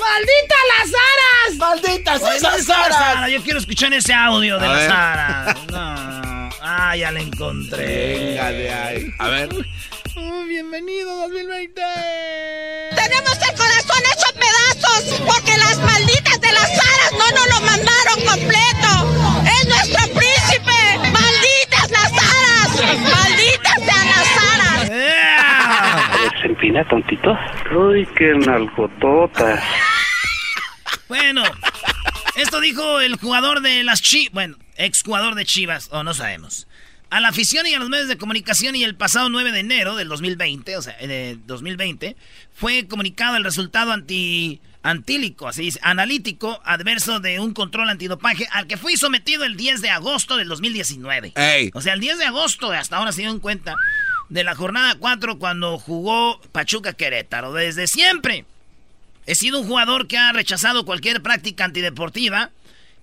[0.00, 1.56] ¡Malditas las aras!
[1.58, 2.98] ¡Malditas Oye, esas ¿dónde está la aras!
[2.98, 3.28] Sara?
[3.28, 4.88] Yo quiero escuchar ese audio de A la ver.
[4.90, 5.56] Sara.
[5.70, 6.50] No.
[6.62, 8.18] Ah, ya la encontré.
[8.18, 9.14] Venga de ahí.
[9.18, 9.48] A ver.
[10.48, 11.80] bienvenido 2020.
[12.94, 18.20] Tenemos el corazón hecho pedazos porque las malditas de las aras no nos lo mandaron
[18.26, 18.90] completo.
[19.46, 20.98] Es nuestro príncipe.
[21.12, 23.00] ¡Malditas las aras!
[23.02, 26.40] ¡Malditas sean las aras!
[26.40, 27.36] Se empina tantito.
[27.74, 29.62] Uy, qué nalgotota.
[31.10, 31.42] Bueno,
[32.36, 36.68] esto dijo el jugador de las Chivas, bueno, exjugador de Chivas, o no sabemos.
[37.10, 39.96] A la afición y a los medios de comunicación y el pasado 9 de enero
[39.96, 42.14] del 2020, o sea, de 2020,
[42.54, 48.68] fue comunicado el resultado anti antílico, así dice, analítico adverso de un control antidopaje al
[48.68, 51.32] que fui sometido el 10 de agosto del 2019.
[51.34, 51.72] Ey.
[51.74, 53.74] O sea, el 10 de agosto, hasta ahora se dieron cuenta,
[54.28, 57.52] de la jornada 4 cuando jugó Pachuca Querétaro.
[57.52, 58.44] Desde siempre
[59.26, 62.50] he sido un jugador que ha rechazado cualquier práctica antideportiva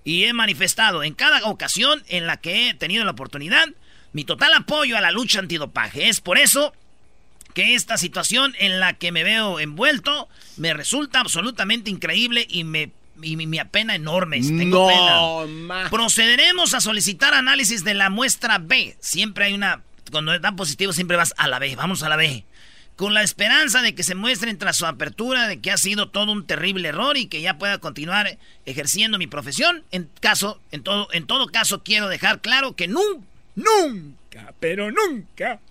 [0.03, 3.67] y he manifestado en cada ocasión en la que he tenido la oportunidad
[4.13, 6.09] mi total apoyo a la lucha antidopaje.
[6.09, 6.73] Es por eso
[7.53, 12.91] que esta situación en la que me veo envuelto me resulta absolutamente increíble y me,
[13.21, 14.41] y me, apena enorme.
[14.41, 15.89] Tengo No, pena.
[15.89, 18.95] Procederemos a solicitar análisis de la muestra B.
[18.99, 19.81] Siempre hay una.
[20.11, 21.75] Cuando dan positivo, siempre vas a la B.
[21.75, 22.43] Vamos a la B.
[22.97, 26.31] Con la esperanza de que se muestren tras su apertura de que ha sido todo
[26.33, 29.83] un terrible error y que ya pueda continuar ejerciendo mi profesión.
[29.91, 33.25] En caso, en todo, en todo caso, quiero dejar claro que nunca,
[33.55, 35.61] nunca, pero nunca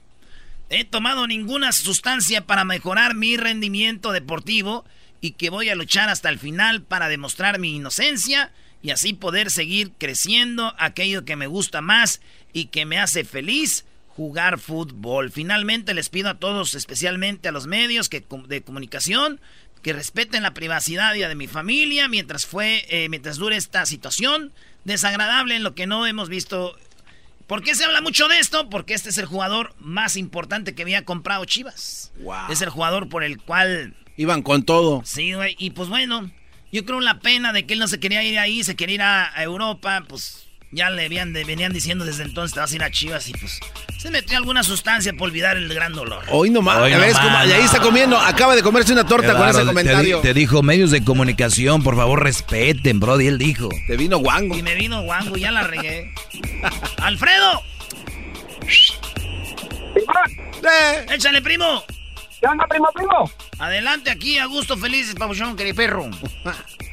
[0.68, 4.84] he tomado ninguna sustancia para mejorar mi rendimiento deportivo
[5.20, 8.52] y que voy a luchar hasta el final para demostrar mi inocencia
[8.82, 12.20] y así poder seguir creciendo aquello que me gusta más
[12.52, 13.84] y que me hace feliz
[14.16, 15.30] jugar fútbol.
[15.30, 19.40] Finalmente les pido a todos, especialmente a los medios que, de comunicación,
[19.82, 24.52] que respeten la privacidad de mi familia mientras fue eh, mientras dure esta situación
[24.84, 26.76] desagradable en lo que no hemos visto
[27.46, 28.68] ¿Por qué se habla mucho de esto?
[28.68, 32.12] Porque este es el jugador más importante que había comprado Chivas.
[32.18, 32.50] Wow.
[32.50, 33.94] Es el jugador por el cual...
[34.16, 35.02] Iban con todo.
[35.04, 35.54] Sí, güey.
[35.56, 36.28] Y pues bueno,
[36.72, 39.02] yo creo la pena de que él no se quería ir ahí, se quería ir
[39.02, 42.74] a, a Europa, pues ya le habían, de- venían diciendo desde entonces te vas a
[42.76, 43.60] ir a Chivas y pues
[43.98, 46.24] se metió alguna sustancia para olvidar el gran dolor.
[46.30, 46.78] Hoy nomás.
[46.78, 47.84] Hoy ¿Ya ves nomás, cómo- y ahí está no.
[47.84, 48.18] comiendo.
[48.18, 50.20] Acaba de comerse una torta Qué con ese te comentario.
[50.20, 53.68] Te, dijo medios de comunicación, por favor respeten, Brody, él dijo.
[53.86, 54.56] Te vino guango.
[54.56, 56.12] Y me vino guango, ya la regué.
[56.98, 57.62] ¡Alfredo!
[60.62, 61.06] Eh.
[61.14, 61.84] ¡Échale, primo!
[62.40, 63.30] ¿Qué onda, primo, primo?
[63.58, 66.10] Adelante aquí, a gusto, felices, papuchón, perro.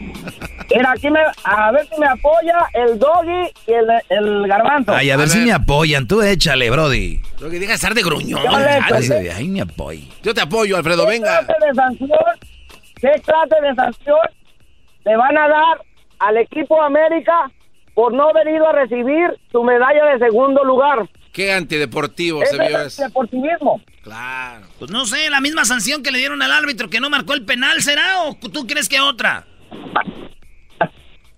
[0.76, 4.93] Mira, aquí me, a ver si me apoya el doggy y el, el garbanzo.
[4.93, 7.21] Ay, a ver si me apoyan, tú échale, Brody.
[7.39, 8.41] Lo que diga es estar de gruñón.
[8.49, 9.30] Ay.
[9.36, 10.01] Ay, me apoyo.
[10.24, 11.45] Yo te apoyo, Alfredo, ¿Qué venga.
[11.45, 12.09] clase de sanción?
[12.95, 14.17] ¿Qué clase de sanción
[15.05, 15.82] le van a dar
[16.19, 17.51] al equipo América
[17.93, 21.07] por no haber ido a recibir su medalla de segundo lugar?
[21.34, 23.03] Qué antideportivo se vio es eso.
[23.03, 23.82] deportivismo.
[24.03, 24.65] Claro.
[24.80, 27.43] Pues no sé, la misma sanción que le dieron al árbitro que no marcó el
[27.43, 28.24] penal, ¿será?
[28.24, 29.45] ¿O tú crees que otra?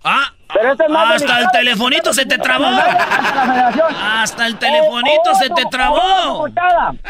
[0.08, 2.66] Ah, Pero es más hasta el telefonito se te trabó.
[2.66, 5.98] Hasta el telefonito Oh, se te oh, trabó.
[6.44, 6.48] oh.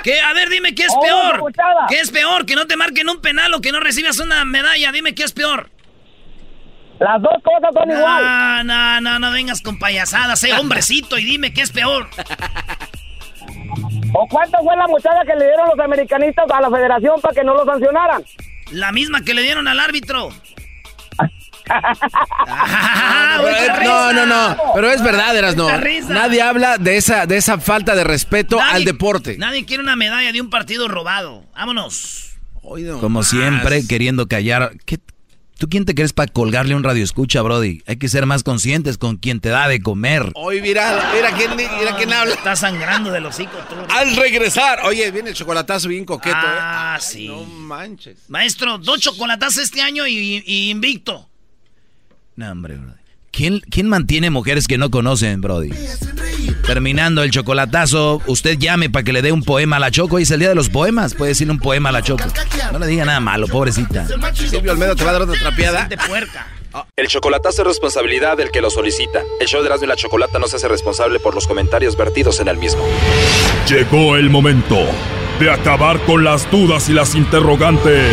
[0.03, 0.19] ¿Qué?
[0.21, 1.53] A ver, dime qué es peor.
[1.89, 2.47] ¿Qué es peor?
[2.47, 4.93] ¿Que no te marquen un penal o que no recibas una medalla?
[4.93, 5.69] Dime qué es peor.
[6.99, 8.25] Las dos cosas son igual.
[8.25, 12.09] No, no, no, no vengas con payasadas, sé hombrecito y dime qué es peor.
[14.15, 17.45] ¿O cuánto fue la muchacha que le dieron los americanistas a la federación para que
[17.45, 18.25] no lo sancionaran?
[18.73, 20.31] La misma que le dieron al árbitro.
[23.49, 24.57] Es- no, no, no.
[24.75, 25.65] Pero es verdad, Eras no.
[25.65, 26.09] Mucha risa.
[26.13, 29.37] Nadie habla de esa, de esa falta de respeto Nadie- al deporte.
[29.39, 31.45] Nadie quiere una medalla de un partido robado.
[31.55, 32.23] Vámonos.
[33.01, 34.73] Como siempre, queriendo callar.
[34.85, 34.99] ¿Qué-
[35.59, 37.83] ¿Tú quién te crees para colgarle un radio escucha, Brody?
[37.87, 40.31] Hay que ser más conscientes con quien te da de comer.
[40.35, 42.35] Hoy mira, mira quién, mira quién habla.
[42.35, 43.75] Está sangrando del hocico tú.
[43.89, 44.81] Al regresar.
[44.85, 47.03] Oye, viene el chocolatazo bien coqueto, Ah, ¿eh?
[47.03, 47.29] sí.
[47.29, 48.19] No manches.
[48.29, 51.27] Maestro, dos chocolatazos este año y, y invicto.
[52.37, 52.93] No, hombre, Brody.
[53.33, 55.71] ¿Quién, ¿Quién mantiene mujeres que no conocen, Brody?
[56.67, 60.17] Terminando el chocolatazo, usted llame para que le dé un poema a la Choco.
[60.17, 61.15] Hoy es el día de los poemas.
[61.15, 62.25] Puede decirle un poema a la Choco.
[62.73, 64.07] No le diga nada malo, pobrecita.
[64.35, 65.87] Silvio Almedo te va a dar otra trapeada.
[65.87, 66.47] De puerca.
[66.97, 69.23] El chocolatazo es responsabilidad del que lo solicita.
[69.41, 72.41] El show de Erasmo y la Chocolata no se hace responsable por los comentarios vertidos
[72.41, 72.83] en el mismo.
[73.69, 74.79] Llegó el momento
[75.41, 78.13] de acabar con las dudas y las interrogantes.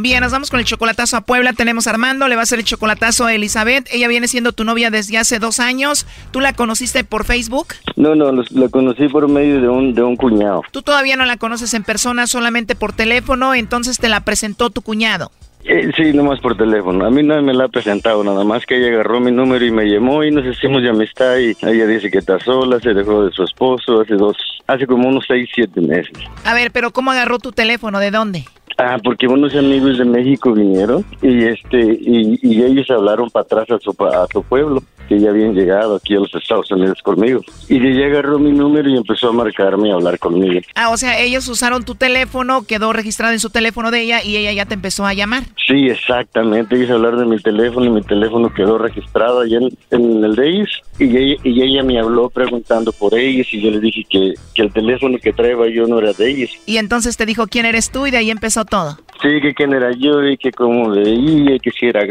[0.00, 1.54] Bien, nos vamos con el chocolatazo a Puebla.
[1.54, 3.88] Tenemos a Armando, le va a hacer el chocolatazo a Elizabeth.
[3.90, 6.06] Ella viene siendo tu novia desde hace dos años.
[6.30, 7.74] ¿Tú la conociste por Facebook?
[7.96, 10.62] No, no, la conocí por medio de un, de un cuñado.
[10.70, 14.82] Tú todavía no la conoces en persona, solamente por teléfono, entonces te la presentó tu
[14.82, 15.32] cuñado.
[15.64, 17.04] Eh, sí, nomás por teléfono.
[17.04, 19.72] A mí nadie me la ha presentado, nada más que ella agarró mi número y
[19.72, 23.24] me llamó y nos hicimos de amistad y ella dice que está sola, se dejó
[23.24, 24.36] de su esposo hace dos,
[24.68, 26.12] hace como unos seis, siete meses.
[26.44, 27.98] A ver, pero ¿cómo agarró tu teléfono?
[27.98, 28.44] ¿De dónde?
[28.78, 33.70] Ah, porque unos amigos de México vinieron y este y, y ellos hablaron para atrás
[33.72, 37.40] a su, a su pueblo que ya habían llegado aquí a los Estados Unidos conmigo.
[37.68, 40.60] Y de ella agarró mi número y empezó a marcarme y a hablar conmigo.
[40.74, 44.36] Ah, o sea, ellos usaron tu teléfono, quedó registrado en su teléfono de ella y
[44.36, 45.44] ella ya te empezó a llamar.
[45.66, 46.76] Sí, exactamente.
[46.76, 50.48] Ellos hablaron de mi teléfono y mi teléfono quedó registrado allá en, en el de
[50.48, 50.82] ellos.
[50.98, 54.62] Y ella, y ella me habló preguntando por ellos y yo le dije que, que
[54.62, 56.50] el teléfono que traía yo no era de ellos.
[56.66, 58.98] Y entonces te dijo quién eres tú y de ahí empezó todo.
[59.20, 62.06] Sí, que quién era yo y que cómo veía, que si era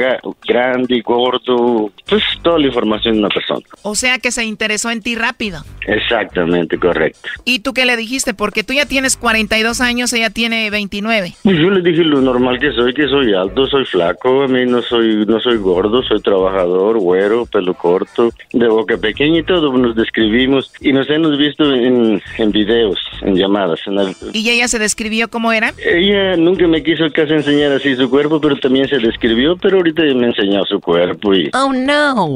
[0.45, 3.61] grande, gordo, pues toda la información de una persona.
[3.83, 5.63] O sea que se interesó en ti rápido.
[5.85, 7.29] Exactamente, correcto.
[7.45, 8.33] ¿Y tú qué le dijiste?
[8.33, 11.33] Porque tú ya tienes 42 años, ella tiene 29.
[11.43, 14.65] Pues yo le dije lo normal que soy, que soy alto, soy flaco, a mí
[14.65, 19.71] no soy no soy gordo, soy trabajador, güero, pelo corto, de boca pequeña y todo,
[19.77, 23.79] nos describimos y nos hemos visto en, en videos, en llamadas.
[23.85, 23.97] En
[24.33, 25.73] ¿Y ella se describió cómo era?
[25.85, 30.03] Ella nunca me quiso casi enseñar así su cuerpo, pero también se describió, pero ahorita
[30.15, 31.49] me enseñó su cuerpo y...
[31.53, 32.35] Oh, no.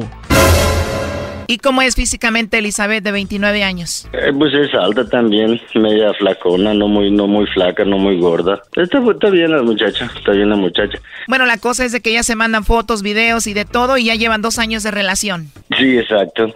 [1.47, 4.07] ¿Y cómo es físicamente Elizabeth de 29 años?
[4.13, 8.61] Eh, pues es alta también, media flacona, no muy no muy flaca, no muy gorda.
[8.75, 10.99] Está, está bien la muchacha, está bien la muchacha.
[11.27, 14.05] Bueno, la cosa es de que ya se mandan fotos, videos y de todo y
[14.05, 15.47] ya llevan dos años de relación.
[15.77, 16.53] Sí, exacto.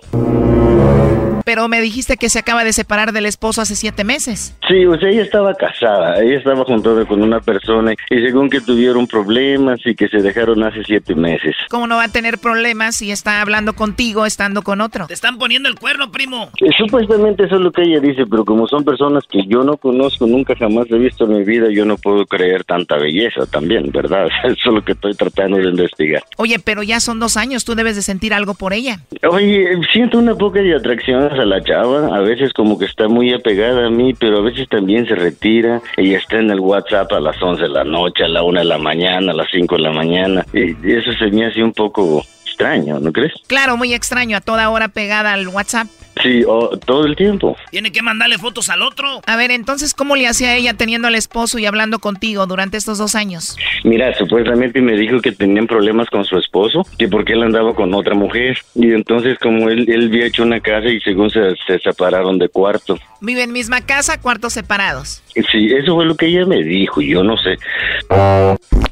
[1.45, 4.57] Pero me dijiste que se acaba de separar del esposo hace siete meses.
[4.67, 8.61] Sí, o sea, ella estaba casada, ella estaba junto con una persona y según que
[8.61, 11.55] tuvieron problemas y que se dejaron hace siete meses.
[11.69, 15.07] ¿Cómo no va a tener problemas si está hablando contigo estando con otro?
[15.07, 16.49] Te están poniendo el cuerno, primo.
[16.61, 19.77] Eh, supuestamente eso es lo que ella dice, pero como son personas que yo no
[19.77, 23.91] conozco, nunca jamás he visto en mi vida, yo no puedo creer tanta belleza también,
[23.91, 24.27] ¿verdad?
[24.43, 26.23] Eso es lo que estoy tratando de investigar.
[26.37, 28.99] Oye, pero ya son dos años, tú debes de sentir algo por ella.
[29.29, 33.33] Oye, siento una poca de atracción a la chava, a veces como que está muy
[33.33, 35.81] apegada a mí, pero a veces también se retira.
[35.97, 38.65] Ella está en el WhatsApp a las 11 de la noche, a la 1 de
[38.65, 40.45] la mañana, a las 5 de la mañana.
[40.53, 43.33] Y eso se me hace un poco extraño, ¿no crees?
[43.47, 45.87] Claro, muy extraño, a toda hora pegada al WhatsApp.
[46.21, 46.43] Sí,
[46.85, 47.57] todo el tiempo.
[47.71, 49.21] Tiene que mandarle fotos al otro.
[49.25, 52.97] A ver, entonces, ¿cómo le hacía ella teniendo al esposo y hablando contigo durante estos
[52.97, 53.57] dos años?
[53.83, 57.93] Mira, supuestamente me dijo que tenían problemas con su esposo, que porque él andaba con
[57.93, 58.57] otra mujer.
[58.75, 62.49] Y entonces, como él, él había hecho una casa y según se, se separaron de
[62.49, 62.97] cuarto.
[63.21, 65.21] Viven en misma casa, cuartos separados.
[65.51, 67.57] Sí, eso fue lo que ella me dijo, yo no sé.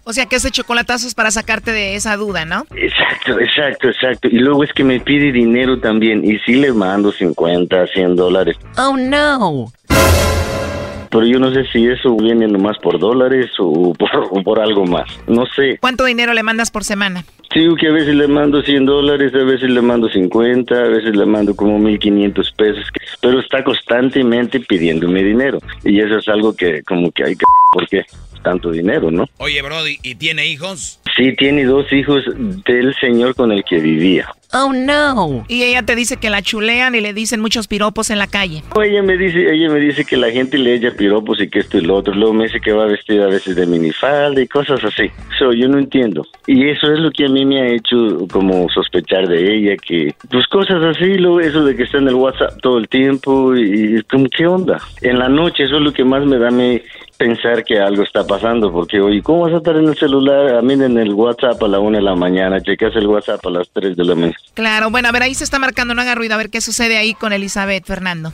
[0.03, 2.65] O sea que ese chocolatazo es para sacarte de esa duda, ¿no?
[2.75, 4.27] Exacto, exacto, exacto.
[4.27, 6.29] Y luego es que me pide dinero también.
[6.29, 8.57] Y sí le mando 50, 100 dólares.
[8.77, 9.71] Oh, no.
[11.09, 14.83] Pero yo no sé si eso viene nomás por dólares o por, o por algo
[14.85, 15.07] más.
[15.27, 15.77] No sé.
[15.79, 17.23] ¿Cuánto dinero le mandas por semana?
[17.53, 21.15] Sí, que a veces le mando 100 dólares, a veces le mando 50, a veces
[21.15, 22.83] le mando como 1500 pesos,
[23.21, 25.59] pero está constantemente pidiéndome dinero.
[25.83, 27.43] Y eso es algo que como que hay que...
[27.71, 28.05] ¿Por qué?
[28.41, 29.27] Tanto dinero, ¿no?
[29.37, 30.99] Oye, Brody, ¿y tiene hijos?
[31.15, 32.23] Sí, tiene dos hijos
[32.65, 34.33] del señor con el que vivía.
[34.53, 35.43] Oh, no.
[35.47, 38.63] Y ella te dice que la chulean y le dicen muchos piropos en la calle.
[38.81, 41.79] Ella me dice, ella me dice que la gente le echa piropos y que esto
[41.79, 42.13] y lo otro.
[42.13, 45.09] Luego me dice que va vestida a veces de minifalda y cosas así.
[45.39, 46.25] So, yo no entiendo.
[46.45, 50.13] Y eso es lo que a mí me ha hecho como sospechar de ella, que
[50.29, 53.97] pues cosas así, lo, eso de que está en el WhatsApp todo el tiempo y,
[53.97, 54.79] y como qué onda.
[55.01, 56.79] En la noche eso es lo que más me da mi
[57.17, 60.55] pensar que algo está pasando, porque oye, ¿cómo vas a estar en el celular?
[60.55, 63.49] A mí en el WhatsApp a la una de la mañana, checas el WhatsApp a
[63.49, 64.37] las 3 de la mañana.
[64.53, 66.97] Claro, bueno, a ver, ahí se está marcando, no haga ruido, a ver qué sucede
[66.97, 68.33] ahí con Elizabeth, Fernando.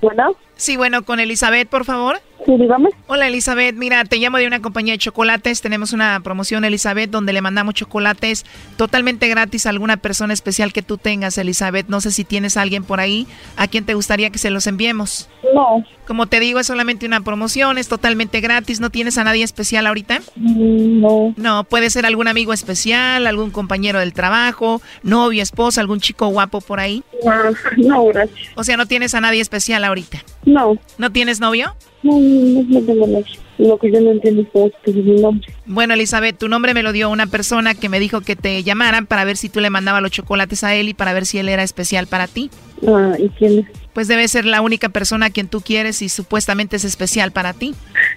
[0.00, 0.36] Bueno.
[0.56, 2.20] Sí, bueno, con Elizabeth, por favor.
[2.44, 2.90] Sí, dígame.
[3.06, 5.62] Hola Elizabeth, mira, te llamo de una compañía de chocolates.
[5.62, 8.44] Tenemos una promoción, Elizabeth, donde le mandamos chocolates
[8.76, 11.88] totalmente gratis a alguna persona especial que tú tengas, Elizabeth.
[11.88, 13.26] No sé si tienes a alguien por ahí
[13.56, 15.28] a quien te gustaría que se los enviemos.
[15.54, 15.84] No.
[16.06, 18.80] Como te digo, es solamente una promoción, es totalmente gratis.
[18.80, 20.20] ¿No tienes a nadie especial ahorita?
[20.36, 21.34] Mm, no.
[21.36, 26.60] No, puede ser algún amigo especial, algún compañero del trabajo, novio, esposa, algún chico guapo
[26.60, 27.02] por ahí.
[27.26, 28.50] Ah, no, gracias.
[28.54, 30.22] O sea, no tienes a nadie especial ahorita.
[30.44, 30.76] No.
[30.98, 31.74] ¿No tienes novio?
[32.04, 33.24] No, no, no tengo.
[33.56, 35.48] Lo que yo no entiendo es que es mi nombre.
[35.64, 39.06] Bueno, Elizabeth, tu nombre me lo dio una persona que me dijo que te llamaran
[39.06, 41.48] para ver si tú le mandabas los chocolates a él y para ver si él
[41.48, 42.50] era especial para ti.
[42.86, 43.66] Ah, ¿y quién es?
[43.94, 47.54] Pues debe ser la única persona a quien tú quieres y supuestamente es especial para
[47.54, 47.74] ti.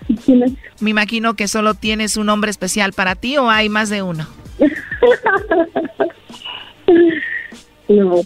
[0.09, 0.51] ¿Y quién es?
[0.81, 4.27] Me imagino que solo tienes un nombre especial para ti o hay más de uno.
[7.89, 8.21] No.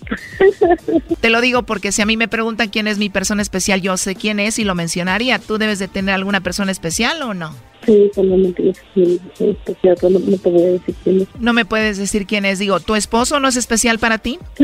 [1.20, 3.95] Te lo digo porque si a mí me preguntan quién es mi persona especial, yo
[3.97, 5.39] sé quién es y lo mencionaría.
[5.39, 7.53] ¿Tú debes de tener alguna persona especial o no?
[7.86, 11.28] Sí, solamente yo soy especial, pero no, no te voy a decir quién es.
[11.39, 12.59] No me puedes decir quién es.
[12.59, 14.39] Digo, ¿tu esposo no es especial para ti?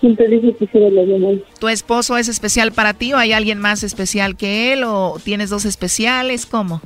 [0.00, 1.38] ¿Quién te dije que llamada?
[1.58, 5.48] ¿Tu esposo es especial para ti o hay alguien más especial que él o tienes
[5.48, 6.44] dos especiales?
[6.44, 6.82] ¿Cómo?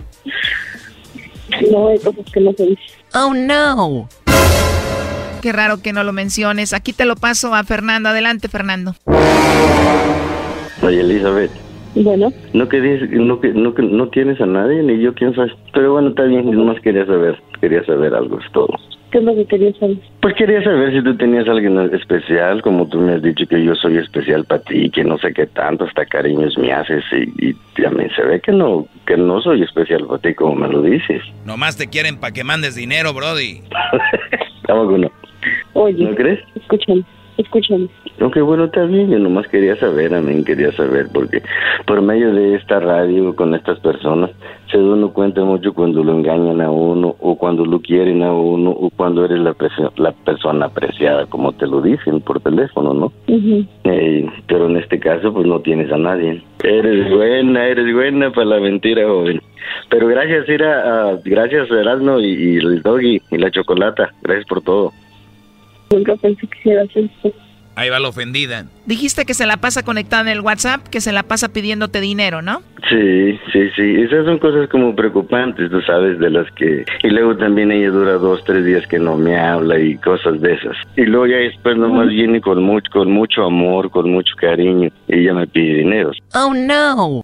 [1.70, 2.84] No, hay cosas que no se dicen.
[3.14, 4.08] Oh, no.
[5.40, 6.72] Qué raro que no lo menciones.
[6.72, 8.08] Aquí te lo paso a Fernando.
[8.08, 8.94] Adelante, Fernando.
[10.82, 11.50] Oye, Elizabeth.
[11.94, 15.34] Bueno, No que dices, no que no que no tienes a nadie ni yo quién
[15.34, 15.52] sabe.
[15.72, 18.68] Pero bueno, está bien, nomás quería saber, quería saber algo, es todo.
[19.10, 19.96] ¿qué es lo que querías saber?
[20.20, 23.62] Pues quería saber si tú tenías a alguien especial, como tú me has dicho que
[23.64, 27.48] yo soy especial para ti, que no sé qué tanto, hasta cariños me haces y,
[27.50, 30.82] y también se ve que no que no soy especial para ti como me lo
[30.82, 31.22] dices.
[31.44, 33.62] Nomás te quieren para que mandes dinero, Brody.
[34.66, 35.10] Tampoco no.
[35.74, 36.40] Oye, ¿No crees?
[36.54, 37.02] escúchame,
[37.36, 37.88] escúchame.
[38.20, 41.40] Ok, bueno, está bien, yo nomás quería saber, también quería saber, porque
[41.86, 44.30] por medio de esta radio, con estas personas,
[44.70, 48.32] se da uno cuenta mucho cuando lo engañan a uno, o cuando lo quieren a
[48.32, 49.54] uno, o cuando eres la,
[49.96, 53.12] la persona apreciada, como te lo dicen por teléfono, ¿no?
[53.28, 56.42] Eh, pero en este caso, pues no tienes a nadie.
[56.64, 59.40] Eres buena, eres buena para la mentira, joven.
[59.90, 64.60] Pero gracias, Ira, ah, gracias, Erasmo y, y el Doggy y la Chocolata, gracias por
[64.62, 64.92] todo.
[65.90, 67.32] Nunca pensé que hicieras esto.
[67.78, 68.66] Ahí va la ofendida.
[68.86, 72.42] Dijiste que se la pasa conectada en el WhatsApp, que se la pasa pidiéndote dinero,
[72.42, 72.60] ¿no?
[72.90, 73.94] Sí, sí, sí.
[74.02, 76.84] Esas son cosas como preocupantes, tú sabes, de las que...
[77.04, 80.54] Y luego también ella dura dos, tres días que no me habla y cosas de
[80.54, 80.76] esas.
[80.96, 85.14] Y luego ya después nomás viene con mucho, con mucho amor, con mucho cariño y
[85.20, 86.10] ella me pide dinero.
[86.34, 87.20] Oh, no.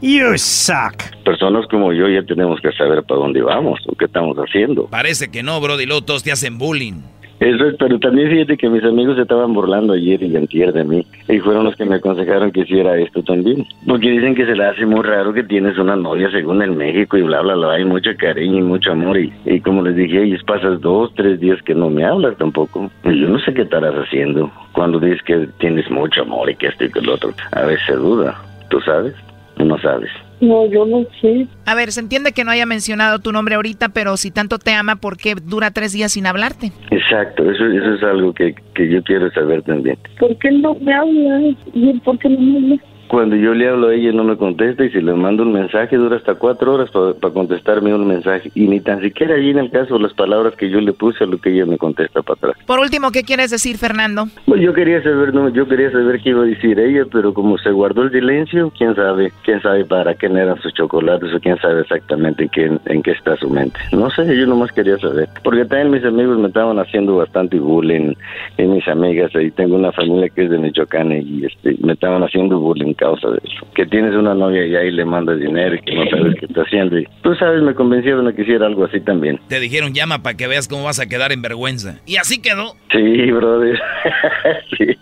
[0.00, 0.96] You suck.
[1.24, 4.86] Personas como yo ya tenemos que saber para dónde vamos o qué estamos haciendo.
[4.86, 5.86] Parece que no, Brody.
[5.86, 7.02] Luego todos te hacen bullying.
[7.40, 10.84] Eso es, pero también fíjate que mis amigos se estaban burlando ayer y antier de
[10.84, 11.06] mí.
[11.26, 13.66] Y fueron los que me aconsejaron que hiciera esto también.
[13.86, 17.16] Porque dicen que se le hace muy raro que tienes una novia según en México
[17.16, 17.72] y bla, bla, bla.
[17.72, 19.18] Hay mucho cariño y mucho amor.
[19.18, 22.90] Y, y como les dije, ellos pasas dos, tres días que no me hablas tampoco.
[23.04, 26.66] Y yo no sé qué estarás haciendo cuando dices que tienes mucho amor y que
[26.66, 27.32] esto y que lo otro.
[27.52, 28.38] A veces se duda.
[28.68, 29.14] ¿Tú sabes?
[29.58, 30.10] ¿O no sabes?
[30.40, 31.46] No, yo no sé.
[31.66, 34.72] A ver, se entiende que no haya mencionado tu nombre ahorita, pero si tanto te
[34.72, 36.72] ama, ¿por qué dura tres días sin hablarte?
[36.90, 39.98] Exacto, eso, eso es algo que, que yo quiero saber también.
[40.18, 41.56] ¿Por qué no me hablas?
[41.74, 42.82] ¿Y él por qué no me habla?
[43.10, 45.96] Cuando yo le hablo a ella no me contesta y si le mando un mensaje
[45.96, 49.98] dura hasta cuatro horas para contestarme un mensaje y ni tan siquiera en el caso
[49.98, 52.64] las palabras que yo le puse a lo que ella me contesta para atrás.
[52.66, 54.26] Por último, ¿qué quieres decir, Fernando?
[54.46, 57.58] Pues yo quería saber, no, yo quería saber qué iba a decir ella, pero como
[57.58, 61.58] se guardó el silencio, quién sabe, quién sabe para qué eran sus chocolates o quién
[61.58, 63.80] sabe exactamente en qué, en qué está su mente.
[63.90, 65.28] No sé, yo nomás quería saber.
[65.42, 68.14] Porque también mis amigos me estaban haciendo bastante bullying
[68.56, 72.22] y mis amigas, ahí tengo una familia que es de Michoacán y este, me estaban
[72.22, 73.66] haciendo bullying causa de eso.
[73.74, 76.62] Que tienes una novia y ahí le mandas dinero y que no sabes qué está
[76.62, 76.98] haciendo.
[76.98, 79.40] Y tú sabes, me convencieron a que hiciera algo así también.
[79.48, 81.98] Te dijeron llama para que veas cómo vas a quedar en vergüenza.
[82.06, 82.76] Y así quedó.
[82.92, 83.80] Sí, brother.
[84.78, 84.96] sí.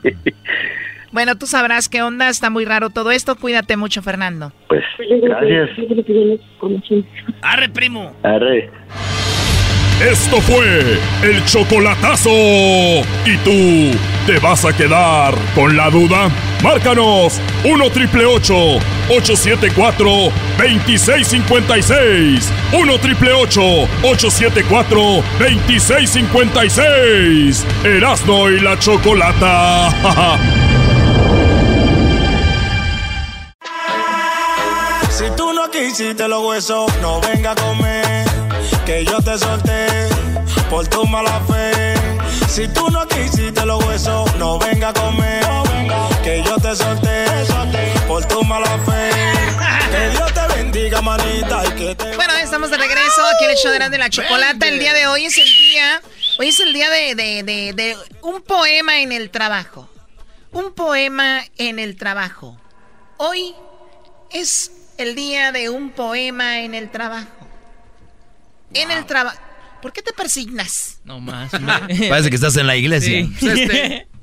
[1.11, 3.35] Bueno, tú sabrás qué onda, está muy raro todo esto.
[3.37, 4.53] Cuídate mucho, Fernando.
[4.69, 4.85] Pues,
[5.23, 5.71] gracias.
[7.43, 8.13] Arre, primo.
[8.23, 8.71] Arre.
[10.01, 12.31] Esto fue el chocolatazo.
[12.31, 16.31] ¿Y tú te vas a quedar con la duda?
[16.63, 20.09] Márcanos 1 triple 874
[20.57, 22.53] 2656.
[22.73, 25.01] 1 triple 874
[25.41, 27.67] 2656.
[27.85, 30.39] Erasno y la chocolata.
[35.11, 38.25] Si tú no quisiste los huesos, no venga a comer.
[38.89, 39.87] Que yo te solté
[40.71, 41.95] por tu mala fe.
[42.49, 45.45] Si tú no quisiste los huesos, no venga a comer.
[46.25, 47.27] Que yo te solté
[48.07, 49.11] por tu mala fe.
[49.91, 52.17] Que Dios te bendiga, manita, y que te...
[52.17, 54.67] Bueno, estamos de regreso aquí en el show de la chocolata.
[54.67, 56.01] El día de hoy es el día,
[56.39, 59.87] hoy es el día de, de, de, de un poema en el trabajo.
[60.51, 62.59] Un poema en el trabajo.
[63.19, 63.55] Hoy
[64.31, 67.38] es el día de un poema en el trabajo.
[68.75, 69.39] En el trabajo.
[69.81, 71.01] ¿Por qué te persignas?
[71.05, 71.51] No más.
[72.09, 73.27] Parece que estás en la iglesia.
[73.41, 74.09] Pues este.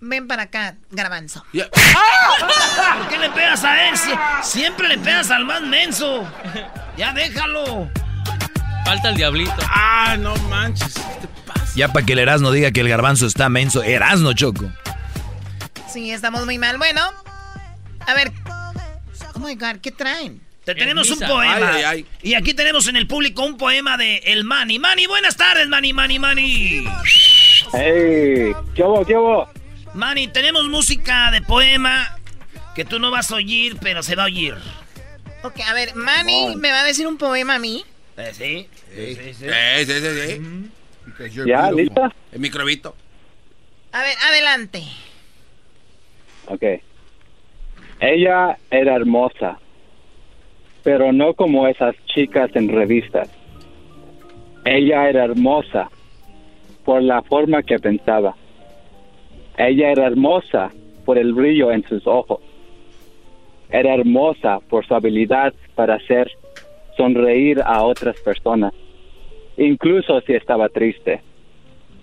[0.00, 1.44] Ven para acá, garbanzo.
[1.94, 2.98] ¡Ah!
[2.98, 3.94] ¿Por qué le pegas a él?
[4.42, 6.28] siempre le pegas al más menso.
[6.96, 7.90] Ya déjalo.
[8.84, 9.54] Falta el diablito.
[9.68, 10.94] Ah, no manches.
[10.94, 11.72] ¿Qué te pasa?
[11.74, 13.82] Ya para que el Erasmo diga que el garbanzo está menso.
[13.82, 14.70] Erasno, Choco.
[15.92, 16.78] Sí, estamos muy mal.
[16.78, 17.00] Bueno,
[18.06, 18.32] a ver.
[19.34, 20.45] Oh my God, ¿qué traen?
[20.66, 21.94] Te tenemos un poema.
[22.22, 24.80] Y aquí tenemos en el público un poema de El Mani.
[24.80, 26.84] Mani, buenas tardes, Mani, Mani, Mani.
[27.72, 28.52] ¡Hey!
[28.74, 29.48] ¿Qué hubo, qué hubo?
[29.94, 32.18] Mani, tenemos música de poema
[32.74, 34.56] que tú no vas a oír, pero se va a oír.
[35.44, 37.84] Ok, a ver, Mani, ¿me va a decir un poema a mí?
[38.16, 38.68] Eh, sí.
[38.92, 39.46] Sí, sí, sí.
[39.86, 41.42] sí, sí, sí.
[41.46, 42.12] ¿Ya, lista?
[42.32, 42.96] El microbito.
[43.92, 44.82] A ver, adelante.
[46.46, 46.64] Ok.
[48.00, 49.60] Ella era hermosa
[50.86, 53.28] pero no como esas chicas en revistas.
[54.64, 55.90] Ella era hermosa
[56.84, 58.36] por la forma que pensaba.
[59.58, 60.70] Ella era hermosa
[61.04, 62.38] por el brillo en sus ojos.
[63.68, 66.30] Era hermosa por su habilidad para hacer
[66.96, 68.72] sonreír a otras personas,
[69.56, 71.20] incluso si estaba triste.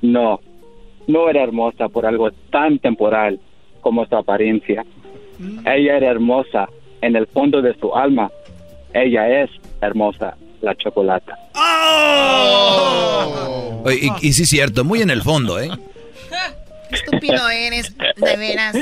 [0.01, 0.41] No,
[1.07, 3.39] no era hermosa por algo tan temporal
[3.79, 4.83] como su apariencia.
[5.65, 6.67] Ella era hermosa
[7.01, 8.29] en el fondo de su alma
[8.93, 9.49] ella es
[9.81, 11.37] hermosa, la chocolata.
[11.55, 12.83] ¡Oh!
[13.89, 15.69] y, y, sí, cierto, muy en el fondo, ¿eh?
[16.91, 18.75] Estúpido eres, de veras.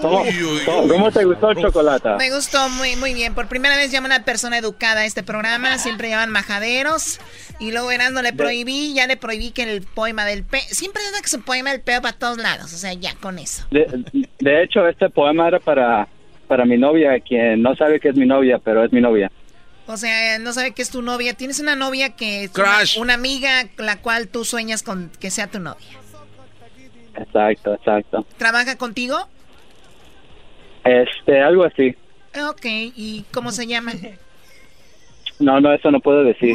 [0.00, 2.10] ¿Cómo, te gustó el chocolate?
[2.18, 3.34] Me gustó muy, muy bien.
[3.34, 5.78] Por primera vez llama una persona educada a este programa.
[5.78, 7.20] Siempre llaman majaderos.
[7.58, 10.60] Y luego verás, no le prohibí, ya le prohibí que el poema del pe...
[10.60, 12.72] Siempre es que su poema del peo para todos lados.
[12.72, 13.64] O sea, ya con eso.
[13.70, 16.08] de hecho, este poema era para
[16.50, 19.30] para mi novia, quien no sabe que es mi novia, pero es mi novia.
[19.86, 21.34] O sea, no sabe que es tu novia.
[21.34, 25.60] Tienes una novia que es una, amiga la cual tú sueñas con que sea tu
[25.60, 25.86] novia.
[27.16, 28.26] Exacto, exacto.
[28.36, 29.16] ¿Trabaja contigo?
[30.82, 31.94] Este, algo así.
[32.48, 33.92] Ok, ¿y cómo se llama?
[35.38, 36.52] No, no, eso no puedo decir.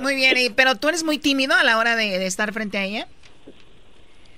[0.00, 3.06] muy bien, pero tú eres muy tímido a la hora de estar frente a ella.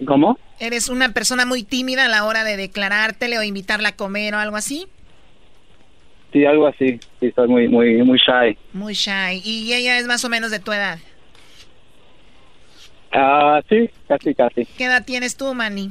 [0.06, 0.38] ¿Cómo?
[0.58, 4.38] ¿Eres una persona muy tímida a la hora de declarártele o invitarla a comer o
[4.38, 4.86] algo así?
[6.32, 7.00] Sí, algo así.
[7.18, 8.56] Sí, soy muy, muy, muy shy.
[8.72, 9.42] Muy shy.
[9.44, 10.98] ¿Y ella es más o menos de tu edad?
[13.12, 14.64] Ah, sí, casi, casi.
[14.64, 15.90] ¿Qué edad tienes tú, Manny?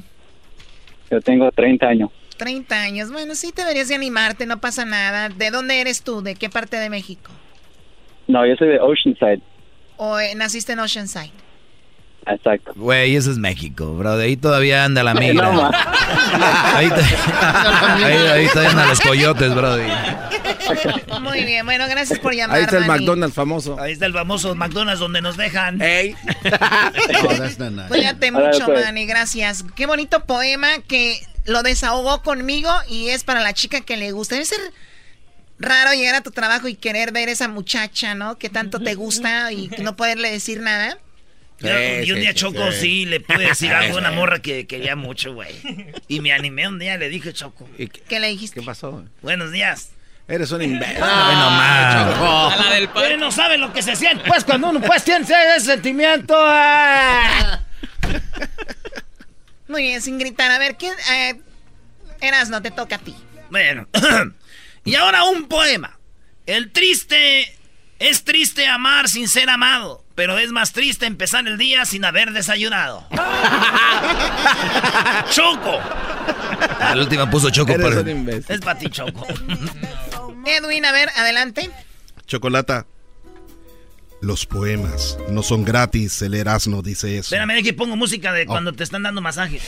[1.12, 2.12] Yo tengo 30 años.
[2.38, 3.12] 30 años.
[3.12, 5.30] Bueno, sí deberías de animarte, no pasa nada.
[5.30, 6.22] ¿De dónde eres tú?
[6.22, 7.32] ¿De qué parte de México?
[8.28, 9.42] No, yo soy de Oceanside.
[9.98, 11.32] ¿O eh, naciste en Oceanside?
[12.30, 12.74] Exacto.
[12.76, 14.16] Güey, eso es México, bro.
[14.18, 15.50] De ahí todavía anda la migra.
[16.76, 16.90] ahí,
[18.04, 19.78] ahí, todavía andan los coyotes, bro.
[21.22, 22.58] Muy bien, bueno, gracias por llamar.
[22.58, 23.80] Ahí está el McDonald's famoso.
[23.80, 25.82] Ahí está el famoso McDonald's donde nos dejan.
[25.82, 26.16] Ey.
[27.88, 28.86] Cuídate mucho, pues.
[28.86, 29.66] Manny, gracias.
[29.76, 34.36] Qué bonito poema que lo desahogó conmigo y es para la chica que le gusta.
[34.36, 34.60] Debe ser
[35.58, 38.38] raro llegar a tu trabajo y querer ver esa muchacha, ¿no?
[38.38, 41.00] Que tanto te gusta y no poderle decir nada
[41.62, 45.34] y un día Choco sí, le pude decir algo a una morra que quería mucho,
[45.34, 45.54] güey.
[46.08, 47.68] Y me animé un día, le dije Choco.
[48.08, 48.60] qué, le dijiste?
[48.60, 49.04] ¿Qué pasó?
[49.22, 49.92] Buenos días.
[50.28, 50.98] Eres un imbécil.
[51.02, 54.24] Ah, no, A la del padre no sabe lo que se siente.
[54.28, 56.36] Pues cuando uno pues tiene ese sentimiento.
[56.38, 57.62] Ah.
[59.68, 60.52] Muy bien, sin gritar.
[60.52, 60.94] A ver, ¿quién?
[61.12, 61.40] Eh,
[62.22, 63.16] Eras, no te toca a ti.
[63.50, 63.88] Bueno.
[64.86, 65.98] y ahora un poema.
[66.46, 67.56] El triste
[68.00, 72.34] es triste amar sin ser amado, pero es más triste empezar el día sin haber
[72.34, 73.06] desayunado.
[75.32, 75.80] Choco.
[76.78, 78.02] La última puso Choco para...
[78.50, 79.26] Es para ti, Choco.
[80.46, 81.72] Edwin, a ver, adelante.
[82.28, 82.86] Chocolata.
[84.20, 87.34] Los poemas no son gratis, el Erasmo dice eso.
[87.34, 88.48] Espérame, que pongo música de oh.
[88.48, 89.64] cuando te están dando masajes.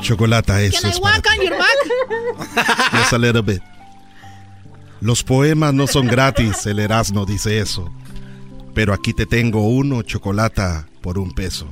[0.00, 1.76] Chocolata, eso Can I walk on your back?
[2.92, 3.60] Just a little bit.
[5.00, 7.90] Los poemas no son gratis, el Erasmo dice eso.
[8.74, 11.66] Pero aquí te tengo uno, chocolata, por un peso.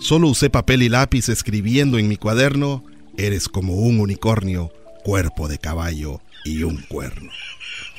[0.00, 2.84] Solo usé papel y lápiz escribiendo en mi cuaderno,
[3.16, 4.72] eres como un unicornio,
[5.04, 7.30] cuerpo de caballo y un cuerno.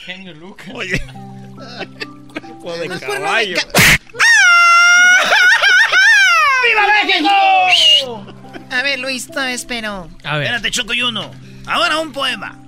[0.05, 0.67] Genio Lucas.
[0.73, 1.01] Oye.
[2.61, 3.57] cuerpo de caballo.
[6.63, 8.25] ¡Viva México!
[8.69, 10.09] A ver, Luis, todo espero.
[10.23, 10.47] A ver.
[10.47, 11.31] Espérate, Choco y uno.
[11.65, 12.64] Ahora un poema.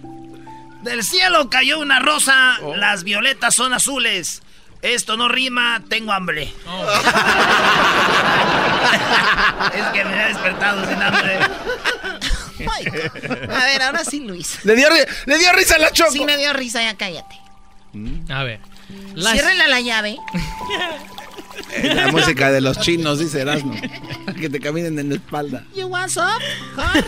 [0.88, 2.73] Del cielo cayó una rosa, oh.
[2.73, 4.41] las violetas son azules.
[4.81, 6.53] Esto no rima, tengo hambre.
[6.65, 6.88] Oh.
[9.76, 11.39] es que me ha despertado sin hambre.
[13.53, 14.64] a ver, ahora sí, Luis.
[14.64, 14.88] ¿Le dio,
[15.26, 16.11] ¿Le dio risa a la Choco?
[16.11, 17.35] Sí, me dio risa, ya cállate.
[18.30, 18.61] A ver.
[19.14, 19.35] La...
[19.35, 20.15] la llave.
[21.84, 23.76] la música de los chinos, dice Erasmo.
[24.40, 25.66] Que te caminen en la espalda.
[25.76, 26.44] You want some?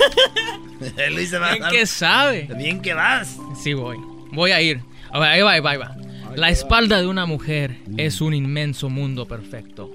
[1.11, 2.49] Luis se va Bien que sabe.
[2.57, 3.37] Bien que vas.
[3.61, 3.97] Sí, voy.
[4.31, 4.81] Voy a ir.
[5.11, 5.95] A ver, ahí va, ahí va, ahí va.
[6.35, 9.91] La espalda de una mujer es un inmenso mundo perfecto.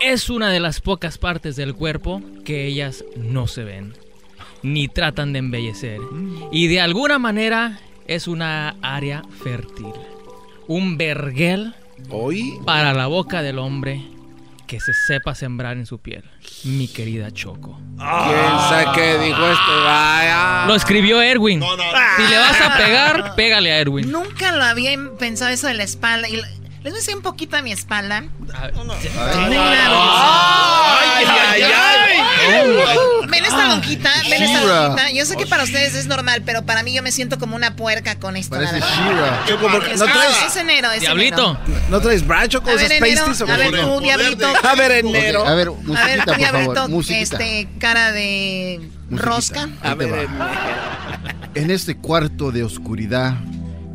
[0.00, 3.92] Es una de las pocas partes del cuerpo que ellas no se ven,
[4.62, 6.00] ni tratan de embellecer.
[6.50, 9.92] Y de alguna manera es una área fértil.
[10.66, 11.74] Un verguel
[12.10, 12.58] ¿Hoy?
[12.64, 14.02] para la boca del hombre
[14.66, 16.22] que se sepa sembrar en su piel.
[16.64, 17.76] Mi querida Choco.
[17.96, 19.84] ¿Quién sabe qué dijo esto?
[19.84, 20.64] Vaya.
[20.66, 21.60] Lo escribió Erwin.
[21.60, 24.10] Si le vas a pegar, pégale a Erwin.
[24.12, 26.28] Nunca lo había pensado eso de la espalda.
[26.28, 26.40] Y
[26.82, 28.24] les voy a decir un poquito a mi espalda.
[28.54, 28.72] Ay,
[31.28, 32.20] ay, ay.
[33.28, 35.10] Ven esta lonjita, ven esta lonjita.
[35.10, 37.76] Yo sé que para ustedes es normal, pero para mí yo me siento como una
[37.76, 38.56] puerca con esto.
[38.56, 39.44] Parece Shira.
[39.98, 40.42] ¿no traes?
[40.46, 41.58] Es enero, es Diablito.
[41.90, 43.42] ¿No traes bracho con esos pasties?
[43.42, 44.50] A ver, tú, Diablito.
[44.62, 45.46] A ver, enero.
[45.46, 46.24] A ver, musiquita,
[46.64, 47.04] por favor.
[47.10, 48.80] Este, cara de
[49.10, 49.68] rosca.
[49.82, 50.28] A ver,
[51.54, 53.34] En este cuarto de oscuridad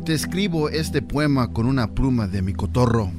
[0.06, 3.10] te escribo este poema con una pluma de mi cotorro.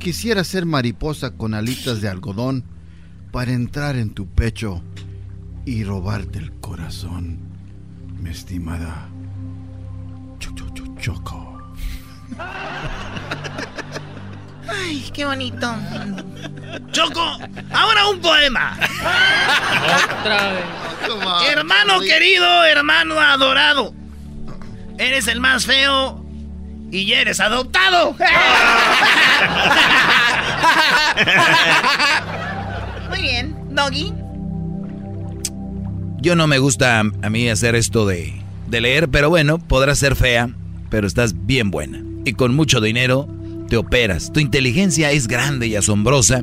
[0.00, 2.64] Quisiera ser mariposa con alitas de algodón
[3.30, 4.82] para entrar en tu pecho
[5.64, 7.38] y robarte el corazón,
[8.20, 9.08] mi estimada
[10.98, 11.62] Choco.
[14.68, 15.76] Ay, qué bonito.
[16.90, 17.38] Choco,
[17.72, 18.76] ahora un poema.
[20.20, 20.64] Otra vez.
[21.52, 23.94] Hermano querido, hermano adorado.
[24.98, 26.24] Eres el más feo
[26.90, 28.16] y eres adoptado.
[33.10, 34.12] Muy bien, Doggy.
[36.18, 38.34] Yo no me gusta a mí hacer esto de,
[38.66, 40.48] de leer, pero bueno, podrás ser fea,
[40.90, 42.00] pero estás bien buena.
[42.24, 43.28] Y con mucho dinero
[43.68, 44.32] te operas.
[44.32, 46.42] Tu inteligencia es grande y asombrosa,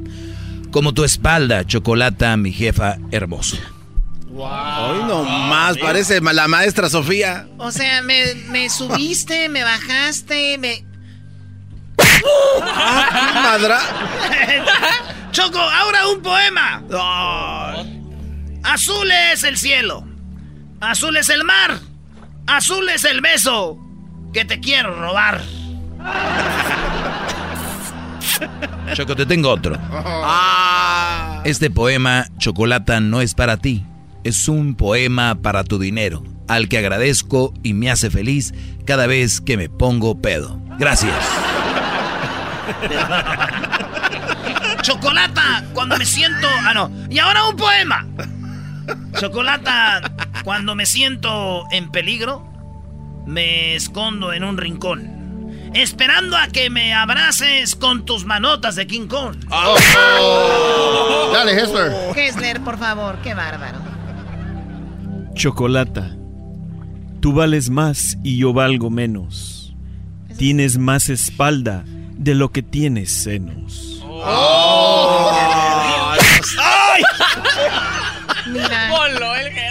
[0.71, 3.57] como tu espalda, chocolata, mi jefa hermosa.
[4.35, 7.47] Hoy no más, parece la maestra Sofía.
[7.57, 10.83] O sea, me, me subiste, me bajaste, me...
[13.35, 13.79] madra.
[15.31, 16.81] Choco, ahora un poema.
[18.63, 20.05] Azul es el cielo.
[20.79, 21.79] Azul es el mar.
[22.47, 23.77] Azul es el beso
[24.33, 25.41] que te quiero robar.
[28.93, 29.77] Choco, te tengo otro.
[29.91, 31.41] Ah.
[31.45, 33.85] Este poema, Chocolata, no es para ti
[34.23, 38.53] es un poema para tu dinero, al que agradezco y me hace feliz
[38.85, 40.59] cada vez que me pongo pedo.
[40.77, 41.15] Gracias.
[44.81, 46.47] Chocolata, cuando me siento...
[46.65, 46.91] Ah, no.
[47.09, 48.05] Y ahora un poema.
[49.19, 50.01] Chocolata,
[50.43, 52.45] cuando me siento en peligro,
[53.25, 55.13] me escondo en un rincón.
[55.73, 59.37] Esperando a que me abraces con tus manotas de King Kong.
[59.49, 61.31] Oh.
[61.33, 61.91] Dale, Hessler.
[62.15, 63.79] Hessler, por favor, qué bárbaro.
[65.33, 66.15] Chocolata,
[67.19, 69.75] tú vales más y yo valgo menos.
[70.37, 71.83] Tienes más espalda
[72.17, 74.03] de lo que tienes senos.
[74.05, 75.31] Oh.
[76.59, 77.03] ¡Ay!
[78.51, 78.89] Mira.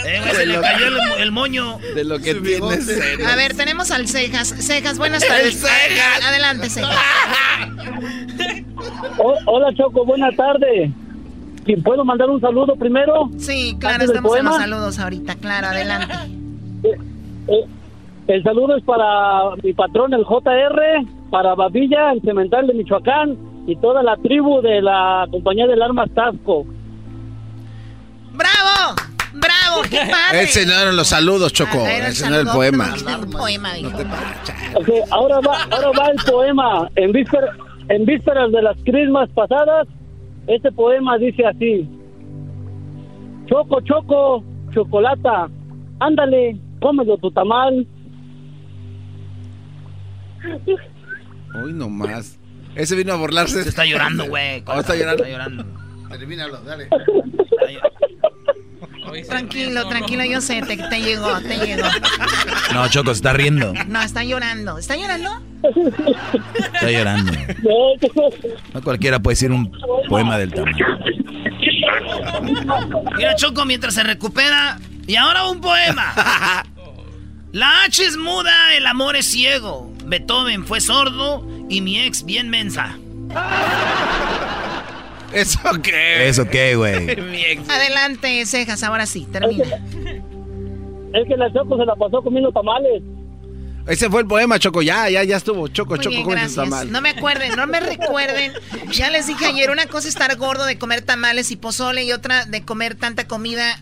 [0.04, 0.86] Eh, se le cayó
[1.18, 1.78] el, moño.
[1.94, 3.26] De lo que tienes senos.
[3.26, 4.54] A ver, tenemos al Cejas.
[4.58, 5.60] Cejas, buenas tardes.
[5.60, 6.24] Cejas.
[6.24, 6.96] Adelante, Cejas.
[9.46, 10.90] hola, Choco, buenas tardes.
[11.84, 13.30] ¿Puedo mandar un saludo primero?
[13.38, 16.14] Sí, claro, estamos en los saludos ahorita, claro, adelante.
[16.84, 16.98] Eh,
[17.48, 17.66] eh,
[18.28, 20.82] el saludo es para mi patrón, el JR,
[21.30, 23.36] para Babilla, el cemental de Michoacán
[23.66, 26.64] y toda la tribu de la compañía del arma Tasco.
[28.32, 28.96] ¡Bravo!
[29.34, 29.82] ¡Bravo!
[29.88, 30.42] ¡Qué padre!
[30.42, 31.86] Ese no eran los saludos, Choco.
[31.86, 32.94] Ese no era el poema.
[32.94, 33.90] El poema, dijo.
[35.10, 36.88] ahora, va, ahora va el poema.
[36.96, 37.56] En, vísperas,
[37.88, 39.86] en vísperas de las crismas pasadas,
[40.46, 41.88] este poema dice así:
[43.46, 45.48] Choco, choco, chocolata,
[46.00, 47.86] ándale, cómelo tu tamal.
[51.64, 52.38] Uy, no más.
[52.74, 53.62] Ese vino a burlarse.
[53.62, 54.58] Se está llorando, güey.
[54.58, 55.24] está llorando?
[55.24, 55.64] Está llorando.
[56.18, 56.88] Termínalo, dale.
[59.28, 61.88] Tranquilo, tranquilo, yo sé, te, te llegó, te llegó.
[62.72, 63.72] No, Choco, se está riendo.
[63.88, 64.78] No, está llorando.
[64.78, 65.30] ¿Está llorando?
[66.74, 67.32] Está llorando.
[68.72, 69.70] No cualquiera puede decir un
[70.08, 70.86] poema del tamaño.
[73.16, 74.78] Mira, Choco, mientras se recupera.
[75.06, 76.64] Y ahora un poema.
[77.52, 79.92] La H es muda, el amor es ciego.
[80.06, 82.96] Beethoven fue sordo y mi ex bien mensa.
[85.32, 86.28] ¿Eso qué?
[86.28, 87.10] ¿Eso qué, güey?
[87.68, 89.64] Adelante, cejas, ahora sí, termina.
[91.14, 93.02] Es que la Choco se la pasó comiendo tamales.
[93.86, 94.80] Ese fue el poema, Choco.
[94.80, 95.66] Ya, ya, ya estuvo.
[95.68, 96.68] Choco, Muy Choco, bien, ¿cómo gracias.
[96.68, 96.90] mal?
[96.92, 98.52] No me acuerden, no me recuerden.
[98.92, 102.12] Ya les dije ayer, una cosa es estar gordo de comer tamales y pozole y
[102.12, 103.80] otra de comer tanta comida,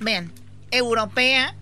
[0.00, 0.32] vean,
[0.72, 1.54] europea.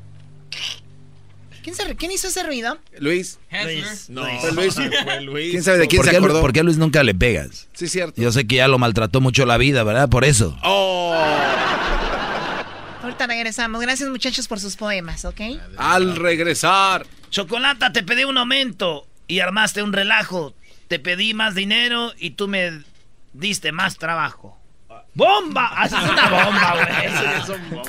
[1.66, 2.78] ¿Quién, se, ri- ¿quién hizo ese ruido?
[3.01, 3.40] Luis.
[3.64, 4.09] Luis.
[4.09, 4.40] No, Luis.
[4.40, 4.74] fue Luis.
[5.05, 5.51] Fue Luis.
[5.51, 6.40] ¿Quién sabe de quién ¿Por se acordó?
[6.40, 7.66] por qué a Luis nunca le pegas?
[7.72, 8.22] Sí, cierto.
[8.22, 10.09] Yo sé que ya lo maltrató mucho la vida, ¿verdad?
[10.09, 10.56] Por eso.
[10.62, 11.12] Oh.
[13.02, 13.80] Ahorita regresamos.
[13.82, 15.40] Gracias muchachos por sus poemas, ¿ok?
[15.76, 17.05] Al regresar.
[17.30, 20.55] Chocolata, te pedí un aumento y armaste un relajo.
[20.86, 22.82] Te pedí más dinero y tú me
[23.32, 24.56] diste más trabajo.
[25.16, 25.68] ¡Bomba!
[25.74, 27.56] Así es una bomba, güey.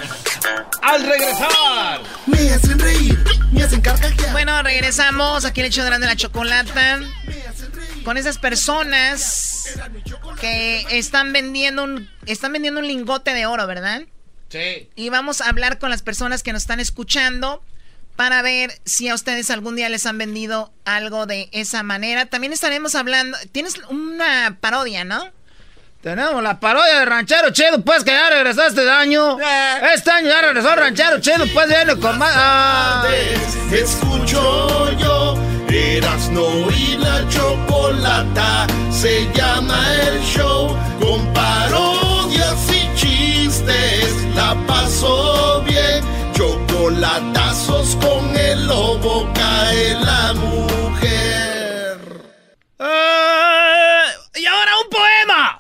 [0.81, 2.01] Al regresar.
[2.25, 3.19] Me hacen reír,
[3.51, 4.31] me hacen carcajear.
[4.31, 7.01] Bueno, regresamos aquí el hecho de la chocolata.
[8.05, 9.77] Con esas personas
[10.39, 14.03] que están vendiendo un están vendiendo un lingote de oro, ¿verdad?
[14.47, 14.89] Sí.
[14.95, 17.61] Y vamos a hablar con las personas que nos están escuchando
[18.15, 22.27] para ver si a ustedes algún día les han vendido algo de esa manera.
[22.27, 25.35] También estaremos hablando, tienes una parodia, ¿no?
[26.07, 29.38] Tenemos la parodia de Ranchero Chido, pues que ya regresó este año.
[29.93, 32.31] Este año ya regresó Ranchero Chido, pues viene con más.
[32.34, 33.05] Ah.
[33.69, 35.35] Escucho yo,
[35.67, 38.67] Erasno y la chocolata.
[38.89, 39.77] Se llama
[40.07, 44.09] el show con parodias y chistes.
[44.34, 51.99] La paso bien, chocolatazos con el lobo cae la mujer.
[52.79, 53.36] Eh, un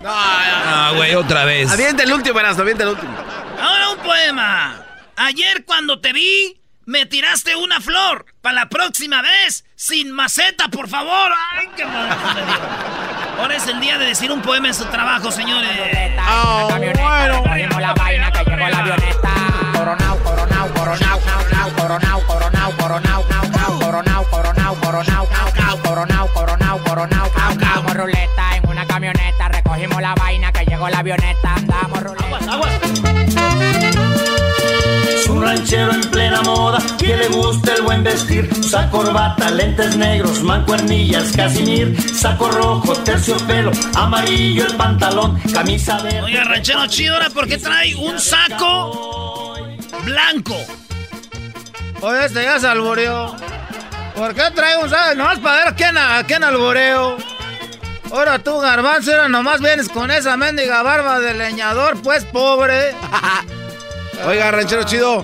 [0.09, 1.71] Ah, güey, otra vez.
[1.71, 3.13] Avienta el último, Erasmo, avienta el último.
[3.61, 4.75] Ahora un poema.
[5.17, 8.25] Ayer cuando te vi, me tiraste una flor.
[8.41, 11.31] Para la próxima vez, sin maceta, por favor.
[11.51, 11.83] Ay, qué.
[11.83, 15.69] Ahora es el día de decir un poema en su trabajo, señores.
[16.19, 17.43] Ah, bueno.
[17.43, 19.29] Cogimos la vaina que llegó la avioneta.
[19.73, 25.27] Coronao, coronao, coronao, coronao, coronao, coronao, coronao, coronao, coronao, coronao, coronao,
[25.83, 27.07] coronao, coronao, coronao,
[27.97, 28.36] ruleta una
[29.77, 31.53] Recogimos la vaina que llegó la avioneta.
[31.53, 32.59] Andamos ruleta.
[35.07, 38.49] Es un ranchero en plena moda que le gusta el buen vestir.
[38.57, 46.23] Usa corbata, lentes negros, mancuernillas, casimir, saco rojo, terciopelo, amarillo el pantalón, camisa verde.
[46.23, 49.53] Oiga, ranchero chido, ahora porque trae un saco
[50.05, 50.55] blanco.
[52.01, 53.35] Oye, este ya se alboreó.
[54.15, 55.13] ¿Por qué trae un saco?
[55.13, 57.36] Nomás para ver a quién, a quién alboreo.
[58.11, 62.95] Ahora tú, garbanzo, ahora nomás vienes con esa mendiga barba de leñador, pues pobre.
[64.25, 65.23] Oiga, ranchero chido,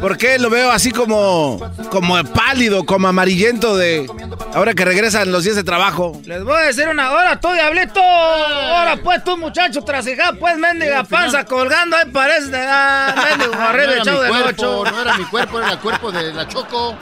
[0.00, 1.58] ¿por qué lo veo así como,
[1.90, 4.06] como pálido, como amarillento de
[4.52, 6.20] ahora que regresan los días de trabajo?
[6.24, 8.00] Les voy a decir una hora, tú, diablito.
[8.02, 12.56] Ahora, pues, tú, muchacho, trasijá, pues, mendiga panza colgando, ahí parece.
[12.56, 16.32] Ah, mendigo, No arriba, era mi cuerpo, no era mi cuerpo, era el cuerpo de
[16.34, 16.96] la Choco.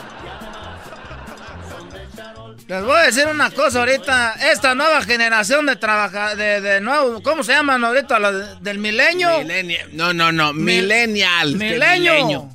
[2.66, 4.36] Les voy a decir una cosa ahorita.
[4.50, 8.18] Esta nueva generación de trabaja de, de nuevo, ¿cómo se llaman ahorita?
[8.18, 9.38] La de- del milenio.
[9.40, 9.90] Millennial.
[9.92, 11.56] No, no, no, millennial.
[11.56, 12.48] Milenio.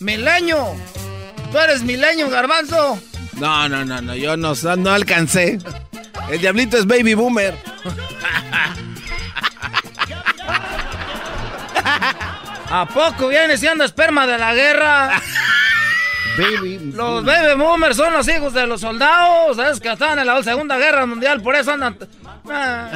[0.00, 0.74] Milenio.
[1.52, 3.00] ¿Tú eres milenio, garbanzo?
[3.34, 5.58] No, no, no, no, yo no, no alcancé.
[6.28, 7.54] El diablito es baby boomer.
[12.68, 15.22] ¿A poco viene siendo esperma de la guerra?
[16.36, 16.92] Baby.
[16.94, 19.80] Los baby boomers son los hijos de los soldados, ¿sabes?
[19.80, 21.96] Que estaban en la Segunda Guerra Mundial, por eso andan...
[22.50, 22.90] Ah.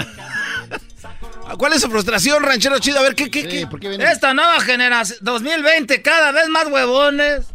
[1.59, 3.01] ¿Cuál es su frustración, ranchero chido?
[3.01, 3.67] A ver, ¿qué, qué, qué?
[3.99, 7.47] Esta nueva generación, 2020, cada vez más huevones.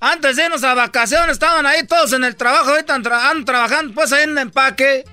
[0.00, 3.44] Antes de irnos a vacaciones, estaban ahí todos en el trabajo, ahorita andan, tra- andan
[3.44, 5.04] trabajando pues ahí en empaque.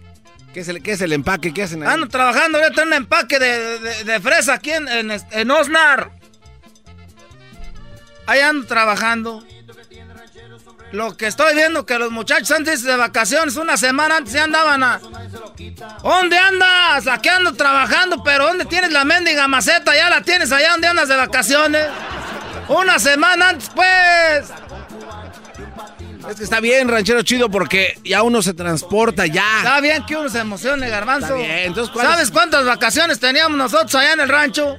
[0.54, 1.54] ¿Qué es el, qué es el empaque?
[1.54, 1.90] ¿Qué hacen ahí?
[1.94, 6.10] Ando trabajando ahorita en un empaque de, de- de fresa aquí en, en, en Osnar.
[8.30, 9.44] Ahí ando trabajando.
[10.92, 14.84] Lo que estoy viendo que los muchachos antes de vacaciones, una semana antes ya andaban
[14.84, 15.02] a...
[16.04, 17.08] ¿Dónde andas?
[17.08, 19.96] Aquí ando trabajando, pero ¿dónde tienes la mendiga maceta?
[19.96, 21.88] Ya la tienes allá donde andas de vacaciones.
[22.68, 24.52] Una semana antes, pues.
[26.30, 29.58] Es que está bien, ranchero chido, porque ya uno se transporta ya.
[29.58, 31.36] Está bien que uno se emocione, garbanzo.
[31.36, 32.32] Está bien, entonces, ¿cuál ¿Sabes es?
[32.32, 34.78] cuántas vacaciones teníamos nosotros allá en el rancho?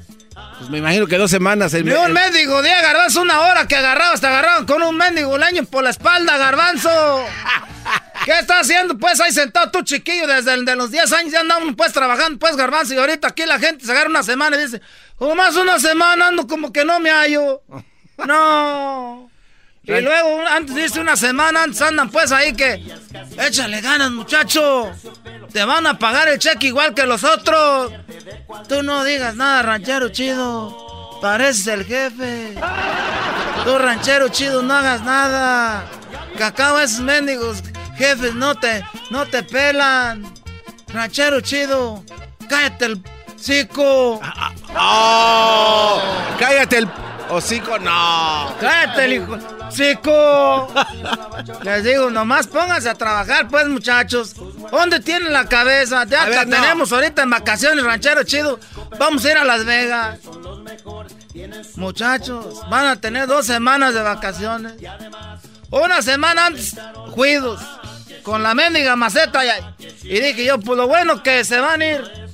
[0.59, 1.75] Pues me imagino que dos semanas.
[1.75, 4.97] El, Ni un el- mendigo día, garbanzo, una hora que agarrabas, te agarraban con un
[4.97, 6.91] mendigo leño por la espalda, garbanzo.
[8.25, 10.27] ¿Qué estás haciendo, pues, ahí sentado tú, chiquillo?
[10.27, 12.95] Desde el de los 10 años ya andamos, pues, trabajando, pues, garbanzo.
[12.95, 14.81] Y ahorita aquí la gente se agarra una semana y dice,
[15.19, 17.63] o más una semana ando como que no me hallo.
[18.27, 19.30] No.
[19.83, 22.83] Y luego, antes dice una semana, antes andan, pues, ahí que,
[23.39, 24.91] échale ganas, muchacho.
[25.53, 27.93] Te van a pagar el cheque igual que los otros.
[28.69, 31.19] Tú no digas nada, ranchero chido.
[31.21, 32.55] Pareces el jefe.
[33.65, 35.85] Tú, ranchero chido, no hagas nada.
[36.39, 37.63] Cacao, esos mendigos
[37.97, 40.33] jefes no te, no te pelan.
[40.89, 42.05] Ranchero chido,
[42.49, 43.03] cállate el
[43.37, 44.21] cico.
[44.77, 46.01] ¡Oh!
[46.39, 46.89] ¡Cállate el
[47.31, 47.79] hocico!
[47.79, 48.55] ¡No!
[48.61, 49.39] Cállate el hijo.
[49.71, 50.69] Cico.
[51.63, 54.35] Les digo, nomás pónganse a trabajar, pues, muchachos.
[54.71, 56.05] ¿Dónde tienen la cabeza?
[56.05, 56.57] Ya ver, no.
[56.57, 58.59] tenemos ahorita en vacaciones, ranchero chido.
[58.99, 60.19] Vamos a ir a Las Vegas.
[61.77, 64.75] Muchachos, van a tener dos semanas de vacaciones.
[65.71, 66.77] Una semana antes,
[67.13, 67.61] cuidos.
[68.23, 69.43] Con la mendiga maceta.
[70.03, 72.31] Y dije yo, pues lo bueno que se van a ir.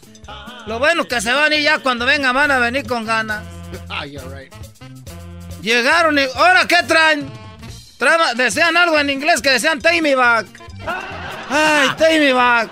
[0.67, 3.43] Lo bueno que se van a ir ya cuando vengan van a venir con ganas.
[5.67, 6.23] Llegaron y.
[6.37, 7.29] ¿Ahora qué traen?
[7.99, 10.47] Traeba- decían algo en inglés que decían take me back.
[11.51, 12.71] Ay, take me back.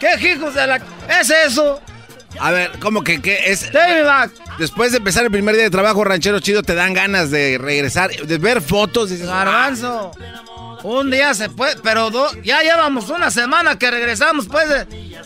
[0.00, 0.76] ¿Qué hijos de la.
[1.20, 1.80] ¿Es eso?
[2.40, 3.70] A ver, ¿cómo que qué es?
[3.70, 4.30] Take me back.
[4.58, 8.10] Después de empezar el primer día de trabajo, ranchero chido, te dan ganas de regresar,
[8.10, 9.10] de ver fotos.
[9.10, 10.12] Dices, Garbanzo.
[10.84, 14.66] Un día se puede, pero do- ya llevamos una semana que regresamos, pues.
[14.68, 15.18] de-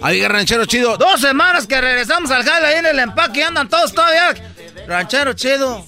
[0.00, 0.96] Oiga, ranchero chido.
[0.96, 4.32] Dos semanas que regresamos al jale ahí en el empaque y andan todos todavía.
[4.86, 5.84] Ranchero chido.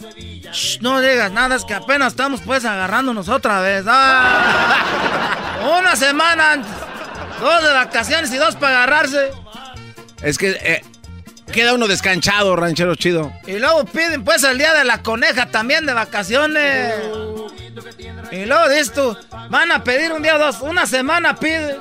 [0.53, 3.85] Shh, no digas nada, es que apenas estamos pues agarrándonos otra vez.
[3.89, 4.85] Ah.
[5.81, 6.71] Una semana antes.
[7.41, 9.31] Dos de vacaciones y dos para agarrarse.
[10.23, 10.83] Es que eh,
[11.55, 13.33] queda uno descanchado, ranchero chido.
[13.47, 16.95] Y luego piden pues el día de la coneja también de vacaciones.
[18.33, 19.17] Y luego dices tú,
[19.51, 21.77] van a pedir un día o dos, una semana piden.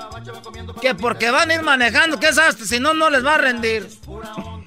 [0.80, 2.56] Que porque van a ir manejando, ¿qué sabes?
[2.68, 3.90] Si no, no les va a rendir.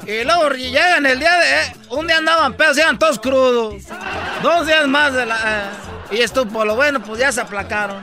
[0.05, 1.63] Y luego llegan el día de...
[1.63, 3.85] eh, un día andaban pedos, llegan todos crudos.
[4.43, 5.37] Dos días más de la...
[5.37, 8.01] eh, y esto, por lo bueno, pues ya se aplacaron.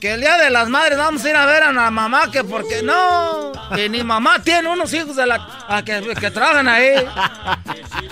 [0.00, 2.44] Que el día de las madres vamos a ir a ver a la mamá, que
[2.44, 6.94] porque no, que ni mamá tiene unos hijos de la a que, que trabajan ahí.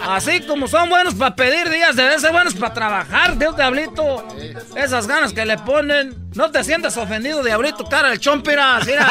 [0.09, 4.27] Así como son buenos para pedir días, deben ser buenos para trabajar, Dios diablito.
[4.74, 6.24] Esas ganas que le ponen.
[6.35, 9.06] No te sientas ofendido, diablito, cara del chompiras, mira.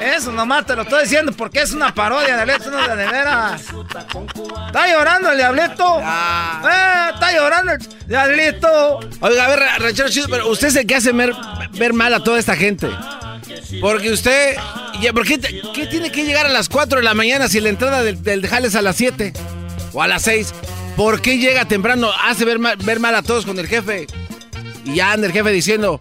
[0.00, 3.62] Eso nomás te lo estoy diciendo porque es una parodia de Alex, no de, veras.
[4.66, 6.00] Está llorando el diablito.
[6.00, 9.00] Eh, está llorando el diablito.
[9.20, 11.32] Oiga, a ver, ra- ranchero chido, pero usted es el que hace ver,
[11.72, 12.88] ver mal a toda esta gente.
[13.80, 14.56] Porque usted.
[15.00, 17.60] ya, ¿Por qué, te- qué tiene que llegar a las 4 de la mañana si
[17.60, 19.32] la entrada del, del jale es a las 7?
[19.92, 20.54] O a las 6.
[20.96, 22.10] ¿Por qué llega temprano?
[22.24, 24.06] Hace ver mal, ver mal a todos con el jefe.
[24.84, 26.00] Y ya anda el jefe diciendo: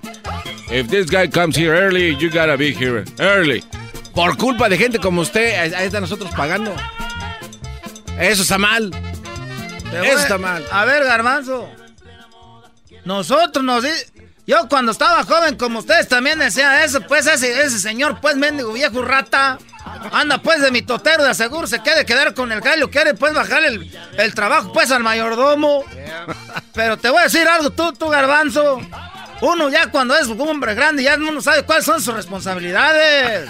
[0.72, 3.64] If this guy comes here early, you gotta be here early.
[4.16, 6.74] Por culpa de gente como usted, ahí está nosotros pagando.
[8.20, 8.92] Eso está mal.
[10.04, 10.66] Eso está mal.
[10.72, 11.70] A ver, Garbanzo.
[13.06, 13.84] Nosotros nos
[14.48, 18.72] Yo cuando estaba joven, como ustedes también decían eso, pues ese, ese señor, pues mendigo
[18.72, 19.58] viejo rata,
[20.14, 23.34] anda pues de mi totero de seguro, se quiere quedar con el gallo, quiere pues
[23.34, 25.84] bajar el, el trabajo pues al mayordomo.
[26.74, 28.80] Pero te voy a decir algo, tú, tú, Garbanzo.
[29.42, 33.50] Uno ya cuando es un hombre grande, ya uno sabe cuáles son sus responsabilidades.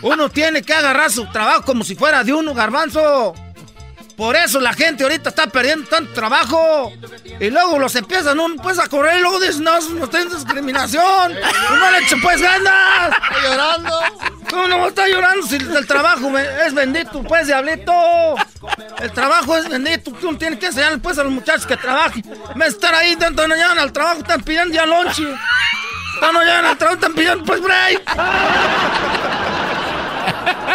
[0.00, 3.34] Uno tiene que agarrar su trabajo como si fuera de uno, Garbanzo.
[4.16, 6.92] Por eso la gente ahorita está perdiendo tanto trabajo.
[7.40, 11.32] Y luego los empiezan un, pues a correr y luego dicen, no, no tiene discriminación.
[11.32, 13.08] Y no le echen pues ganas.
[13.14, 14.00] Está llorando.
[14.50, 17.92] ¿Cómo no está llorando si el trabajo es bendito, pues, diablito?
[19.00, 20.12] El trabajo es bendito.
[20.12, 22.22] Tú tienes que enseñarle pues a los muchachos que trabajen.
[22.54, 25.24] Me estar ahí, tanto no llegan al trabajo, están pidiendo ya lonche.
[26.14, 28.02] Están no llegan al trabajo, están pidiendo pues break.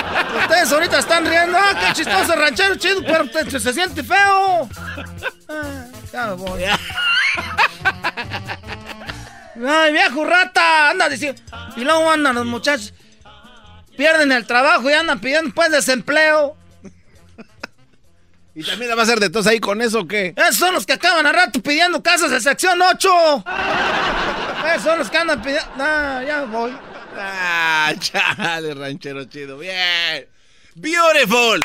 [0.41, 4.69] Ustedes ahorita están riendo, ah, qué chistoso ranchero chido, pero te- se siente feo.
[5.49, 6.63] Ah, ya me voy.
[9.67, 11.41] Ay, viejo rata, anda diciendo.
[11.75, 12.93] Y luego andan los muchachos,
[13.97, 16.55] pierden el trabajo y andan pidiendo pues desempleo.
[18.55, 20.33] ¿Y también la va a hacer de tos ahí con eso o qué?
[20.35, 23.43] Esos son los que acaban a rato pidiendo casas de sección 8.
[24.73, 25.69] Esos son los que andan pidiendo.
[25.79, 26.77] Ah, ya me voy.
[27.19, 29.57] Ah, chale, ranchero chido.
[29.57, 30.27] Bien.
[30.75, 31.59] Beautiful.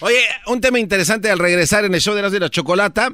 [0.00, 3.10] Oye, un tema interesante al regresar en el show de las de la chocolata.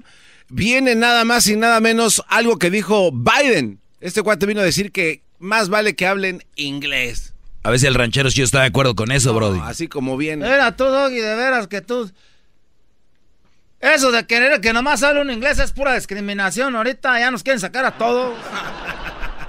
[0.48, 3.80] Viene nada más y nada menos algo que dijo Biden.
[4.00, 7.34] Este cuate vino a decir que más vale que hablen inglés.
[7.62, 9.60] A veces el ranchero sí está de acuerdo con eso, Brody.
[9.62, 10.46] Así como viene.
[10.46, 12.10] Era tú, Doggy, de veras que tú.
[13.80, 16.74] Eso de querer que nomás hable un inglés es pura discriminación.
[16.74, 18.34] Ahorita ya nos quieren sacar a todos.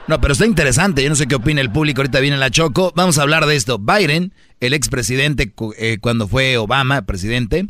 [0.07, 1.01] No, pero está interesante.
[1.01, 2.01] Yo no sé qué opina el público.
[2.01, 2.91] Ahorita viene la Choco.
[2.95, 3.79] Vamos a hablar de esto.
[3.79, 7.67] Biden, el expresidente, eh, cuando fue Obama presidente,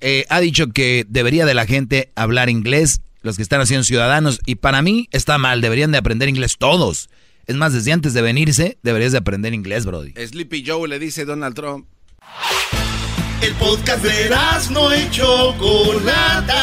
[0.00, 4.40] eh, ha dicho que debería de la gente hablar inglés, los que están haciendo ciudadanos.
[4.44, 5.62] Y para mí está mal.
[5.62, 7.08] Deberían de aprender inglés todos.
[7.46, 10.12] Es más, desde antes de venirse, deberías de aprender inglés, Brody.
[10.12, 11.86] Sleepy Joe le dice Donald Trump.
[13.40, 14.30] El podcast de
[14.70, 16.54] no y Chocolata.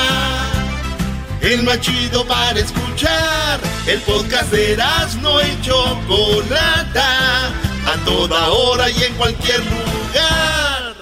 [1.41, 3.59] El más chido para escuchar.
[3.87, 4.77] El podcast de
[5.21, 7.47] no y Chocolata.
[7.47, 10.95] A toda hora y en cualquier lugar.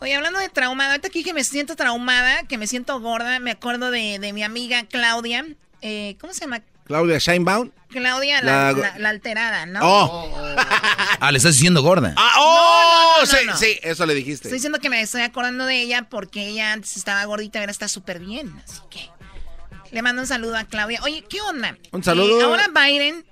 [0.00, 3.50] Oye, hablando de traumada, ahorita aquí que me siento traumada, que me siento gorda, me
[3.50, 5.44] acuerdo de, de mi amiga Claudia.
[5.82, 6.62] Eh, ¿Cómo se llama?
[6.84, 7.70] Claudia Scheinbaum.
[7.90, 9.80] Claudia, la, la, alterada, ¿no?
[9.82, 10.34] Oh.
[11.20, 12.14] ah, le estás diciendo gorda.
[12.16, 14.48] Ah, oh, sí, sí, eso le dijiste.
[14.48, 17.72] Estoy diciendo que me estoy acordando de ella porque ella antes estaba gordita y ahora
[17.72, 19.10] está súper bien, así que
[19.92, 21.00] le mando un saludo a Claudia.
[21.02, 21.78] Oye, ¿qué onda?
[21.92, 22.40] Un saludo.
[22.40, 23.24] Eh, ahora Biden,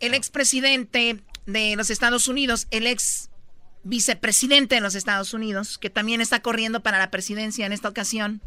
[0.00, 3.30] el expresidente de los Estados Unidos, el ex
[3.84, 8.40] vicepresidente de los Estados Unidos, que también está corriendo para la presidencia en esta ocasión,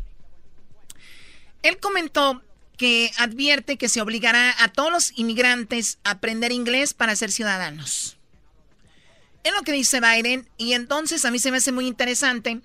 [1.61, 2.41] él comentó
[2.75, 8.17] que advierte que se obligará a todos los inmigrantes a aprender inglés para ser ciudadanos.
[9.43, 12.61] Es lo que dice Biden y entonces a mí se me hace muy interesante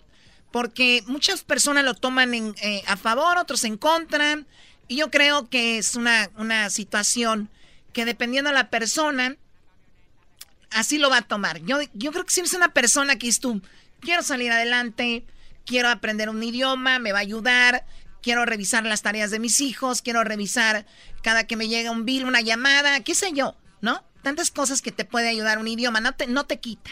[0.50, 4.44] porque muchas personas lo toman eh, a favor, otros en contra
[4.88, 7.48] y yo creo que es una, una situación
[7.92, 9.36] que dependiendo de la persona,
[10.70, 11.60] así lo va a tomar.
[11.64, 13.62] Yo, yo creo que si eres una persona que es tú,
[14.00, 15.24] quiero salir adelante,
[15.64, 17.86] quiero aprender un idioma, me va a ayudar,
[18.22, 20.86] quiero revisar las tareas de mis hijos, quiero revisar
[21.22, 24.04] cada que me llega un bill, una llamada, qué sé yo, ¿no?
[24.22, 26.90] Tantas cosas que te puede ayudar un idioma, no te, no te quita.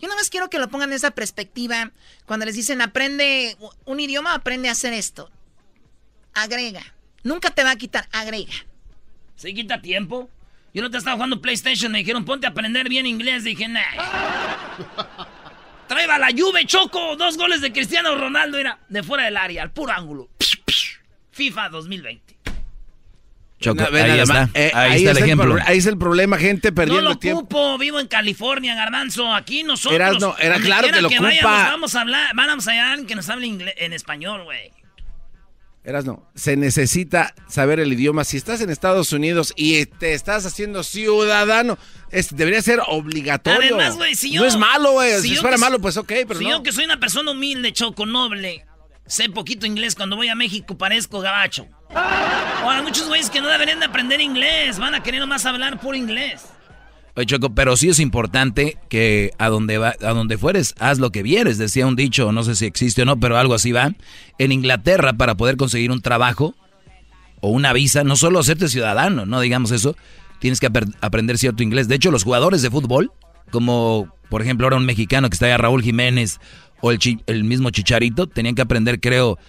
[0.00, 1.90] Yo nada más quiero que lo pongan en esa perspectiva.
[2.24, 5.30] Cuando les dicen aprende un idioma, aprende a hacer esto.
[6.34, 6.94] Agrega.
[7.22, 8.52] Nunca te va a quitar, agrega.
[9.36, 10.30] ¿Se quita tiempo?
[10.74, 13.44] Yo no te estaba jugando PlayStation, me dijeron ponte a aprender bien inglés.
[13.44, 13.80] Dije, nah.
[15.88, 17.16] Traeba la Juve, Choco.
[17.16, 20.28] Dos goles de Cristiano Ronaldo, era de fuera del área, al puro ángulo.
[21.32, 22.36] FIFA 2020.
[23.60, 24.48] Choco, ahí, está.
[24.54, 25.56] Eh, ahí, está el ejemplo.
[25.64, 27.40] ahí es el problema, gente perdiendo no lo tiempo.
[27.40, 29.34] Ocupo, vivo en California, Garbanzo.
[29.34, 30.20] Aquí nosotros.
[30.20, 31.70] no, era claro que lo ocupa.
[31.70, 34.70] vamos a hablar, vamos a hablar que nos hable inglés, en español, güey.
[35.88, 38.22] Eras no, se necesita saber el idioma.
[38.24, 41.78] Si estás en Estados Unidos y te estás haciendo ciudadano,
[42.32, 43.76] debería ser obligatorio.
[43.76, 44.42] Además, güey, si yo.
[44.42, 45.18] No es malo, güey.
[45.22, 46.50] si, fuera malo, pues ok, pero si no.
[46.50, 48.66] yo que soy una persona humilde, choco, noble,
[49.06, 51.66] sé poquito inglés, cuando voy a México parezco gabacho.
[51.94, 55.96] Ahora, muchos güeyes que no deberían de aprender inglés, van a querer nomás hablar puro
[55.96, 56.42] inglés.
[57.18, 61.24] Oye, Choco, pero sí es importante que a donde, a donde fueres, haz lo que
[61.24, 61.58] vieres.
[61.58, 63.90] Decía un dicho, no sé si existe o no, pero algo así va.
[64.38, 66.54] En Inglaterra, para poder conseguir un trabajo
[67.40, 69.96] o una visa, no solo hacerte ciudadano, no digamos eso,
[70.38, 70.68] tienes que
[71.00, 71.88] aprender cierto inglés.
[71.88, 73.10] De hecho, los jugadores de fútbol,
[73.50, 76.38] como por ejemplo ahora un mexicano que está allá, Raúl Jiménez,
[76.82, 79.40] o el, el mismo Chicharito, tenían que aprender, creo,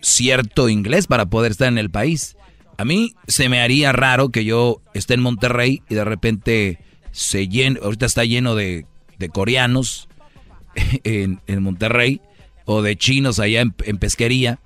[0.00, 2.38] cierto inglés para poder estar en el país.
[2.78, 7.48] A mí se me haría raro que yo esté en Monterrey y de repente se
[7.48, 8.86] llena, ahorita está lleno de,
[9.32, 10.08] coreanos
[11.04, 12.20] en, Monterrey
[12.64, 14.60] o de chinos allá en, pesquería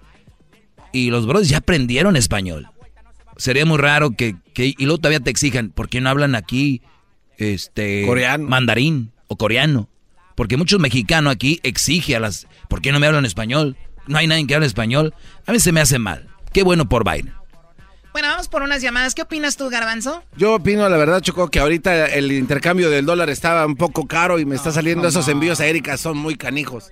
[0.92, 2.68] y los brothers ya aprendieron español.
[3.36, 6.82] Sería muy raro que, y luego todavía te exijan, ¿por qué no hablan aquí
[7.38, 8.48] este coreano.
[8.48, 9.88] mandarín o coreano?
[10.34, 13.76] Porque muchos mexicanos aquí exigen a las, ¿por qué no me hablan español?
[14.06, 15.14] No hay nadie que hable español.
[15.46, 16.28] A mí se me hace mal.
[16.52, 17.32] Qué bueno por Biden.
[18.12, 19.14] Bueno, vamos por unas llamadas.
[19.14, 20.22] ¿Qué opinas tú, Garbanzo?
[20.36, 24.38] Yo opino, la verdad, Choco, que ahorita el intercambio del dólar estaba un poco caro
[24.38, 26.90] y me está saliendo esos envíos a Erika, son muy canijos.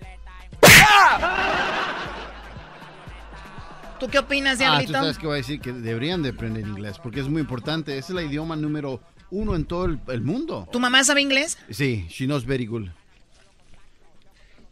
[3.99, 4.93] ¿Tú qué opinas, Diablito?
[4.93, 7.43] Ah, tú sabes que voy a decir que deberían de aprender inglés porque es muy
[7.43, 7.99] importante.
[7.99, 10.67] Es el idioma número uno en todo el, el mundo.
[10.73, 11.59] ¿Tu mamá sabe inglés?
[11.69, 12.89] Sí, she knows very good.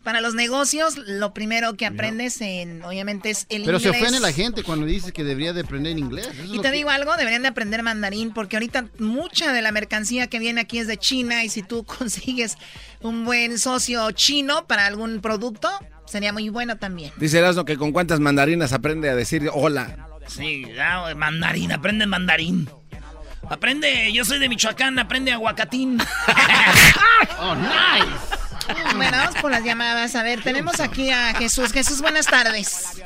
[0.09, 3.83] Para los negocios, lo primero que aprendes, en, obviamente, es el Pero inglés.
[3.83, 6.31] Pero se ofende la gente cuando dices que debería de aprender inglés.
[6.51, 10.39] y te digo algo, deberían de aprender mandarín, porque ahorita mucha de la mercancía que
[10.39, 12.57] viene aquí es de China y si tú consigues
[13.03, 15.69] un buen socio chino para algún producto,
[16.07, 17.13] sería muy bueno también.
[17.19, 20.09] Dice Erasmo que con cuántas mandarinas aprende a decir hola.
[20.27, 20.65] Sí,
[21.17, 22.67] mandarín, aprende mandarín.
[23.51, 25.99] Aprende, yo soy de Michoacán, aprende aguacatín.
[27.41, 28.48] oh, nice.
[28.97, 30.15] Bueno, vamos por las llamadas.
[30.17, 31.73] A ver, tenemos aquí a Jesús.
[31.73, 33.03] Jesús, buenas tardes.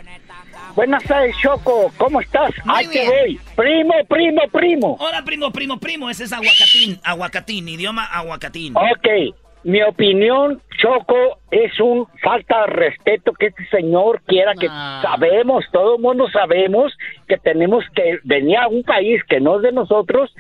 [0.75, 1.93] Buenas tardes, Choco.
[1.99, 2.51] ¿Cómo estás?
[2.67, 3.41] Ahí te voy.
[3.57, 4.97] Primo, primo, primo.
[4.99, 6.09] Hola, primo, primo, primo.
[6.09, 6.99] Ese es aguacatín.
[7.05, 8.75] Aguacatín, idioma aguacatín.
[8.77, 9.35] Ok.
[9.65, 15.97] mi opinión, Choco, es un falta de respeto que este señor quiera que sabemos, todo
[15.97, 16.93] el mundo sabemos
[17.29, 20.35] que tenemos que venir a un país que no es de nosotros,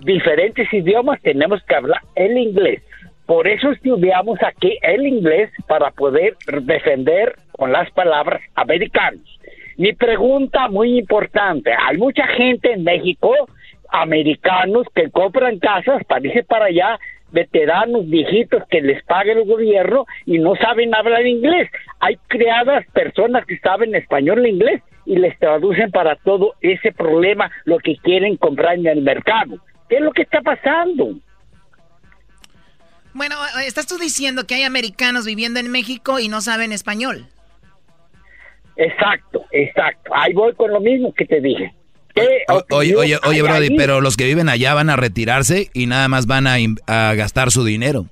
[0.00, 2.82] diferentes idiomas, tenemos que hablar el inglés.
[3.26, 9.22] Por eso estudiamos aquí el inglés para poder defender con las palabras americanos.
[9.76, 13.32] Mi pregunta muy importante, hay mucha gente en México,
[13.88, 16.98] americanos, que compran casas para irse para allá,
[17.32, 21.68] veteranos, viejitos que les pague el gobierno y no saben hablar inglés.
[22.00, 27.50] Hay creadas personas que saben español e inglés y les traducen para todo ese problema
[27.64, 29.56] lo que quieren comprar en el mercado.
[29.88, 31.14] ¿Qué es lo que está pasando?
[33.14, 37.28] Bueno, estás tú diciendo que hay americanos viviendo en México y no saben español.
[38.76, 40.12] Exacto, exacto.
[40.14, 41.72] Ahí voy con lo mismo que te dije.
[42.70, 46.26] oye, oye, oye, Brody, pero los que viven allá van a retirarse y nada más
[46.26, 48.06] van a, gastar su dinero.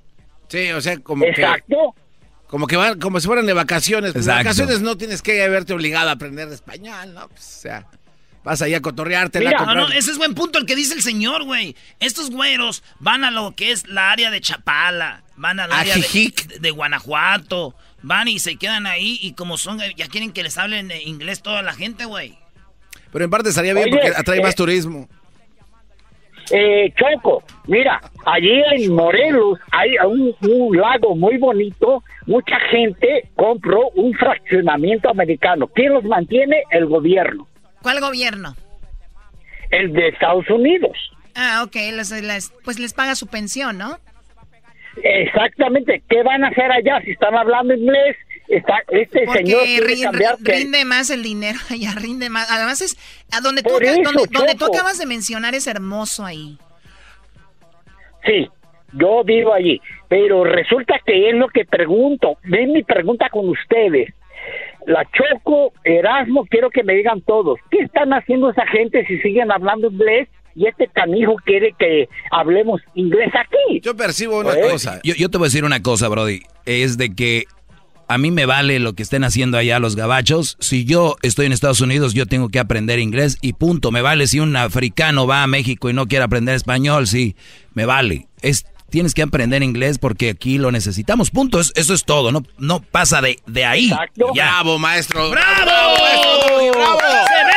[0.49, 1.95] Sí, o sea, como Exacto.
[2.47, 4.13] como que van, como si fueran de vacaciones.
[4.13, 7.29] Pues, vacaciones no tienes que haberte obligado a aprender español, ¿no?
[7.29, 7.87] Pues, o sea,
[8.45, 9.41] vas allá a cotorrearte.
[9.41, 11.77] no, no, ese es buen punto el que dice el señor, güey.
[12.01, 16.33] Estos güeros van a lo que es la área de Chapala, van al área de,
[16.61, 20.91] de Guanajuato, van y se quedan ahí y como son, ya quieren que les hablen
[21.05, 22.39] inglés toda la gente, güey.
[23.13, 25.09] Pero en parte estaría bien porque atrae más eh, turismo.
[26.51, 32.03] Eh, Choco, mira, allí en Morelos hay un, lago muy bonito.
[32.27, 35.69] Mucha gente compró un fraccionamiento americano.
[35.69, 36.63] ¿Quién los mantiene?
[36.71, 37.47] El gobierno.
[37.83, 38.57] ¿Cuál gobierno?
[39.71, 40.97] El de Estados Unidos.
[41.35, 41.77] Ah, ok,
[42.65, 43.99] pues les paga su pensión, ¿no?
[45.03, 48.17] Exactamente, ¿qué van a hacer allá si están hablando inglés?
[48.49, 49.63] Está, este señor
[50.43, 52.51] rinde, más el dinero allá, rinde más.
[52.51, 52.97] Además es
[53.33, 56.59] a donde tú, donde, tú acabas de mencionar es hermoso ahí.
[58.27, 58.49] Sí,
[58.93, 62.37] yo vivo allí, pero resulta que es lo que pregunto.
[62.45, 64.13] Ven mi pregunta con ustedes.
[64.87, 69.51] La Choco, Erasmo, quiero que me digan todos, ¿qué están haciendo esa gente si siguen
[69.51, 70.29] hablando inglés?
[70.55, 73.81] y este canijo quiere que hablemos inglés aquí.
[73.81, 75.01] Yo percibo una pues, cosa.
[75.03, 76.43] Yo, yo te voy a decir una cosa, Brody.
[76.67, 77.47] Es de que
[78.09, 80.57] a mí me vale lo que estén haciendo allá los gabachos.
[80.61, 83.91] Si yo estoy en Estados Unidos, yo tengo que aprender inglés y punto.
[83.91, 87.37] Me vale si un africano va a México y no quiere aprender español, sí,
[87.73, 88.27] me vale.
[88.43, 91.59] Es, tienes que aprender inglés porque aquí lo necesitamos, punto.
[91.59, 93.91] Eso, es todo, no, no pasa de, de ahí.
[94.35, 95.31] Bravo, maestro.
[95.31, 95.65] ¡Bravo!
[95.65, 96.73] ¡Bravo!
[96.73, 97.01] ¡Bravo!
[97.01, 97.53] ¡Se ve!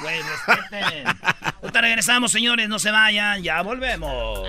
[0.00, 1.06] Güey, respeten.
[1.62, 2.68] Ahorita regresamos, señores.
[2.68, 3.42] No se vayan.
[3.42, 4.48] Ya volvemos.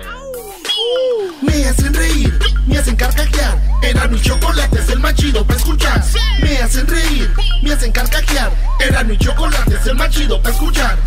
[1.42, 3.58] Me hacen reír, me hacen carcajear.
[3.82, 6.02] Era mi chocolate, es el machido para escuchar.
[6.40, 7.30] Me hacen reír,
[7.62, 8.52] me hacen carcajear.
[8.80, 10.98] Era mi chocolate, es el machido para escuchar.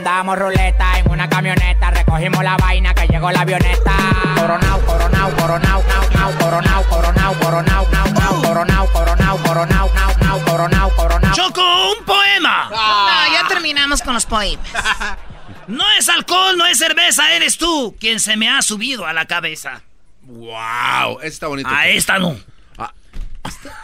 [0.00, 3.96] Damos ruleta en una camioneta, recogimos la vaina que llegó la avioneta.
[4.36, 11.34] Coronao, coronao, coronao, coronao, coronao, coronao, coronao, coronao, coronao, coronao, coronao, coronao, coronao, coronao.
[11.34, 12.68] Choco, un poema.
[12.70, 14.66] No, ya terminamos con los poemas.
[15.66, 19.26] No es alcohol, no es cerveza, eres tú quien se me ha subido a la
[19.26, 19.82] cabeza.
[20.22, 21.68] Wow, está bonito.
[21.68, 22.38] A esta no.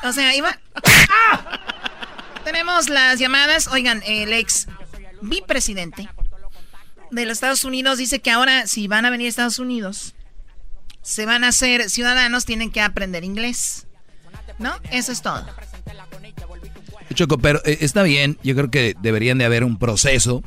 [0.03, 0.57] O sea, iba.
[2.45, 3.66] Tenemos las llamadas.
[3.66, 4.66] Oigan, el ex
[5.29, 6.09] vicepresidente
[7.11, 10.15] de los Estados Unidos dice que ahora si van a venir a Estados Unidos,
[11.03, 13.87] se van a hacer ciudadanos, tienen que aprender inglés.
[14.59, 14.75] ¿No?
[14.91, 15.45] Eso es todo.
[17.15, 20.43] Choco, pero eh, está bien, yo creo que deberían de haber un proceso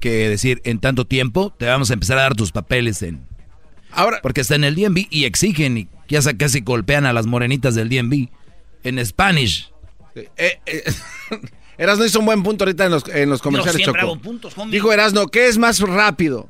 [0.00, 3.24] que decir, en tanto tiempo te vamos a empezar a dar tus papeles en...
[3.92, 4.20] Ahora...
[4.22, 7.88] Porque está en el DMV y exigen y ya casi golpean a las morenitas del
[7.88, 8.28] DMV
[8.82, 9.70] en Spanish.
[10.14, 10.84] Eh, eh,
[11.82, 14.16] Erasno hizo un buen punto ahorita en los, en los comerciales, Choco.
[14.70, 16.48] Dijo Erasno, ¿qué es más rápido?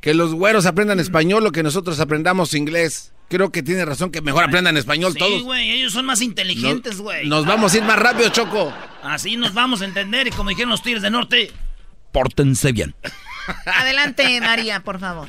[0.00, 3.12] ¿Que los güeros aprendan español o que nosotros aprendamos inglés?
[3.28, 5.40] Creo que tiene razón que mejor aprendan español todos.
[5.40, 7.28] Sí, güey, ellos son más inteligentes, güey.
[7.28, 8.72] Nos, vamos a ir más rápido, Choco.
[9.02, 11.50] Así nos vamos a entender y como dijeron los Tigres de Norte...
[12.10, 12.94] Pórtense bien.
[13.66, 15.28] Adelante, María, por favor.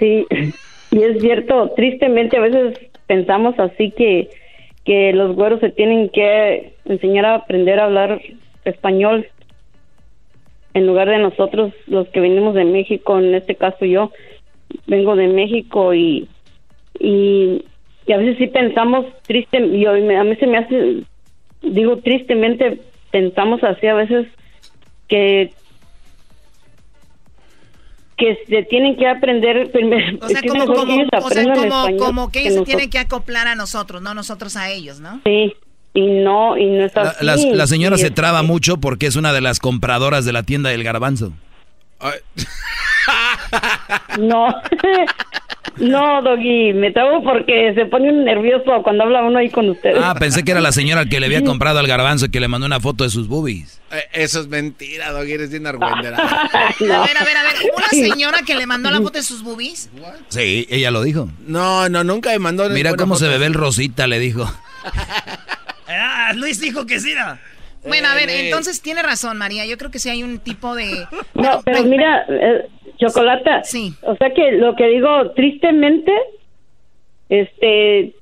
[0.00, 0.26] Sí,
[0.90, 4.28] y es cierto, tristemente a veces pensamos así que
[4.84, 8.20] que los güeros se tienen que enseñar a aprender a hablar
[8.64, 9.26] español
[10.74, 14.12] en lugar de nosotros los que venimos de México, en este caso yo
[14.86, 16.28] vengo de México y
[16.98, 17.64] y,
[18.12, 19.92] a veces sí pensamos triste y a
[20.24, 21.04] mí se me hace
[21.62, 22.80] digo, tristemente
[23.10, 24.26] pensamos así a veces
[25.08, 25.52] que
[28.20, 30.18] que se tienen que aprender primero.
[30.22, 32.54] O sea, que como, mejor como, que ellos o sea, como, español como que ellos
[32.54, 35.20] se tienen que acoplar a nosotros, no nosotros a ellos, ¿no?
[35.24, 35.54] Sí,
[35.94, 37.48] y no, y no es La, así.
[37.50, 40.42] la- la señora Y se traba mucho porque es una de las compradoras de la
[40.44, 41.32] tienda del garbanzo.
[44.18, 44.46] No,
[45.78, 49.98] no, Doggy, me trabo porque se pone un nervioso cuando habla uno ahí con ustedes.
[50.02, 52.48] Ah, pensé que era la señora que le había comprado al garbanzo y que le
[52.48, 53.80] mandó una foto de sus boobies.
[53.92, 56.16] Eh, Eso es mentira, Doggy, eres bien argüendera.
[56.18, 59.42] A ver, a ver, a ver, una señora que le mandó la foto de sus
[59.42, 59.90] boobies.
[60.28, 61.28] Sí, ella lo dijo.
[61.46, 62.68] No, no, nunca me mandó.
[62.70, 64.50] Mira cómo se bebe el rosita, le dijo.
[65.88, 67.36] Ah, Luis dijo que sí, ¿no?
[67.88, 69.64] Bueno, a ver, Eh, entonces tiene razón, María.
[69.66, 71.06] Yo creo que sí hay un tipo de...
[71.34, 72.68] No, pero mira, eh,
[73.00, 73.92] Chocolata, Sí.
[74.02, 76.12] o sea que lo que digo, tristemente,
[77.28, 78.12] este,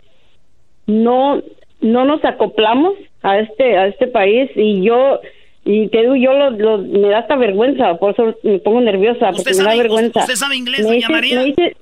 [0.87, 1.43] no,
[1.81, 5.21] no nos acoplamos a este, a este país y yo,
[5.65, 9.31] y te digo, yo lo, lo- me da hasta vergüenza, por eso me pongo nerviosa,
[9.33, 10.21] porque me da sabe- vergüenza.
[10.21, 11.39] usted sabe inglés, Me doña dice- María?
[11.41, 11.77] me dice-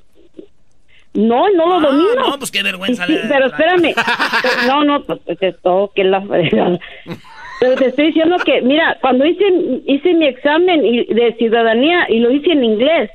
[1.15, 2.29] no, no lo Ah, domino.
[2.31, 3.95] no, pues qué vergüenza Sí, le pero espérame.
[4.67, 6.19] No, no, pues esto, que la.
[7.59, 9.45] Pero te estoy diciendo que, mira, cuando hice,
[9.87, 13.11] hice mi examen de ciudadanía y lo hice en inglés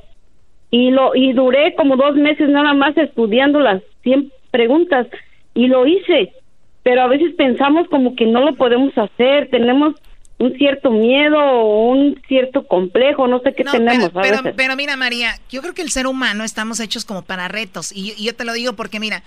[0.71, 5.07] y lo y duré como dos meses nada más estudiando las 100 preguntas
[5.53, 6.33] y lo hice,
[6.81, 9.95] pero a veces pensamos como que no lo podemos hacer, tenemos
[10.39, 14.75] un cierto miedo o un cierto complejo, no sé qué No, tenemos pero, a pero,
[14.75, 17.91] mira, María, yo creo que el ser humano estamos hechos como para retos.
[17.91, 19.21] Y, y yo te lo digo porque, mira,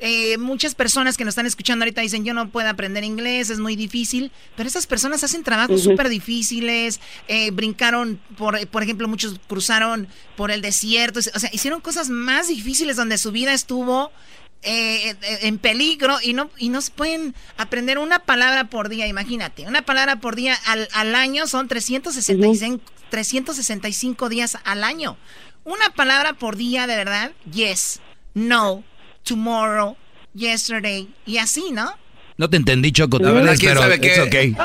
[0.00, 3.58] eh, muchas personas que nos están escuchando ahorita dicen, yo no puedo aprender inglés, es
[3.58, 4.30] muy difícil.
[4.56, 5.90] Pero esas personas hacen trabajos Ujú.
[5.90, 11.18] súper difíciles, eh, brincaron, por, por ejemplo, muchos cruzaron por el desierto.
[11.18, 14.12] O sea, hicieron cosas más difíciles donde su vida estuvo
[14.62, 19.68] eh, en peligro y no y no se pueden aprender una palabra por día, imagínate,
[19.68, 25.16] una palabra por día al, al año son 365, 365 días al año.
[25.64, 28.00] Una palabra por día, de verdad, yes,
[28.34, 28.82] no,
[29.28, 29.96] tomorrow,
[30.34, 31.92] yesterday y así, ¿no?
[32.36, 34.20] No te entendí, Choco, La tal verdad, vez, ¿quién pero sabe it's qué?
[34.22, 34.56] okay.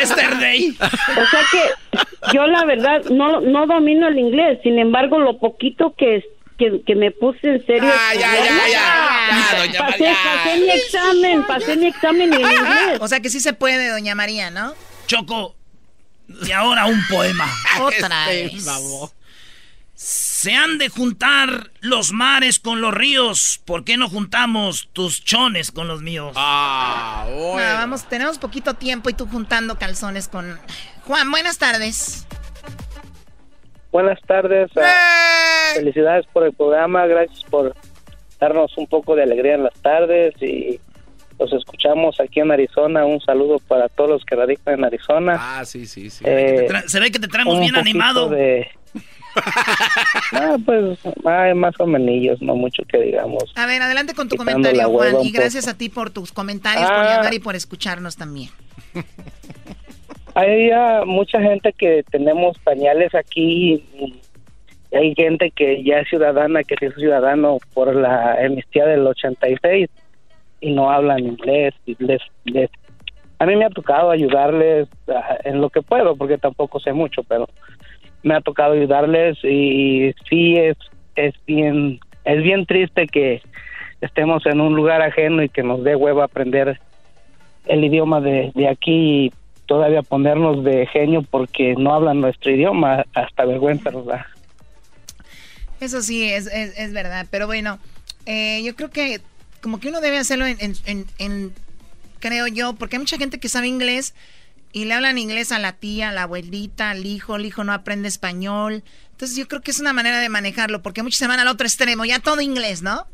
[0.00, 0.76] Yesterday.
[0.80, 5.94] O sea que yo la verdad no no domino el inglés, sin embargo lo poquito
[5.96, 6.22] que
[6.58, 7.90] que, que me puse en serio.
[7.92, 8.68] Ah, ya, ya, ya,
[9.52, 10.16] ya, doña pasé, María.
[10.22, 12.98] pasé mi examen, pasé mi examen en inglés.
[13.00, 14.74] O sea que sí se puede, doña María, ¿no?
[15.08, 15.56] Choco,
[16.46, 17.50] y ahora un poema.
[17.80, 18.64] Otra Este, vez.
[20.44, 23.62] Se han de juntar los mares con los ríos.
[23.64, 26.34] ¿Por qué no juntamos tus chones con los míos?
[26.36, 30.60] Ah, No, vamos, tenemos poquito tiempo y tú juntando calzones con
[31.06, 31.30] Juan.
[31.30, 32.26] Buenas tardes.
[33.90, 34.70] Buenas tardes.
[34.76, 37.06] ah, Felicidades por el programa.
[37.06, 37.74] Gracias por
[38.38, 40.78] darnos un poco de alegría en las tardes y
[41.38, 43.06] los escuchamos aquí en Arizona.
[43.06, 45.38] Un saludo para todos los que radican en Arizona.
[45.40, 46.22] Ah, sí, sí, sí.
[46.26, 48.28] Eh, Se ve que te traemos bien animado.
[48.28, 48.68] De...
[50.32, 53.44] Ah, pues hay más o menos, no mucho que digamos.
[53.56, 55.16] A ver, adelante con tu comentario, Juan.
[55.22, 57.16] Y gracias a ti por tus comentarios, por Ah.
[57.16, 58.50] llamar y por escucharnos también.
[60.34, 64.14] Hay ah, mucha gente que tenemos pañales aquí y
[64.96, 69.88] hay gente que ya es ciudadana, que sí es ciudadano por la amnistía del 86
[70.60, 71.74] y no hablan inglés.
[71.86, 72.70] y les, les-
[73.38, 77.22] a mí me ha tocado ayudarles ah, en lo que puedo, porque tampoco sé mucho,
[77.24, 77.48] pero
[78.24, 80.76] me ha tocado ayudarles y sí es,
[81.14, 83.42] es bien es bien triste que
[84.00, 86.80] estemos en un lugar ajeno y que nos dé hueva aprender
[87.66, 89.32] el idioma de, de aquí y
[89.66, 94.26] todavía ponernos de genio porque no hablan nuestro idioma, hasta vergüenza nos da.
[95.80, 97.26] Eso sí, es, es, verdad.
[97.30, 97.78] Pero bueno,
[98.26, 99.20] eh, yo creo que
[99.62, 101.52] como que uno debe hacerlo en-
[102.20, 104.14] creo yo, porque hay mucha gente que sabe inglés
[104.74, 107.72] y le hablan inglés a la tía, a la abuelita, al hijo, el hijo no
[107.72, 108.82] aprende español.
[109.12, 111.66] Entonces yo creo que es una manera de manejarlo, porque muchos se van al otro
[111.66, 113.06] extremo, ya todo inglés, ¿no?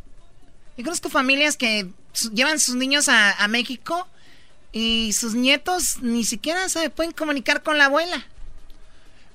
[0.79, 1.87] Yo conozco familias que
[2.33, 4.09] llevan sus niños a, a México
[4.73, 8.25] y sus nietos ni siquiera se pueden comunicar con la abuela.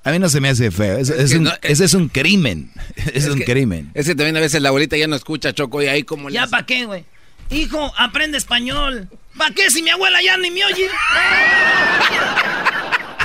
[0.02, 0.98] A mí no se me hace feo.
[0.98, 2.72] Es- es que un- no- ese es un crimen.
[3.14, 3.90] Es, un que- crimen.
[3.94, 6.34] Es que también a veces la abuelita ya no escucha, Choco, y ahí como le
[6.34, 7.04] ¿Ya para qué, güey?
[7.50, 9.08] Hijo, aprende español.
[9.36, 10.88] ¿Para qué si mi abuela ya ni me oye?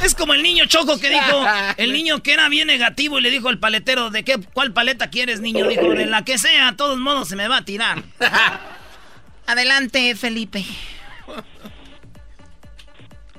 [0.03, 1.45] Es como el niño choco que dijo,
[1.77, 5.11] el niño que era bien negativo y le dijo al paletero, ¿de qué, cuál paleta
[5.11, 5.67] quieres, niño?
[5.67, 8.01] Dijo, de la que sea, a todos modos se me va a tirar.
[9.45, 10.65] Adelante, Felipe.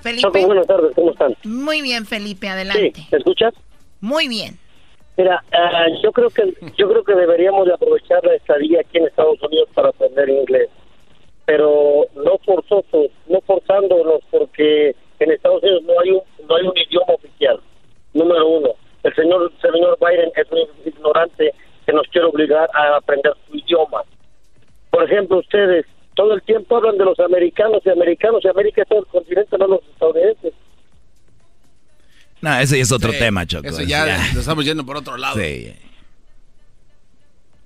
[0.01, 0.23] Felipe.
[0.23, 1.37] Choco, buenas tardes, ¿cómo están?
[1.45, 2.93] Muy bien, Felipe, adelante.
[2.95, 3.55] Sí, ¿me escuchas?
[4.01, 4.59] Muy bien.
[5.17, 9.07] Mira, ah, yo creo que yo creo que deberíamos de aprovechar la estadía aquí en
[9.07, 10.71] Estados Unidos para aprender inglés.
[11.45, 16.77] pero no forzosos, no forzándolos, porque en Estados Unidos no hay un, no hay un
[16.77, 17.61] idioma oficial.
[18.15, 18.71] Número uno,
[19.03, 21.53] el señor, señor Biden es un ignorante
[21.85, 24.03] que nos quiere obligar a aprender su idioma.
[24.91, 25.85] Por ejemplo, ustedes
[26.15, 29.59] todo el tiempo hablan de los americanos y americanos y América es todo el continente,
[29.59, 30.55] no los estadounidenses.
[32.43, 33.69] No, ese ya es otro Sí, tema, Choco.
[33.69, 34.05] Eso ya,
[34.35, 35.37] lo estamos yendo por otro lado.
[35.37, 35.73] Sí.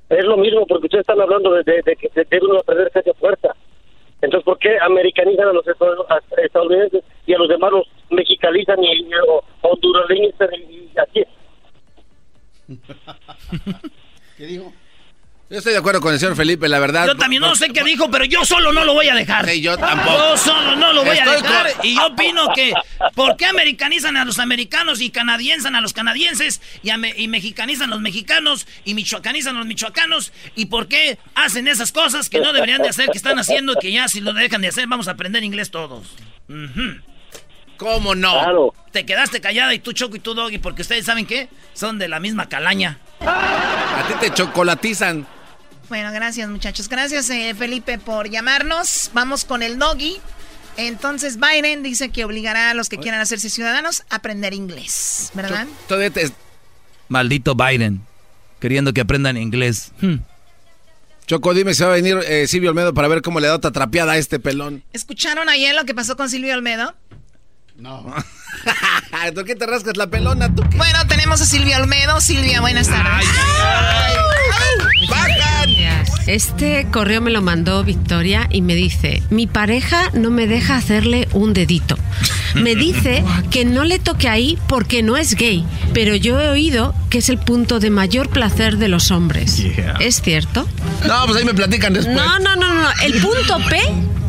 [0.09, 2.91] Es lo mismo porque ustedes están hablando de, de, de que de- debe uno aprender
[2.95, 3.49] esa fuerza.
[4.23, 9.11] Entonces, ¿por qué americanizan a los estadounidenses y a los demás los mexicalizan y, y
[9.29, 11.25] o- hondureños y, y así?
[14.37, 14.73] ¿Qué dijo?
[15.49, 17.07] Yo estoy de acuerdo con el señor Felipe, la verdad.
[17.07, 19.49] Yo también no sé qué dijo, pero yo solo no lo voy a dejar.
[19.49, 20.19] Sí, yo tampoco.
[20.19, 21.73] Yo solo no lo voy a dejar.
[21.73, 22.73] con- Y yo opino que,
[23.15, 27.91] ¿por qué americanizan a los americanos y canadienzan a los canadienses y, ame- y mexicanizan
[27.91, 30.33] a los mexicanos y michoacanizan a los michoacanos?
[30.57, 33.77] ¿Y por qué hacen esas cosas que no deberían de hacer, que están haciendo y
[33.81, 36.09] que ya si lo dejan de hacer vamos a aprender inglés todos?
[37.77, 38.33] ¿Cómo no?
[38.33, 38.75] Claro.
[38.91, 41.49] Te quedaste callada y tú Choco y tú Doggy porque ustedes saben qué?
[41.73, 42.99] Son de la misma calaña.
[43.21, 45.25] A ti te chocolatizan.
[45.89, 46.89] Bueno, gracias muchachos.
[46.89, 49.11] Gracias eh, Felipe por llamarnos.
[49.15, 50.19] Vamos con el doggy.
[50.77, 55.67] Entonces Biden dice que obligará a los que quieran hacerse ciudadanos a aprender inglés, ¿verdad?
[55.89, 56.31] Todavía te...
[57.09, 58.03] Maldito Biden.
[58.61, 59.93] Queriendo que aprendan inglés.
[60.01, 60.17] Hmm.
[61.27, 63.71] Choco, dime si va a venir eh, Silvio Olmedo para ver cómo le da otra
[63.71, 64.85] trapeada a este pelón.
[64.93, 66.95] ¿Escucharon ayer lo que pasó con Silvio Olmedo?
[67.77, 68.07] No.
[69.35, 70.63] ¿Por qué te rascas la pelona tú?
[70.69, 70.77] qué?
[70.77, 72.21] Bueno, tenemos a Silvia Olmedo.
[72.21, 73.27] Silvia, buenas tardes.
[76.27, 81.29] Este correo me lo mandó Victoria y me dice, mi pareja no me deja hacerle
[81.33, 81.97] un dedito.
[82.63, 86.95] Me dice que no le toque ahí porque no es gay, pero yo he oído
[87.11, 89.63] que es el punto de mayor placer de los hombres.
[90.01, 90.67] ¿Es cierto?
[91.07, 92.17] No, pues ahí me platican después.
[92.17, 92.89] No, no, no, no.
[93.03, 93.81] El punto P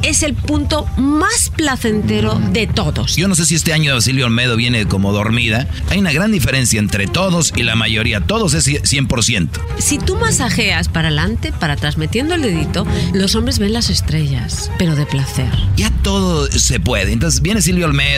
[0.03, 3.15] es el punto más placentero de todos.
[3.15, 5.67] Yo no sé si este año Silvio Olmedo viene como dormida.
[5.89, 8.21] Hay una gran diferencia entre todos y la mayoría.
[8.21, 9.49] Todos es 100%.
[9.79, 14.71] Si tú masajeas para adelante, para atrás, metiendo el dedito, los hombres ven las estrellas,
[14.77, 15.51] pero de placer.
[15.75, 17.11] Ya todo se puede.
[17.11, 18.16] Entonces viene Silvio Olmedo,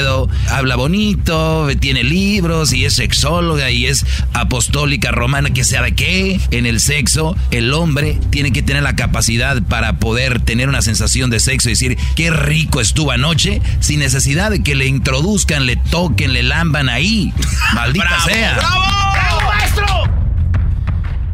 [0.49, 6.39] habla bonito, tiene libros y es sexóloga y es apostólica romana, que sabe qué.
[6.51, 11.29] En el sexo, el hombre tiene que tener la capacidad para poder tener una sensación
[11.29, 15.75] de sexo y decir qué rico estuvo anoche, sin necesidad de que le introduzcan, le
[15.75, 17.33] toquen, le lamban ahí.
[17.73, 18.55] Maldita sea.
[18.55, 20.08] ¡Bravo, maestro!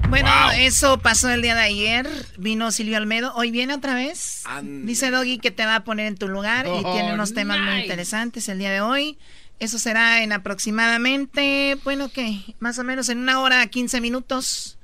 [0.09, 2.07] Bueno, eso pasó el día de ayer.
[2.37, 3.33] Vino Silvio Olmedo.
[3.35, 4.43] Hoy viene otra vez.
[4.63, 7.59] Dice Doggy que te va a poner en tu lugar y Oh, tiene unos temas
[7.59, 9.17] muy interesantes el día de hoy.
[9.59, 12.41] Eso será en aproximadamente, bueno, ¿qué?
[12.59, 14.77] Más o menos en una hora 15 minutos.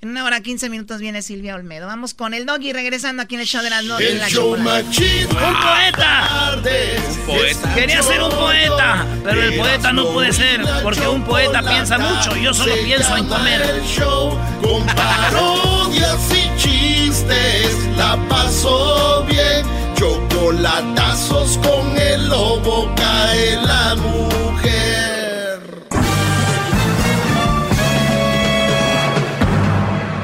[0.00, 1.88] En una hora 15 minutos viene Silvia Olmedo.
[1.88, 4.52] Vamos con el Doggy regresando aquí en el show de las no, El la show.
[4.54, 6.54] ¡Un poeta!
[6.54, 7.74] Un poeta.
[7.74, 12.36] Quería ser un poeta, pero el poeta no puede ser, porque un poeta piensa mucho
[12.36, 13.60] y yo solo pienso en comer.
[13.60, 17.74] el show con parodias y chistes.
[17.96, 19.66] La pasó bien.
[19.96, 24.37] Chocolatazos con el lobo cae la mujer.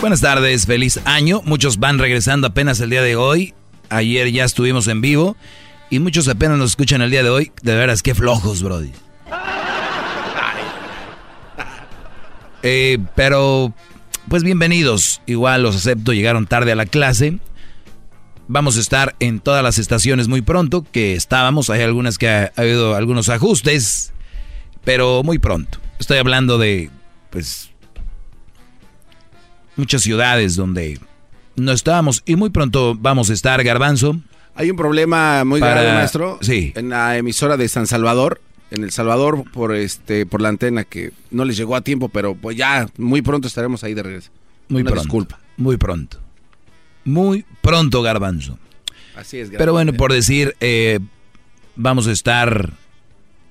[0.00, 1.42] Buenas tardes, feliz año.
[1.44, 3.52] Muchos van regresando apenas el día de hoy.
[3.90, 5.36] Ayer ya estuvimos en vivo
[5.90, 7.52] y muchos apenas nos escuchan el día de hoy.
[7.60, 8.92] De veras, qué flojos, Brody.
[12.62, 13.74] Eh, pero,
[14.28, 15.20] pues bienvenidos.
[15.26, 17.38] Igual los acepto, llegaron tarde a la clase.
[18.48, 21.68] Vamos a estar en todas las estaciones muy pronto, que estábamos.
[21.68, 24.14] Hay algunas que ha, ha habido algunos ajustes,
[24.82, 25.78] pero muy pronto.
[25.98, 26.88] Estoy hablando de,
[27.28, 27.69] pues,
[29.80, 30.98] muchas ciudades donde
[31.56, 34.20] no estábamos y muy pronto vamos a estar, Garbanzo.
[34.54, 36.38] Hay un problema muy Para- grave, maestro.
[36.42, 36.72] Sí.
[36.76, 38.40] En la emisora de San Salvador.
[38.70, 42.36] En El Salvador, por este, por la antena que no les llegó a tiempo, pero
[42.36, 44.30] pues ya muy pronto estaremos ahí de regreso.
[44.68, 45.02] Muy Una pronto.
[45.02, 45.40] disculpa.
[45.56, 46.18] Muy pronto.
[47.04, 48.58] Muy pronto, Garbanzo.
[49.16, 49.50] Así es.
[49.58, 51.00] Pero bueno, por decir, eh,
[51.74, 52.72] vamos a estar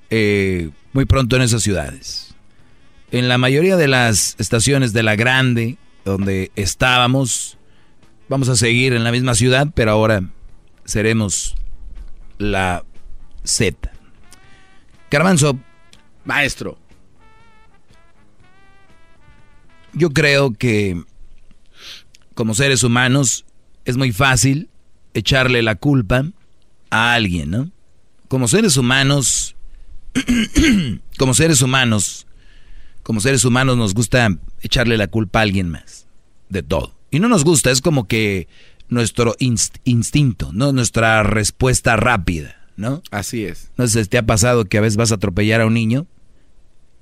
[0.08, 2.34] eh, muy pronto en esas ciudades.
[3.12, 7.58] En la mayoría de las estaciones de la grande, donde estábamos,
[8.28, 10.22] vamos a seguir en la misma ciudad, pero ahora
[10.84, 11.54] seremos
[12.38, 12.84] la
[13.44, 13.90] Z.
[15.10, 15.58] Garbanzo.
[16.24, 16.78] Maestro.
[19.92, 21.02] Yo creo que
[22.34, 23.44] como seres humanos
[23.84, 24.68] es muy fácil
[25.14, 26.24] echarle la culpa
[26.90, 27.70] a alguien, ¿no?
[28.28, 29.56] Como seres humanos,
[31.18, 32.26] como seres humanos,
[33.10, 36.06] como seres humanos nos gusta echarle la culpa a alguien más,
[36.48, 36.94] de todo.
[37.10, 38.46] Y no nos gusta, es como que
[38.88, 40.70] nuestro instinto, ¿no?
[40.70, 43.02] Nuestra respuesta rápida, ¿no?
[43.10, 43.72] Así es.
[43.76, 46.06] No sé si te ha pasado que a veces vas a atropellar a un niño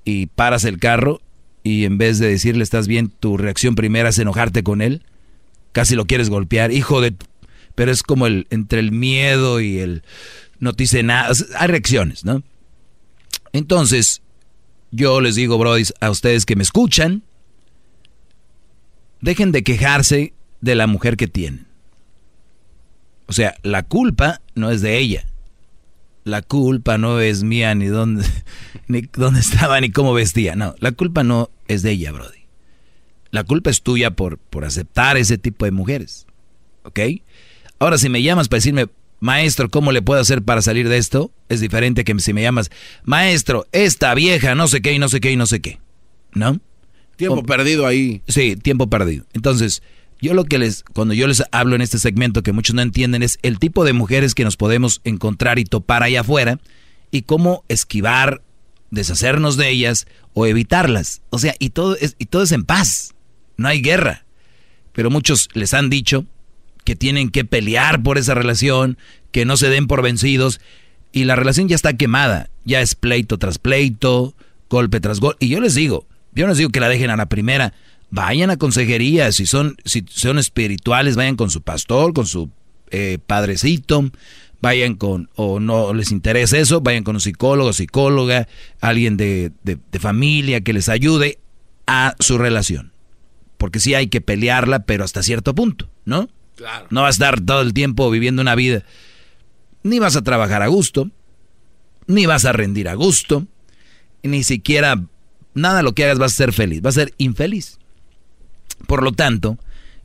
[0.03, 1.21] y paras el carro
[1.61, 5.03] y en vez de decirle estás bien, tu reacción primera es enojarte con él.
[5.73, 7.13] Casi lo quieres golpear, hijo de...
[7.75, 10.01] Pero es como el entre el miedo y el
[10.59, 11.29] no te dice nada.
[11.59, 12.41] Hay reacciones, ¿no?
[13.53, 14.23] Entonces,
[14.91, 17.23] yo les digo, Brody, a ustedes que me escuchan,
[19.21, 21.67] dejen de quejarse de la mujer que tienen.
[23.27, 25.25] O sea, la culpa no es de ella.
[26.23, 28.25] La culpa no es mía ni dónde,
[28.87, 30.55] ni dónde estaba ni cómo vestía.
[30.55, 32.39] No, la culpa no es de ella, Brody.
[33.31, 36.25] La culpa es tuya por, por aceptar ese tipo de mujeres.
[36.83, 36.99] ¿Ok?
[37.77, 38.87] Ahora, si me llamas para decirme,
[39.19, 41.31] maestro, ¿cómo le puedo hacer para salir de esto?
[41.49, 42.69] Es diferente que si me llamas,
[43.03, 45.79] maestro, esta vieja, no sé qué y no sé qué y no sé qué.
[46.33, 46.59] ¿No?
[47.15, 48.21] Tiempo perdido ahí.
[48.27, 49.25] Sí, tiempo perdido.
[49.33, 49.83] Entonces,
[50.21, 53.23] yo lo que les, cuando yo les hablo en este segmento que muchos no entienden
[53.23, 56.59] es el tipo de mujeres que nos podemos encontrar y topar allá afuera
[57.11, 58.41] y cómo esquivar,
[58.89, 61.21] deshacernos de ellas o evitarlas.
[61.29, 63.15] O sea, y todo es, y todo es en paz.
[63.57, 64.25] No hay guerra.
[64.93, 66.25] Pero muchos les han dicho
[66.83, 68.97] que tienen que pelear por esa relación,
[69.31, 70.59] que no se den por vencidos
[71.11, 72.49] y la relación ya está quemada.
[72.65, 74.35] Ya es pleito tras pleito,
[74.69, 75.45] golpe tras golpe.
[75.45, 77.73] Y yo les digo, yo les digo que la dejen a la primera
[78.11, 82.49] vayan a consejería, si son, si son espirituales, vayan con su pastor, con su
[82.91, 84.09] eh, padrecito,
[84.61, 88.47] vayan con, o no les interesa eso, vayan con un psicólogo, psicóloga,
[88.81, 89.51] alguien de,
[89.99, 91.39] familia que les ayude
[91.87, 92.91] a su relación.
[93.57, 96.29] Porque sí hay que pelearla, pero hasta cierto punto, ¿no?
[96.89, 98.83] No vas a estar todo el tiempo viviendo una vida.
[99.83, 101.09] Ni vas a trabajar a gusto,
[102.07, 103.47] ni vas a rendir a gusto,
[104.23, 105.01] ni siquiera
[105.53, 107.79] nada lo que hagas vas a ser feliz, vas a ser infeliz.
[108.87, 109.57] Por lo tanto,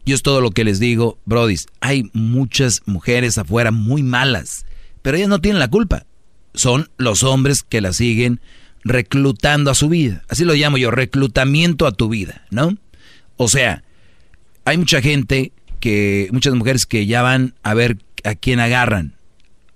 [0.05, 4.67] yo es todo lo que les digo, brodis, hay muchas mujeres afuera muy malas,
[5.03, 6.07] pero ellas no tienen la culpa.
[6.53, 8.41] Son los hombres que la siguen
[8.85, 10.23] reclutando a su vida.
[10.29, 12.77] Así lo llamo yo, reclutamiento a tu vida, ¿no?
[13.37, 13.83] O sea,
[14.65, 15.53] hay mucha gente
[15.85, 19.17] que, muchas mujeres que ya van a ver a quién agarran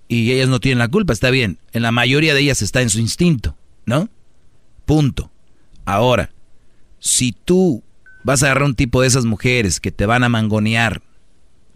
[0.08, 1.58] y ellas no tienen la culpa, está bien.
[1.72, 4.08] En la mayoría de ellas está en su instinto, ¿no?
[4.86, 5.30] Punto.
[5.84, 6.30] Ahora,
[6.98, 7.82] si tú
[8.28, 11.00] Vas a agarrar un tipo de esas mujeres que te van a mangonear,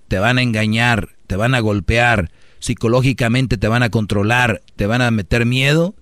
[0.09, 5.01] te van a engañar, te van a golpear, psicológicamente te van a controlar, te van
[5.01, 5.95] a meter miedo,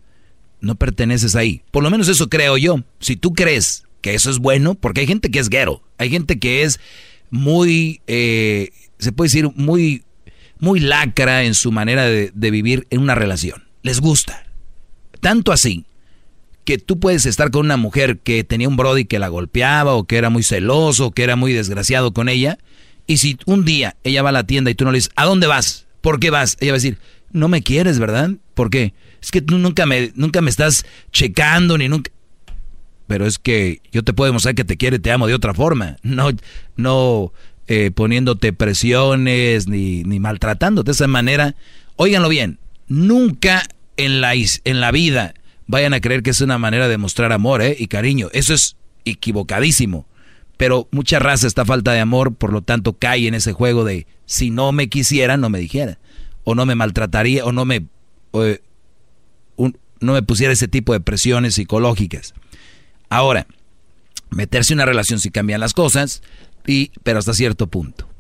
[0.61, 1.62] no perteneces ahí.
[1.70, 2.82] Por lo menos eso creo yo.
[2.98, 6.40] Si tú crees que eso es bueno, porque hay gente que es guero, hay gente
[6.40, 6.81] que es
[7.31, 10.05] muy, eh, se puede decir, muy,
[10.59, 13.65] muy lacra en su manera de, vivir en una relación.
[13.82, 14.44] Les gusta.
[15.20, 15.86] Tanto así
[16.65, 20.05] que tú puedes estar con una mujer que tenía un brody que la golpeaba o
[20.05, 22.59] que era muy celoso o que era muy desgraciado con ella.
[23.07, 25.24] Y si un día ella va a la tienda y tú no le dices, ¿a
[25.24, 25.86] dónde vas?
[26.01, 26.57] ¿Por qué vas?
[26.61, 26.98] Ella va a decir,
[27.32, 28.31] no me quieres, ¿verdad?
[28.55, 28.94] ¿Por qué?
[29.23, 32.11] Es que tú nunca me, nunca me estás checando ni nunca...
[33.11, 35.97] Pero es que yo te puedo demostrar que te quiere, te amo de otra forma.
[36.05, 36.31] No,
[36.77, 37.32] no
[37.66, 41.57] eh, poniéndote presiones ni, ni maltratándote de esa manera.
[41.97, 43.65] Óiganlo bien, nunca
[43.97, 45.35] en la, en la vida
[45.66, 47.74] vayan a creer que es una manera de mostrar amor ¿eh?
[47.77, 48.28] y cariño.
[48.32, 50.07] Eso es equivocadísimo.
[50.57, 54.07] Pero mucha raza está falta de amor, por lo tanto cae en ese juego de
[54.24, 55.99] si no me quisiera, no me dijera.
[56.45, 57.87] O no me maltrataría, o no me,
[59.57, 62.35] no me pusiera ese tipo de presiones psicológicas.
[63.11, 63.47] Ahora,
[64.31, 66.23] meterse en una relación si cambian las cosas,
[66.66, 68.11] y, pero hasta cierto punto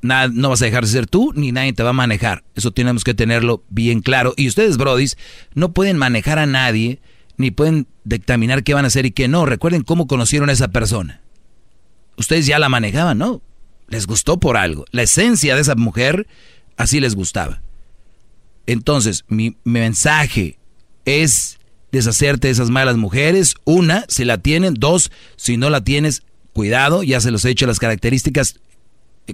[0.00, 2.44] no vas a dejar de ser tú, ni nadie te va a manejar.
[2.54, 4.34] Eso tenemos que tenerlo bien claro.
[4.36, 5.16] Y ustedes, brodis,
[5.54, 7.00] no pueden manejar a nadie,
[7.36, 9.46] ni pueden dictaminar qué van a hacer y qué no.
[9.46, 11.20] Recuerden cómo conocieron a esa persona.
[12.16, 13.42] Ustedes ya la manejaban, ¿no?
[13.88, 14.84] Les gustó por algo.
[14.90, 16.26] La esencia de esa mujer,
[16.76, 17.62] así les gustaba.
[18.66, 20.58] Entonces, mi mensaje
[21.04, 21.57] es
[21.92, 23.54] deshacerte de esas malas mujeres.
[23.64, 24.74] Una, si la tienen.
[24.74, 28.60] Dos, si no la tienes, cuidado, ya se los he hecho las características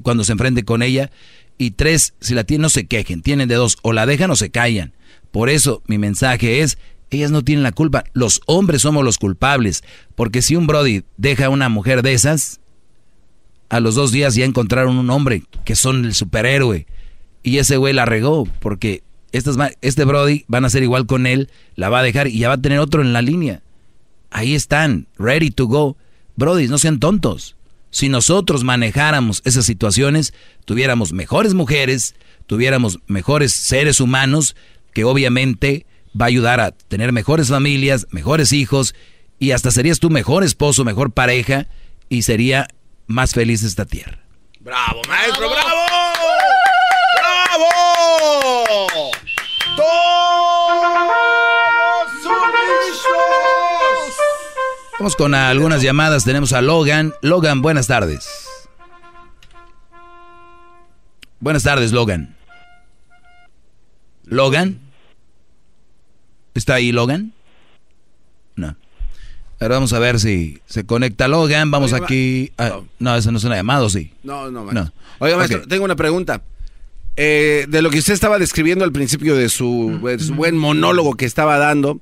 [0.03, 1.11] cuando se enfrente con ella.
[1.59, 3.23] Y tres, si la tienen, no se quejen.
[3.23, 4.93] Tienen de dos, o la dejan o se callan.
[5.31, 6.79] Por eso mi mensaje es,
[7.11, 8.05] ellas no tienen la culpa.
[8.13, 9.83] Los hombres somos los culpables.
[10.15, 12.61] Porque si un Brody deja a una mujer de esas,
[13.69, 16.87] a los dos días ya encontraron un hombre que son el superhéroe.
[17.43, 19.03] Y ese güey la regó porque
[19.35, 22.47] Estas este Brody van a ser igual con él, la va a dejar y ya
[22.47, 23.63] va a tener otro en la línea.
[24.31, 25.97] Ahí están, ready to go.
[26.37, 27.57] Brody, no sean tontos.
[27.91, 30.35] Si nosotros manejáramos esas situaciones,
[30.65, 32.15] tuviéramos mejores mujeres,
[32.47, 34.55] tuviéramos mejores seres humanos,
[34.93, 35.85] que obviamente
[36.19, 38.95] va a ayudar a tener mejores familias, mejores hijos,
[39.41, 41.67] y hasta serías tu mejor esposo, mejor pareja,
[42.09, 42.69] y sería
[43.09, 44.21] más feliz esta tierra.
[44.61, 45.51] ¡Bravo, maestro!
[45.51, 45.81] ¡Bravo!
[47.17, 47.94] ¡Bravo!
[54.99, 56.25] Vamos con algunas llamadas.
[56.25, 57.13] Tenemos a Logan.
[57.21, 58.49] Logan, buenas tardes.
[61.41, 62.35] Buenas tardes, Logan.
[64.25, 64.79] ¿Logan?
[66.55, 67.33] ¿Está ahí Logan?
[68.57, 68.77] No.
[69.61, 71.71] Ahora vamos a ver si se conecta Logan.
[71.71, 72.53] Vamos Oiga, aquí.
[72.99, 74.13] no, eso no es una llamada, ¿o sí?
[74.23, 74.85] No, no, maestro.
[74.85, 74.93] No.
[75.19, 76.41] Oiga, maestro, tengo una pregunta.
[77.17, 81.15] Eh, de lo que usted estaba describiendo al principio de su, de su buen monólogo
[81.15, 82.01] que estaba dando.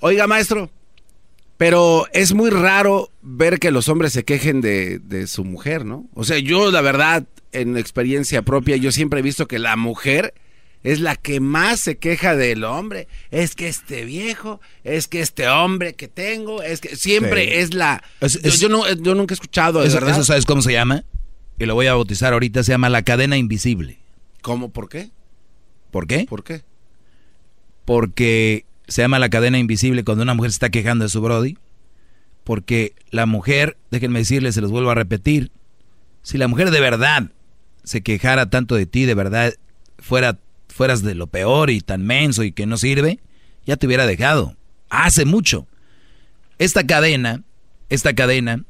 [0.00, 0.70] Oiga, maestro,
[1.58, 6.06] pero es muy raro ver que los hombres se quejen de, de su mujer, ¿no?
[6.14, 10.34] O sea, yo la verdad, en experiencia propia, yo siempre he visto que la mujer
[10.82, 13.08] es la que más se queja del hombre.
[13.30, 17.50] Es que este viejo, es que este hombre que tengo, es que siempre Sí.
[17.54, 18.02] es la...
[18.20, 20.12] Es- yo, es- yo no, yo nunca he escuchado, Eso, verdad.
[20.12, 21.04] eso sabes cómo se llama?
[21.58, 22.62] Y lo voy a bautizar ahorita.
[22.62, 23.98] Se llama la cadena invisible.
[24.46, 24.68] ¿Cómo?
[24.68, 25.10] ¿Por qué?
[25.90, 26.24] ¿Por qué?
[26.28, 26.62] ¿Por qué?
[27.84, 31.58] Porque se llama la cadena invisible cuando una mujer se está quejando de su Brody.
[32.44, 35.50] Porque la mujer, déjenme decirles, se los vuelvo a repetir,
[36.22, 37.32] si la mujer de verdad
[37.82, 39.52] se quejara tanto de ti, de verdad
[39.98, 43.18] fuera, fueras de lo peor y tan menso y que no sirve,
[43.66, 44.54] ya te hubiera dejado.
[44.90, 45.66] Hace mucho.
[46.60, 47.42] Esta cadena,
[47.88, 48.62] esta cadena,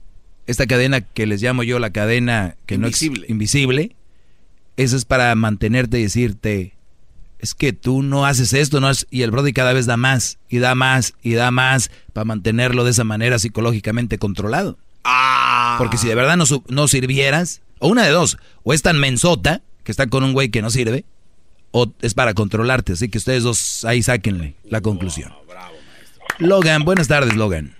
[0.46, 3.18] esta cadena que les llamo yo la cadena que Invisible.
[3.18, 3.96] no es invisible,
[4.76, 6.74] eso es para mantenerte y decirte,
[7.38, 9.06] es que tú no haces esto, no haces-".
[9.10, 12.84] y el Brody cada vez da más, y da más, y da más, para mantenerlo
[12.84, 14.78] de esa manera psicológicamente controlado.
[15.78, 18.98] Porque si de verdad no, su- no sirvieras, o una de dos, o es tan
[18.98, 21.04] mensota, que está con un güey que no sirve,
[21.70, 25.32] o es para controlarte, así que ustedes dos ahí sáquenle la conclusión.
[26.38, 27.74] Logan, buenas tardes, Logan.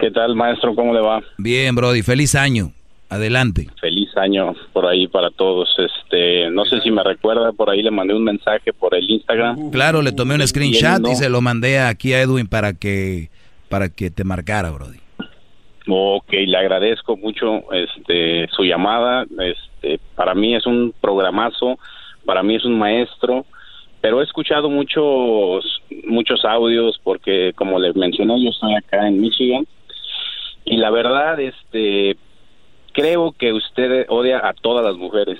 [0.00, 0.74] ¿Qué tal, maestro?
[0.74, 1.20] ¿Cómo le va?
[1.38, 2.72] Bien, Brody, feliz año.
[3.12, 3.66] Adelante.
[3.78, 5.68] Feliz año por ahí para todos.
[5.76, 9.70] Este, no sé si me recuerda, por ahí le mandé un mensaje por el Instagram.
[9.70, 11.12] Claro, le tomé un screenshot no.
[11.12, 13.28] y se lo mandé aquí a Edwin para que
[13.68, 14.98] para que te marcara, Brody.
[15.86, 19.26] Ok, le agradezco mucho este su llamada.
[19.40, 21.78] Este, para mí es un programazo,
[22.24, 23.44] para mí es un maestro,
[24.00, 29.66] pero he escuchado muchos muchos audios porque como les mencioné, yo estoy acá en Michigan
[30.64, 32.16] y la verdad este
[32.92, 35.38] creo que usted odia a todas las mujeres.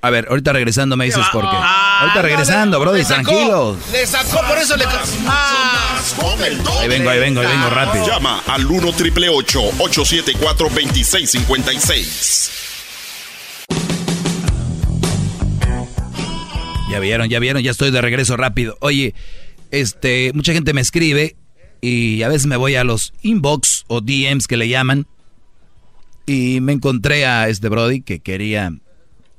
[0.00, 1.56] A ver, ahorita regresando me dices por qué.
[1.56, 3.78] Ah, ahorita regresando, Brody, Le sacó, tranquilos.
[3.92, 4.84] Le sacó, por eso le...
[4.84, 8.06] Ahí vengo, ahí vengo, ahí vengo rápido.
[8.06, 12.50] Llama al 1 triple 874 2656.
[16.90, 18.76] Ya vieron, ya vieron, ya estoy de regreso rápido.
[18.80, 19.14] Oye,
[19.70, 21.36] este, mucha gente me escribe
[21.80, 25.06] y a veces me voy a los inbox o DMs que le llaman
[26.26, 28.72] y me encontré a este Brody que quería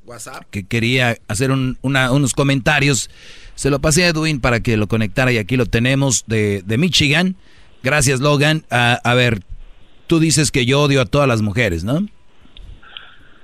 [0.05, 0.43] WhatsApp.
[0.51, 3.09] que quería hacer un- una- unos comentarios.
[3.55, 6.77] Se lo pasé a Edwin para que lo conectara y aquí lo tenemos de, de
[6.77, 7.35] Michigan.
[7.83, 8.63] Gracias, Logan.
[8.69, 9.39] A, a ver,
[10.07, 11.99] tú dices que yo odio a todas las mujeres, ¿no?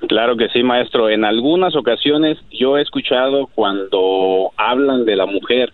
[0.08, 1.10] Claro que sí, maestro.
[1.10, 5.72] En algunas ocasiones yo he escuchado cuando hablan de la mujer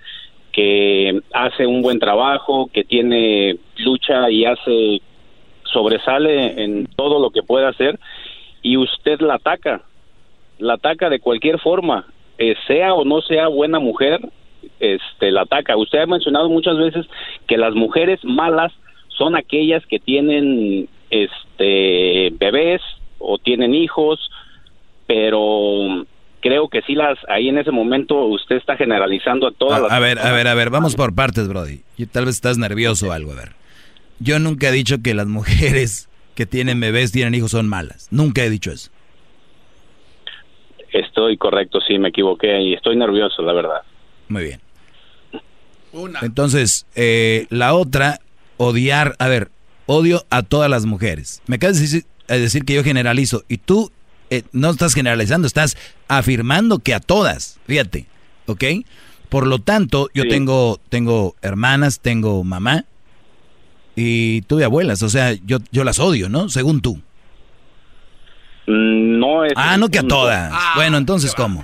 [0.52, 5.02] que hace un buen trabajo, que tiene lucha y hace
[5.76, 8.00] sobresale en todo lo que puede hacer
[8.62, 9.82] y usted la ataca,
[10.58, 12.08] la ataca de cualquier forma,
[12.38, 14.22] eh, sea o no sea buena mujer,
[14.80, 15.76] este la ataca.
[15.76, 17.06] Usted ha mencionado muchas veces
[17.46, 18.72] que las mujeres malas
[19.10, 22.82] son aquellas que tienen este bebés
[23.20, 24.32] o tienen hijos,
[25.08, 26.06] pero
[26.40, 29.98] creo que sí las ahí en ese momento usted está generalizando a todas las A,
[29.98, 31.82] a ver, a ver, a ver, vamos por partes, Brody.
[31.98, 33.65] Y tal vez estás nervioso o algo, a ver.
[34.20, 38.08] Yo nunca he dicho que las mujeres que tienen bebés, tienen hijos, son malas.
[38.12, 38.92] Nunca he dicho eso.
[40.92, 43.82] Estoy correcto, sí, me equivoqué y estoy nervioso, la verdad.
[44.30, 44.62] Muy bien.
[46.22, 48.20] Entonces, eh, la otra,
[48.58, 49.50] odiar, a ver,
[49.86, 51.42] odio a todas las mujeres.
[51.48, 53.92] Me acabas de decir, de decir que yo generalizo y tú
[54.30, 55.78] eh, no estás generalizando, estás
[56.08, 58.08] afirmando que a todas, fíjate,
[58.46, 58.64] ¿ok?
[59.30, 62.86] Por lo tanto, yo tengo, tengo hermanas, tengo mamá
[63.96, 66.50] y tuve abuelas, o sea, yo, yo las odio, ¿no?
[66.50, 67.00] Según tú.
[68.68, 70.54] Mm, No es Ah, no que a todas.
[70.76, 71.64] bueno, entonces, ¿cómo?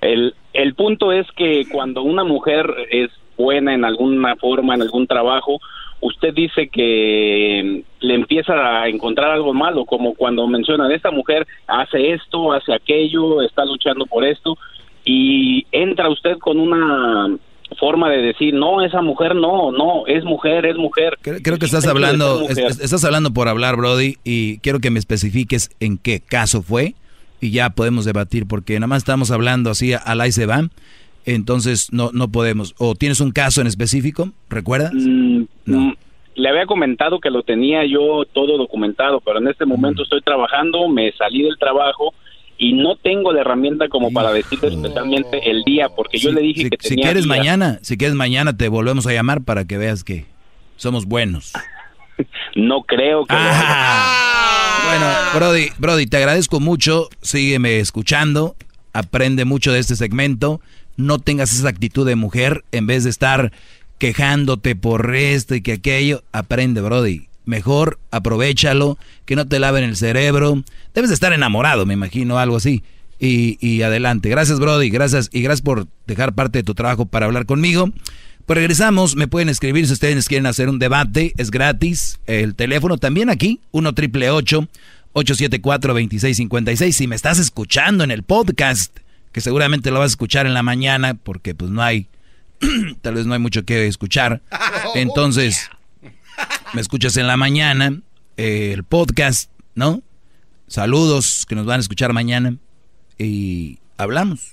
[0.00, 5.06] El, el punto es que cuando una mujer es buena en alguna forma, en algún
[5.06, 5.60] trabajo,
[6.00, 12.12] usted dice que le empieza a encontrar algo malo, como cuando mencionan, esta mujer hace
[12.12, 14.56] esto, hace aquello, está luchando por esto,
[15.04, 17.28] y entra usted con una
[17.78, 21.18] forma de decir, no, esa mujer no, no, es mujer, es mujer.
[21.22, 25.98] Creo, que estás hablando, estás hablando por hablar, Brody, y quiero que me especifiques en
[25.98, 26.94] qué caso fue
[27.40, 30.68] y ya podemos debatir, porque nada más estamos hablando así a la y se va,
[31.24, 32.74] entonces no, no podemos.
[32.78, 34.30] ¿O tienes un caso en específico?
[34.48, 34.92] ¿Recuerdas?
[34.94, 35.92] Mm, mm,
[36.34, 40.88] le había comentado que lo tenía yo todo documentado, pero en este momento estoy trabajando,
[40.88, 42.14] me salí del trabajo
[42.60, 46.68] y no tengo la herramienta como para decirte especialmente el día, porque yo le dije
[46.68, 46.88] que tenía...
[46.88, 50.26] Si quieres mañana, si quieres mañana te volvemos a llamar para que veas que
[50.76, 51.54] somos buenos.
[52.54, 53.34] no creo que...
[53.34, 58.56] Bueno, Brody, Brody, te agradezco mucho, sígueme escuchando,
[58.92, 60.60] aprende mucho de este segmento,
[60.98, 62.62] no tengas esa actitud de mujer.
[62.72, 63.52] En vez de estar
[63.96, 69.96] quejándote por esto y que aquello, aprende, Brody mejor aprovechalo, que no te laven el
[69.96, 70.62] cerebro.
[70.94, 72.82] Debes de estar enamorado, me imagino, algo así.
[73.22, 74.30] Y, adelante.
[74.30, 74.88] Gracias, Brody.
[74.88, 75.28] Gracias.
[75.30, 77.90] Y gracias por dejar parte de tu trabajo para hablar conmigo.
[78.46, 79.14] Pues regresamos.
[79.14, 81.34] Me pueden escribir si ustedes quieren hacer un debate.
[81.36, 82.18] Es gratis.
[82.26, 83.60] El teléfono también aquí.
[83.72, 86.96] 1 triple 874 2656.
[86.96, 88.96] Si me estás escuchando en el podcast,
[89.32, 92.06] que seguramente lo vas a escuchar en la mañana, porque pues no hay,
[93.02, 94.40] tal vez no hay mucho que escuchar.
[94.94, 95.68] Entonces,
[96.72, 98.00] me escuchas en la mañana,
[98.36, 100.02] eh, el podcast, ¿no?
[100.66, 102.56] Saludos que nos van a escuchar mañana
[103.18, 104.52] y hablamos.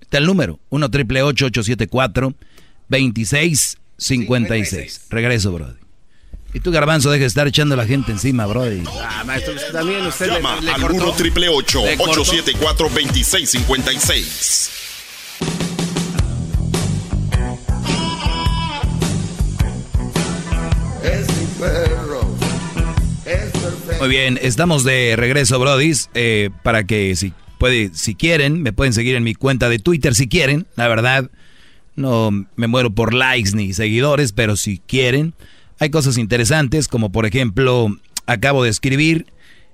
[0.00, 2.34] Está el número, 1 triple 874
[2.88, 5.06] 2656.
[5.10, 5.78] Regreso, Brody.
[6.52, 8.84] Y tú, Garbanzo, deja de estar echando a la gente encima, Brody.
[9.02, 14.70] Ah, maestro, también usted Llama le, al 1 triple 874 2656.
[23.98, 28.92] Muy bien, estamos de regreso, brodis, eh, para que si puede, si quieren, me pueden
[28.92, 30.66] seguir en mi cuenta de Twitter si quieren.
[30.76, 31.30] La verdad,
[31.96, 35.34] no me muero por likes ni seguidores, pero si quieren,
[35.78, 37.88] hay cosas interesantes, como por ejemplo,
[38.26, 39.26] acabo de escribir,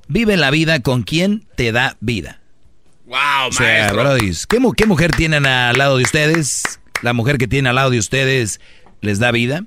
[0.09, 2.41] vive la vida con quien te da vida.
[3.07, 6.81] Wow, o sea, brodis, ¿qué, ¿qué mujer tienen al lado de ustedes?
[7.03, 8.61] La mujer que tiene al lado de ustedes
[9.01, 9.65] les da vida.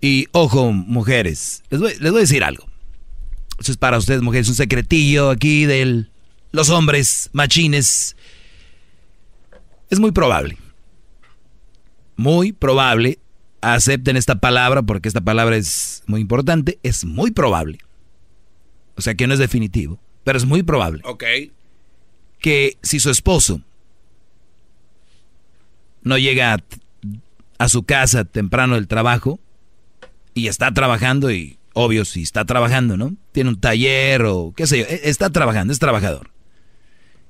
[0.00, 2.66] Y ojo, mujeres, les voy, les voy a decir algo.
[3.58, 6.06] Eso es para ustedes, mujeres, un secretillo aquí de
[6.52, 8.16] los hombres machines.
[9.88, 10.58] Es muy probable.
[12.16, 13.18] Muy probable.
[13.62, 16.78] Acepten esta palabra porque esta palabra es muy importante.
[16.82, 17.78] Es muy probable.
[18.96, 19.98] O sea que no es definitivo.
[20.24, 21.00] Pero es muy probable.
[21.04, 21.24] Ok.
[22.38, 23.60] Que si su esposo
[26.02, 26.64] no llega a,
[27.58, 29.40] a su casa temprano del trabajo
[30.36, 33.14] y está trabajando y Obvio, si está trabajando, ¿no?
[33.32, 34.84] Tiene un taller o qué sé yo.
[34.86, 36.30] E-, está trabajando, es trabajador.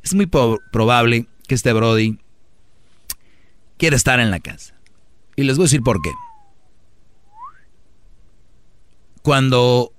[0.04, 2.20] Es muy probable que este Brody
[3.76, 4.74] quiera estar en la casa.
[5.34, 6.12] Y les voy a decir por qué.
[9.22, 9.92] Cuando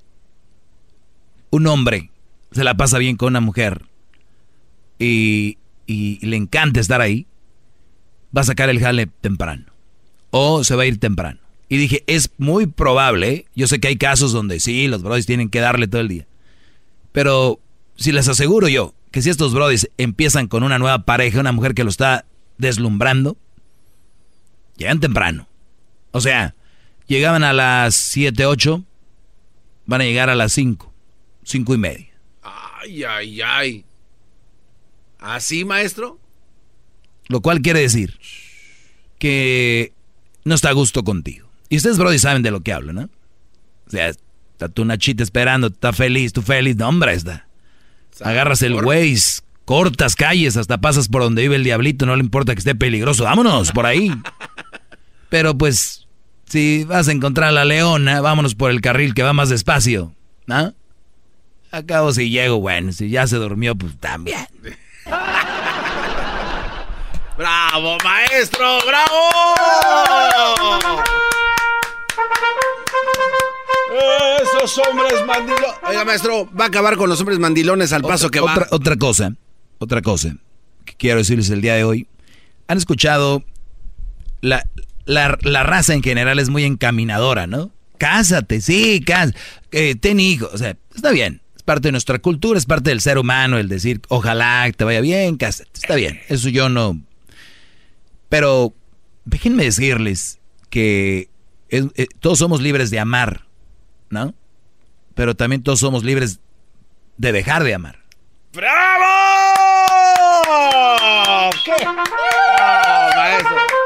[1.49, 2.09] un hombre
[2.53, 3.83] se la pasa bien con una mujer
[4.97, 7.27] y, y le encanta estar ahí,
[8.35, 9.65] va a sacar el jale temprano.
[10.29, 11.46] O se va a ir temprano.
[11.69, 15.49] Y dije, es muy probable, yo sé que hay casos donde sí, los brodis tienen
[15.49, 16.27] que darle todo el día.
[17.11, 17.59] Pero
[17.95, 21.73] si les aseguro yo que si estos brodis empiezan con una nueva pareja, una mujer
[21.73, 22.25] que lo está
[22.57, 23.37] deslumbrando,
[24.77, 25.47] llegan temprano.
[26.11, 26.55] O sea,
[27.07, 28.83] llegaban a las 7, 8,
[29.85, 30.93] van a llegar a las 5,
[31.43, 32.07] 5 y media.
[32.43, 33.85] Ay, ay, ay.
[35.19, 36.19] ¿Así, maestro?
[37.27, 38.19] Lo cual quiere decir
[39.19, 39.93] que
[40.43, 41.46] no está a gusto contigo.
[41.69, 43.09] Y ustedes, Brody, saben de lo que hablo, ¿no?
[43.87, 46.75] O sea, está tu Nachita esperando, está feliz, tú feliz.
[46.77, 47.47] No, hombre, está.
[48.21, 52.53] Agarras el Waze, cortas calles, hasta pasas por donde vive el diablito, no le importa
[52.53, 53.25] que esté peligroso.
[53.25, 54.11] Vámonos, por ahí.
[55.29, 56.07] Pero pues,
[56.47, 60.15] si vas a encontrar a la leona, vámonos por el carril que va más despacio,
[60.45, 60.73] ¿no?
[61.71, 64.47] Acabo si llego, bueno, si ya se durmió, pues también.
[67.37, 68.79] ¡Bravo, maestro!
[68.87, 69.19] ¡Bravo!
[74.41, 75.75] Esos hombres mandilones.
[75.87, 78.67] Oiga, maestro, va a acabar con los hombres mandilones al paso que va.
[78.71, 79.33] Otra cosa,
[79.79, 80.35] otra cosa
[80.87, 82.07] que quiero decirles el día de hoy.
[82.67, 83.43] Han escuchado,
[84.41, 84.67] la,
[85.05, 87.71] la, raza en general es muy encaminadora, ¿no?
[87.97, 89.37] Cásate, sí, cásate,
[89.71, 91.41] eh, ten hijos, o sea, está bien.
[91.55, 95.01] Es parte de nuestra cultura, es parte del ser humano el decir, ojalá te vaya
[95.01, 96.19] bien, cásate, está bien.
[96.29, 96.99] Eso yo no,
[98.29, 98.73] Pero
[99.25, 100.39] déjenme decirles
[100.69, 101.29] que
[101.69, 103.45] eh, todos somos libres de amar,
[104.09, 104.33] ¿no?
[105.15, 106.39] Pero también todos somos libres
[107.17, 108.03] de dejar de amar.
[108.53, 109.05] ¡Bravo!
[111.65, 111.73] ¿Qué?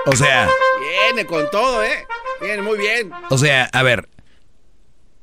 [0.05, 0.49] O sea...
[0.79, 2.05] Viene con todo, ¿eh?
[2.41, 3.11] Viene muy bien.
[3.29, 4.09] O sea, a ver,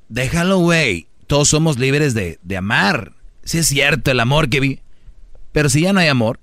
[0.09, 1.09] déjalo, güey.
[1.27, 3.13] Todos somos libres de, de amar.
[3.45, 4.81] Sí es cierto, el amor que vi.
[5.53, 6.39] Pero si ya no hay amor,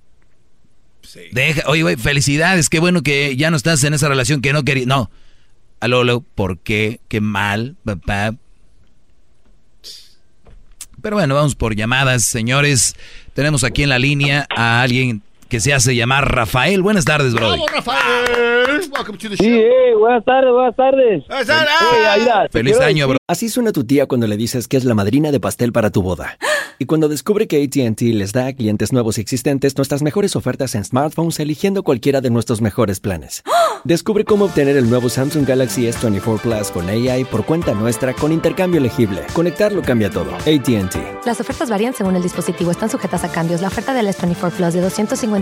[1.32, 4.64] Deja, oye, güey, felicidades, qué bueno que ya no estás en esa relación que no
[4.64, 4.86] querías.
[4.86, 5.10] No.
[5.80, 7.00] Aló, ¿por qué?
[7.08, 8.34] Qué mal, papá.
[11.02, 12.96] Pero bueno, vamos por llamadas, señores.
[13.34, 16.82] Tenemos aquí en la línea a alguien que se hace llamar Rafael.
[16.82, 17.50] Buenas tardes, bro.
[17.50, 18.56] Vamos, Rafael.
[19.38, 21.24] Sí, eh, buenas tardes, buenas tardes.
[22.50, 23.16] Feliz año, bro.
[23.28, 26.02] Así suena tu tía cuando le dices que es la madrina de pastel para tu
[26.02, 26.38] boda.
[26.78, 30.74] Y cuando descubre que ATT les da a clientes nuevos y existentes nuestras mejores ofertas
[30.74, 33.42] en smartphones eligiendo cualquiera de nuestros mejores planes.
[33.84, 38.32] Descubre cómo obtener el nuevo Samsung Galaxy S24 Plus con AI por cuenta nuestra con
[38.32, 39.22] intercambio elegible.
[39.32, 40.34] Conectarlo cambia todo.
[40.34, 41.24] ATT.
[41.24, 42.70] Las ofertas varían según el dispositivo.
[42.70, 43.60] Están sujetas a cambios.
[43.60, 44.80] La oferta del S24 Plus de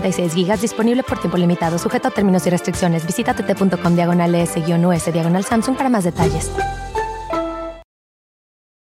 [0.01, 1.77] 256 GB disponible por tiempo limitado.
[1.77, 3.05] Sujeto a términos y restricciones.
[3.05, 6.51] Visita tt.com diagonal S-US diagonal Samsung para más detalles.